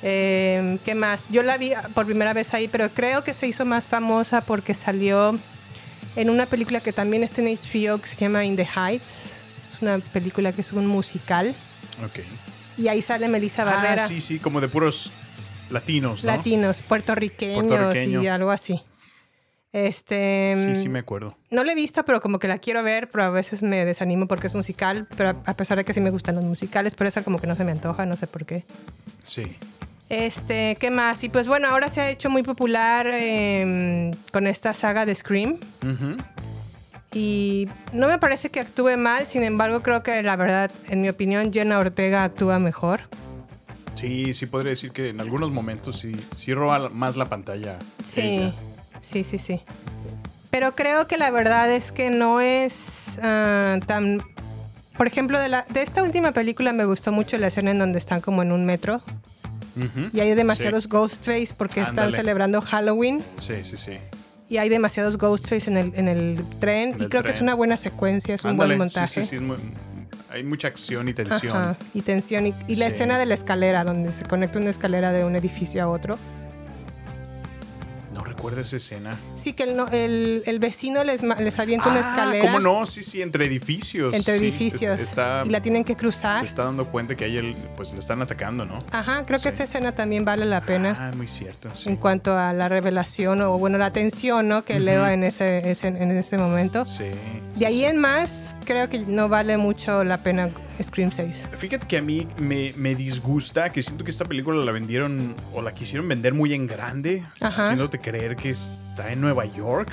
Eh, 0.03 0.78
¿Qué 0.84 0.94
más? 0.94 1.26
Yo 1.30 1.42
la 1.42 1.57
vi 1.57 1.72
por 1.94 2.05
primera 2.05 2.32
vez 2.34 2.53
ahí, 2.53 2.68
pero 2.68 2.90
creo 2.90 3.24
que 3.24 3.32
se 3.32 3.46
hizo 3.46 3.64
más 3.64 3.86
famosa 3.86 4.42
porque 4.42 4.74
salió 4.74 5.38
en 6.16 6.30
una 6.30 6.46
película 6.46 6.80
que 6.80 6.92
también 6.92 7.22
está 7.22 7.40
en 7.40 7.48
HBO 7.48 7.98
que 8.00 8.06
se 8.08 8.16
llama 8.16 8.44
In 8.44 8.56
the 8.56 8.66
Heights. 8.66 9.32
Es 9.74 9.82
una 9.82 9.98
película 9.98 10.52
que 10.52 10.61
es 10.62 10.72
un 10.72 10.86
musical. 10.86 11.54
Ok. 12.04 12.20
Y 12.78 12.88
ahí 12.88 13.02
sale 13.02 13.28
Melissa 13.28 13.64
Barrera. 13.64 14.04
Ah, 14.04 14.08
sí, 14.08 14.20
sí, 14.20 14.38
como 14.38 14.61
de 14.61 14.68
puros 14.68 15.11
latinos, 15.70 16.24
¿no? 16.24 16.30
Latinos, 16.32 16.82
puertorriqueños 16.82 17.64
Puertorriqueño. 17.66 18.22
y 18.22 18.26
algo 18.28 18.50
así. 18.50 18.80
Este. 19.72 20.54
Sí, 20.56 20.74
sí, 20.82 20.88
me 20.88 20.98
acuerdo. 20.98 21.36
No 21.50 21.62
la 21.62 21.72
he 21.72 21.74
visto, 21.76 22.04
pero 22.04 22.20
como 22.20 22.38
que 22.40 22.48
la 22.48 22.58
quiero 22.58 22.82
ver, 22.82 23.08
pero 23.08 23.22
a 23.24 23.30
veces 23.30 23.62
me 23.62 23.84
desanimo 23.84 24.26
porque 24.26 24.48
es 24.48 24.54
musical, 24.54 25.06
pero 25.16 25.28
a- 25.30 25.36
a 25.46 25.54
pesar 25.54 25.78
de 25.78 25.84
que 25.84 25.94
sí 25.94 26.00
me 26.00 26.11
gustan 26.11 26.34
los 26.34 26.42
musicales, 26.44 26.94
pero 26.96 27.06
esa 27.08 27.22
como 27.22 27.38
que 27.38 27.46
no 27.46 27.54
se 27.54 27.62
me 27.64 27.70
antoja, 27.70 28.04
no 28.04 28.16
sé 28.16 28.26
por 28.26 28.44
qué. 28.46 28.64
Sí. 29.22 29.44
Este, 30.11 30.76
¿qué 30.80 30.90
más? 30.90 31.22
Y 31.22 31.28
pues 31.28 31.46
bueno, 31.46 31.68
ahora 31.68 31.88
se 31.88 32.00
ha 32.00 32.11
hecho 32.11 32.28
muy 32.30 32.42
popular 32.42 33.06
eh, 33.08 34.11
con 34.32 34.48
esta 34.48 34.74
saga 34.74 35.06
de 35.06 35.14
Scream. 35.14 35.56
Y 37.12 37.68
no 37.92 38.08
me 38.08 38.18
parece 38.18 38.50
que 38.50 38.58
actúe 38.58 38.96
mal, 38.96 39.28
sin 39.28 39.44
embargo, 39.44 39.82
creo 39.82 40.02
que 40.02 40.20
la 40.24 40.34
verdad, 40.34 40.70
en 40.88 41.00
mi 41.00 41.08
opinión, 41.08 41.52
Jenna 41.52 41.78
Ortega 41.78 42.24
actúa 42.24 42.58
mejor. 42.58 43.02
Sí, 43.94 44.34
sí 44.34 44.46
podría 44.46 44.70
decir 44.70 44.90
que 44.90 45.11
en 45.11 45.20
algunos 45.20 45.52
momentos 45.52 46.00
sí, 46.00 46.12
sí 46.36 46.54
roba 46.54 46.88
más 46.88 47.16
la 47.16 47.26
pantalla. 47.26 47.78
Sí, 48.02 48.20
ella. 48.20 48.52
sí, 49.00 49.22
sí, 49.22 49.38
sí. 49.38 49.61
Pero 50.50 50.74
creo 50.74 51.06
que 51.06 51.18
la 51.18 51.30
verdad 51.30 51.70
es 51.70 51.92
que 51.92 52.11
no 52.11 52.40
es 52.40 53.20
ah, 53.22 53.78
tan... 53.86 54.24
Por 54.96 55.06
ejemplo, 55.06 55.38
de, 55.38 55.48
la, 55.48 55.66
de 55.68 55.82
esta 55.82 56.02
última 56.02 56.32
película 56.32 56.72
me 56.72 56.84
gustó 56.84 57.12
mucho 57.12 57.38
la 57.38 57.46
escena 57.46 57.70
en 57.70 57.78
donde 57.78 58.00
están 58.00 58.20
como 58.20 58.42
en 58.42 58.50
un 58.50 58.66
metro 58.66 59.00
Y 60.12 60.20
hay 60.20 60.34
demasiados 60.34 60.84
Sí. 60.84 60.88
Ghostface 60.90 61.48
porque 61.56 61.80
están 61.82 62.12
celebrando 62.12 62.60
Halloween. 62.60 63.22
Sí, 63.38 63.54
sí, 63.62 63.76
sí. 63.76 63.98
y 64.48 64.58
hay 64.58 64.68
demasiados 64.68 65.16
Ghostface 65.16 65.70
en 65.70 65.76
el, 65.76 65.92
en 65.94 66.08
el 66.08 66.44
tren. 66.58 66.94
En 66.94 67.00
y 67.00 67.02
el 67.04 67.08
creo 67.08 67.22
que 67.22 67.30
es 67.30 67.40
una 67.40 67.54
buena 67.54 67.76
secuencia, 67.76 68.34
es 68.34 68.44
un 68.44 68.56
buen 68.56 68.70
sí, 68.70 68.76
montaje. 68.76 69.22
Sí, 69.22 69.28
sí, 69.30 69.36
es 69.36 69.42
muy- 69.42 69.56
hay 70.32 70.42
mucha 70.44 70.68
acción 70.68 71.08
y 71.08 71.12
tensión. 71.14 71.56
Ajá, 71.56 71.76
y 71.94 72.02
tensión. 72.02 72.46
Y, 72.46 72.54
y 72.68 72.74
la 72.76 72.86
Sí. 72.86 72.92
escena 72.94 73.18
de 73.18 73.26
la 73.26 73.34
escalera, 73.34 73.84
donde 73.84 74.12
se 74.12 74.24
conecta 74.24 74.58
una 74.58 74.70
escalera 74.70 75.12
de 75.12 75.24
un 75.24 75.34
edificio 75.36 75.82
a 75.82 75.88
otro. 75.88 76.18
Recuerdo 78.41 78.62
esa 78.62 78.76
escena. 78.78 79.18
Sí, 79.34 79.53
que 79.53 79.64
el, 79.64 79.76
no- 79.76 79.86
el, 79.88 80.43
el 80.47 80.59
vecino 80.61 81.05
les, 81.05 81.20
les 81.22 81.59
avienta 81.59 81.91
una 81.91 81.99
Ah, 81.99 82.09
escalera. 82.09 82.47
¿Cómo 82.47 82.59
no? 82.59 82.86
Sí, 82.86 83.03
sí, 83.03 83.20
entre 83.20 83.45
edificios. 83.45 84.14
Entre 84.14 84.38
Sí, 84.38 84.45
edificios. 84.45 84.99
es- 84.99 85.11
Está, 85.11 85.43
y 85.45 85.51
la 85.51 85.61
tienen 85.61 85.84
que 85.84 85.95
cruzar. 85.95 86.41
se 86.41 86.47
está 86.47 86.64
dando 86.64 86.86
cuenta 86.86 87.14
que 87.14 87.26
ahí 87.26 87.36
el- 87.36 87.55
pues 87.76 87.93
le 87.93 87.99
están 87.99 88.22
atacando, 88.22 88.64
¿no? 88.64 88.78
Ajá, 88.93 89.24
creo 89.26 89.38
que 89.43 89.51
esa 89.51 89.64
escena 89.64 89.93
también 89.95 90.24
vale 90.24 90.47
la 90.47 90.62
pena. 90.62 90.97
Ah, 90.99 91.11
muy 91.14 91.28
cierto. 91.28 91.68
sí. 91.76 91.91
En 91.91 91.97
cuanto 91.97 92.34
a 92.34 92.55
la 92.55 92.66
revelación 92.70 93.43
o, 93.43 93.59
bueno, 93.59 93.76
la 93.76 93.93
tensión, 93.93 94.49
¿no? 94.49 94.64
Que 94.64 94.72
Ujú. 94.72 94.82
eleva 94.84 95.12
en 95.12 95.22
ese, 95.24 95.70
ese- 95.70 95.88
en 95.88 96.11
ese 96.11 96.38
momento. 96.38 96.86
Sí. 96.86 97.05
De 97.57 97.66
ahí 97.66 97.84
en 97.84 97.99
más, 97.99 98.57
creo 98.64 98.88
que 98.88 99.01
no 99.01 99.28
vale 99.28 99.59
mucho 99.59 100.03
la 100.03 100.22
pena 100.22 100.49
Scream 100.82 101.12
6. 101.12 101.48
Fíjate 101.58 101.86
que 101.86 101.98
a 101.98 102.02
mí 102.02 102.26
me, 102.38 102.72
me 102.76 102.94
disgusta 102.94 103.70
que 103.70 103.82
siento 103.82 104.04
que 104.04 104.10
esta 104.10 104.24
película 104.24 104.64
la 104.64 104.72
vendieron 104.72 105.34
o 105.52 105.62
la 105.62 105.72
quisieron 105.72 106.08
vender 106.08 106.34
muy 106.34 106.54
en 106.54 106.66
grande, 106.66 107.22
Ajá. 107.40 107.62
haciéndote 107.64 107.98
creer 107.98 108.36
que 108.36 108.50
está 108.50 109.12
en 109.12 109.20
Nueva 109.20 109.44
York. 109.44 109.92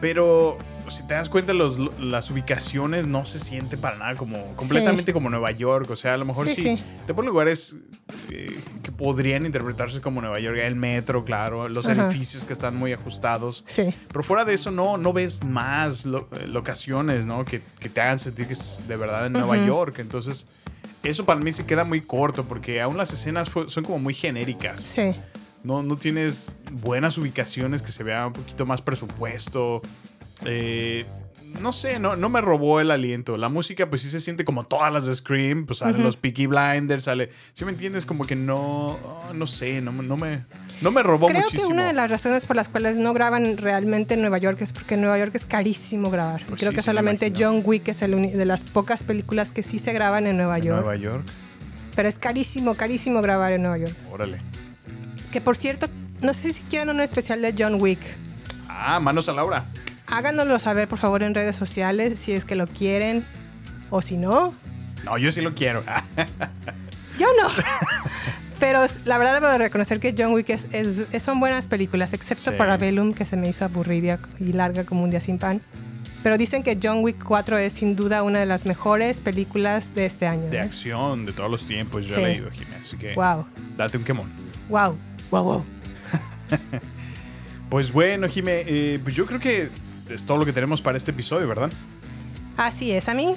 Pero 0.00 0.58
si 0.92 1.02
te 1.06 1.14
das 1.14 1.28
cuenta, 1.28 1.52
los, 1.52 1.78
las 2.00 2.30
ubicaciones 2.30 3.06
no 3.06 3.26
se 3.26 3.38
sienten 3.38 3.80
para 3.80 3.96
nada 3.96 4.14
como 4.16 4.38
completamente 4.56 5.12
como 5.12 5.28
Nueva 5.30 5.50
York. 5.50 5.90
O 5.90 5.96
sea, 5.96 6.14
a 6.14 6.16
lo 6.16 6.24
mejor 6.24 6.48
Sí, 6.48 6.54
sí, 6.54 6.62
sí. 6.76 6.82
te 7.06 7.14
ponen 7.14 7.30
lugares 7.30 7.76
eh, 8.30 8.58
que 8.82 8.92
podrían 8.92 9.46
interpretarse 9.46 10.00
como 10.00 10.20
Nueva 10.20 10.38
York. 10.40 10.58
El 10.58 10.74
metro, 10.76 11.24
claro, 11.24 11.68
los 11.68 11.86
Ajá. 11.88 12.06
edificios 12.08 12.44
que 12.46 12.52
están 12.52 12.76
muy 12.76 12.92
ajustados. 12.92 13.64
Sí. 13.66 13.94
Pero 14.08 14.22
fuera 14.22 14.44
de 14.44 14.54
eso, 14.54 14.70
no, 14.70 14.96
no 14.98 15.12
ves 15.12 15.42
más 15.44 16.04
lo- 16.06 16.28
eh, 16.40 16.46
locaciones, 16.46 17.24
¿no? 17.26 17.44
Que, 17.44 17.60
que 17.80 17.88
te 17.88 18.00
hagan 18.00 18.18
sentir 18.18 18.46
que 18.46 18.52
es 18.52 18.80
de 18.86 18.96
verdad 18.96 19.26
en 19.26 19.32
Nueva. 19.32 19.56
York. 19.66 19.96
Entonces, 19.98 20.46
eso 21.02 21.24
para 21.24 21.40
mí 21.40 21.52
se 21.52 21.66
queda 21.66 21.84
muy 21.84 22.00
corto 22.00 22.44
porque 22.44 22.80
aún 22.80 22.96
las 22.96 23.12
escenas 23.12 23.50
son 23.68 23.84
como 23.84 23.98
muy 23.98 24.14
genéricas. 24.14 24.80
Sí. 24.82 25.14
No, 25.64 25.82
no 25.84 25.96
tienes 25.96 26.56
buenas 26.72 27.16
ubicaciones 27.18 27.82
que 27.82 27.92
se 27.92 28.02
vea 28.02 28.26
un 28.26 28.32
poquito 28.32 28.66
más 28.66 28.82
presupuesto. 28.82 29.80
Eh, 30.44 31.04
no 31.60 31.72
sé, 31.72 31.98
no, 31.98 32.16
no 32.16 32.28
me 32.30 32.40
robó 32.40 32.80
el 32.80 32.90
aliento. 32.90 33.36
La 33.36 33.48
música, 33.50 33.88
pues 33.88 34.00
sí 34.02 34.10
se 34.10 34.20
siente 34.20 34.44
como 34.44 34.64
todas 34.64 34.92
las 34.92 35.06
de 35.06 35.14
Scream. 35.14 35.66
Pues 35.66 35.80
salen 35.80 35.96
Ujú. 35.96 36.04
los 36.04 36.16
Peaky 36.16 36.46
Blinders, 36.46 37.04
sale. 37.04 37.30
¿Sí 37.52 37.64
me 37.64 37.72
entiendes? 37.72 38.06
Como 38.06 38.24
que 38.24 38.34
no. 38.34 38.98
oh, 39.02 39.32
no 39.34 39.46
sé, 39.46 39.80
no, 39.80 39.92
me- 39.92 40.02
no 40.02 40.16
me. 40.16 40.44
No 40.80 40.90
me 40.90 41.02
robó 41.04 41.28
Creo 41.28 41.42
muchísimo. 41.42 41.68
que 41.68 41.72
una 41.74 41.86
de 41.86 41.92
las 41.92 42.10
razones 42.10 42.44
por 42.44 42.56
las 42.56 42.68
cuales 42.68 42.96
no 42.96 43.12
graban 43.12 43.56
realmente 43.56 44.14
en 44.14 44.20
Nueva 44.22 44.38
York 44.38 44.60
es 44.62 44.72
porque 44.72 44.94
en 44.94 45.02
Nueva 45.02 45.16
York 45.18 45.32
es 45.34 45.46
carísimo 45.46 46.10
grabar. 46.10 46.42
Pues 46.48 46.58
Creo 46.58 46.72
sí, 46.72 46.76
que 46.76 46.82
solamente. 46.82 47.32
John 47.38 47.62
Wick 47.64 47.86
es 47.88 48.02
el 48.02 48.36
de 48.36 48.44
las 48.44 48.64
pocas 48.64 49.04
películas 49.04 49.52
que 49.52 49.62
sí 49.62 49.78
se 49.78 49.92
graban 49.92 50.26
en 50.26 50.36
Nueva 50.38 50.58
York. 50.58 50.80
Nueva 50.82 50.96
York. 50.96 51.24
Pero 51.94 52.08
es 52.08 52.18
carísimo, 52.18 52.74
carísimo 52.74 53.20
grabar 53.22 53.52
en 53.52 53.62
Nueva 53.62 53.78
York. 53.78 53.94
Órale. 54.10 54.40
Que 55.30 55.40
por 55.40 55.56
cierto, 55.56 55.86
no 56.20 56.34
sé 56.34 56.52
si 56.52 56.62
quieren 56.62 56.88
un 56.90 57.00
especial 57.00 57.40
de 57.42 57.54
John 57.56 57.76
Wick. 57.80 58.00
Ah, 58.68 58.98
manos 58.98 59.28
a 59.28 59.32
la 59.34 59.44
obra. 59.44 59.66
Háganoslo 60.12 60.58
saber, 60.58 60.88
por 60.88 60.98
favor, 60.98 61.22
en 61.22 61.34
redes 61.34 61.56
sociales, 61.56 62.20
si 62.20 62.32
es 62.32 62.44
que 62.44 62.54
lo 62.54 62.66
quieren. 62.66 63.24
O 63.90 64.00
si 64.02 64.16
no, 64.16 64.54
No, 65.04 65.18
yo 65.18 65.32
sí 65.32 65.40
lo 65.40 65.54
quiero. 65.54 65.82
yo 67.18 67.26
no. 67.42 67.48
Pero 68.60 68.86
la 69.04 69.18
verdad 69.18 69.34
debo 69.34 69.48
de 69.48 69.58
reconocer 69.58 69.98
que 69.98 70.14
John 70.16 70.32
Wick 70.32 70.50
es, 70.50 70.66
es- 70.70 71.00
es- 71.10 71.22
son 71.22 71.40
buenas 71.40 71.66
películas, 71.66 72.12
excepto 72.12 72.52
Sí. 72.52 72.56
para 72.56 72.76
Bellum, 72.76 73.12
que 73.12 73.26
se 73.26 73.36
me 73.36 73.48
hizo 73.48 73.64
aburrida 73.64 74.20
y 74.38 74.52
larga 74.52 74.84
como 74.84 75.02
un 75.02 75.10
día 75.10 75.20
sin 75.20 75.38
pan. 75.38 75.60
Pero 76.22 76.38
dicen 76.38 76.62
que 76.62 76.78
John 76.80 76.98
Wick 77.02 77.22
4 77.24 77.58
es 77.58 77.72
sin 77.72 77.96
duda 77.96 78.22
una 78.22 78.38
de 78.38 78.46
las 78.46 78.64
mejores 78.64 79.18
películas 79.20 79.92
de 79.96 80.06
este 80.06 80.28
año. 80.28 80.48
de 80.50 80.58
¿no? 80.60 80.64
acción 80.64 81.26
de 81.26 81.32
todos 81.32 81.50
los 81.50 81.66
tiempos, 81.66 82.06
yo 82.06 82.14
Sí. 82.14 82.20
he 82.20 82.24
leído, 82.24 82.50
Jiménez. 82.52 82.80
Así 82.86 82.96
que 82.96 83.14
Wow, 83.14 83.46
date 83.76 83.98
un 83.98 84.04
quemón. 84.04 84.30
wow, 84.68 84.96
wow, 85.32 85.42
wow. 85.42 85.64
Pues 87.68 87.90
bueno, 87.92 88.28
Jimé, 88.28 88.62
eh, 88.66 89.00
pues 89.02 89.14
yo 89.16 89.26
creo 89.26 89.40
que 89.40 89.70
es 90.08 90.26
todo 90.26 90.38
lo 90.38 90.44
que 90.44 90.52
tenemos 90.52 90.80
para 90.82 90.96
este 90.96 91.10
episodio, 91.10 91.48
¿verdad? 91.48 91.70
Así 92.56 92.92
es, 92.92 93.08
a 93.08 93.14
mí. 93.14 93.34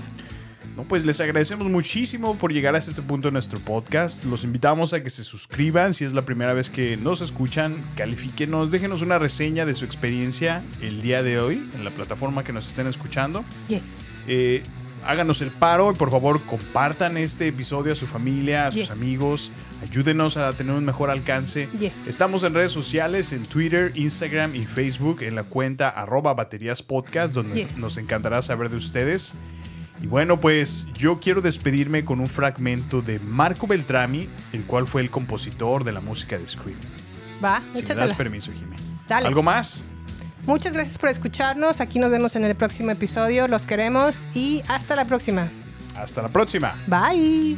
No, 0.76 0.84
pues 0.84 1.06
les 1.06 1.22
agradecemos 1.22 1.68
muchísimo 1.68 2.36
por 2.36 2.52
llegar 2.52 2.76
hasta 2.76 2.92
este 2.92 3.02
punto 3.02 3.30
de 3.30 3.32
nuestro 3.32 3.60
podcast. 3.60 4.26
Los 4.26 4.44
invitamos 4.44 4.94
a 4.94 5.02
que 5.02 5.10
se 5.10 5.24
suscriban 5.24 5.94
si 5.94 6.04
es 6.04 6.14
la 6.14 6.24
primera 6.24 6.54
vez 6.54 6.70
que 6.70 6.98
nos 6.98 7.22
escuchan, 7.22 7.82
califíquenos, 7.96 8.72
déjenos 8.72 9.02
una 9.02 9.18
reseña 9.18 9.66
de 9.66 9.74
su 9.74 9.86
experiencia 9.86 10.64
el 10.82 11.02
día 11.02 11.24
de 11.24 11.40
hoy 11.40 11.70
en 11.74 11.86
la 11.86 11.92
plataforma 11.92 12.44
que 12.44 12.52
nos 12.52 12.68
estén 12.68 12.88
escuchando. 12.88 13.46
Yeah. 13.70 13.80
Eh, 14.28 14.64
háganos 15.06 15.42
el 15.42 15.52
paro 15.52 15.94
y 15.94 15.96
por 15.96 16.12
favor 16.12 16.42
compartan 16.42 17.18
este 17.18 17.48
episodio 17.48 17.94
a 17.94 17.96
su 17.96 18.06
familia, 18.06 18.68
a 18.68 18.72
sus 18.74 18.90
amigos. 18.90 19.52
Ayúdenos 19.90 20.38
a 20.38 20.52
tener 20.54 20.74
un 20.76 20.84
mejor 20.86 21.10
alcance. 21.10 21.68
Yeah. 21.80 21.92
Estamos 22.08 22.44
en 22.44 22.54
redes 22.54 22.72
sociales, 22.72 23.32
en 23.34 23.44
Twitter, 23.44 23.92
Instagram 23.96 24.56
y 24.56 24.64
Facebook, 24.64 25.22
en 25.22 25.36
la 25.36 25.44
cuenta 25.44 25.90
arroba 25.90 26.34
baterías 26.34 26.82
podcast, 26.82 27.34
donde 27.34 27.66
Yeah. 27.66 27.78
nos 27.78 27.98
encantará 27.98 28.42
saber 28.42 28.70
de 28.70 28.78
ustedes. 28.78 29.34
Y 30.02 30.08
bueno, 30.08 30.40
pues 30.40 30.86
yo 30.98 31.20
quiero 31.20 31.42
despedirme 31.42 32.04
con 32.04 32.20
un 32.20 32.28
fragmento 32.28 33.02
de 33.02 33.20
Marco 33.20 33.66
Beltrami, 33.68 34.28
el 34.52 34.64
cual 34.64 34.88
fue 34.88 35.02
el 35.02 35.10
compositor 35.10 35.84
de 35.84 35.92
la 35.94 36.02
música 36.02 36.38
de 36.38 36.46
Scream. 36.46 36.78
Va, 37.44 37.60
Si 37.60 37.66
me 37.66 37.74
das 37.74 37.82
échatela. 37.84 38.18
permiso, 38.18 38.52
Jimmy. 38.52 38.76
Dale. 39.08 39.28
¿Algo 39.28 39.42
más? 39.44 39.84
Muchas 40.46 40.74
gracias 40.74 40.98
por 40.98 41.10
escucharnos. 41.10 41.80
Aquí 41.82 41.98
nos 42.00 42.12
vemos 42.12 42.36
en 42.36 42.44
el 42.46 42.56
próximo 42.56 42.92
episodio. 42.92 43.48
Los 43.48 43.66
queremos 43.66 44.28
y 44.36 44.62
hasta 44.68 44.96
la 44.96 45.06
próxima. 45.06 45.50
Hasta 45.96 46.22
la 46.22 46.30
próxima. 46.30 46.76
Bye. 46.88 47.58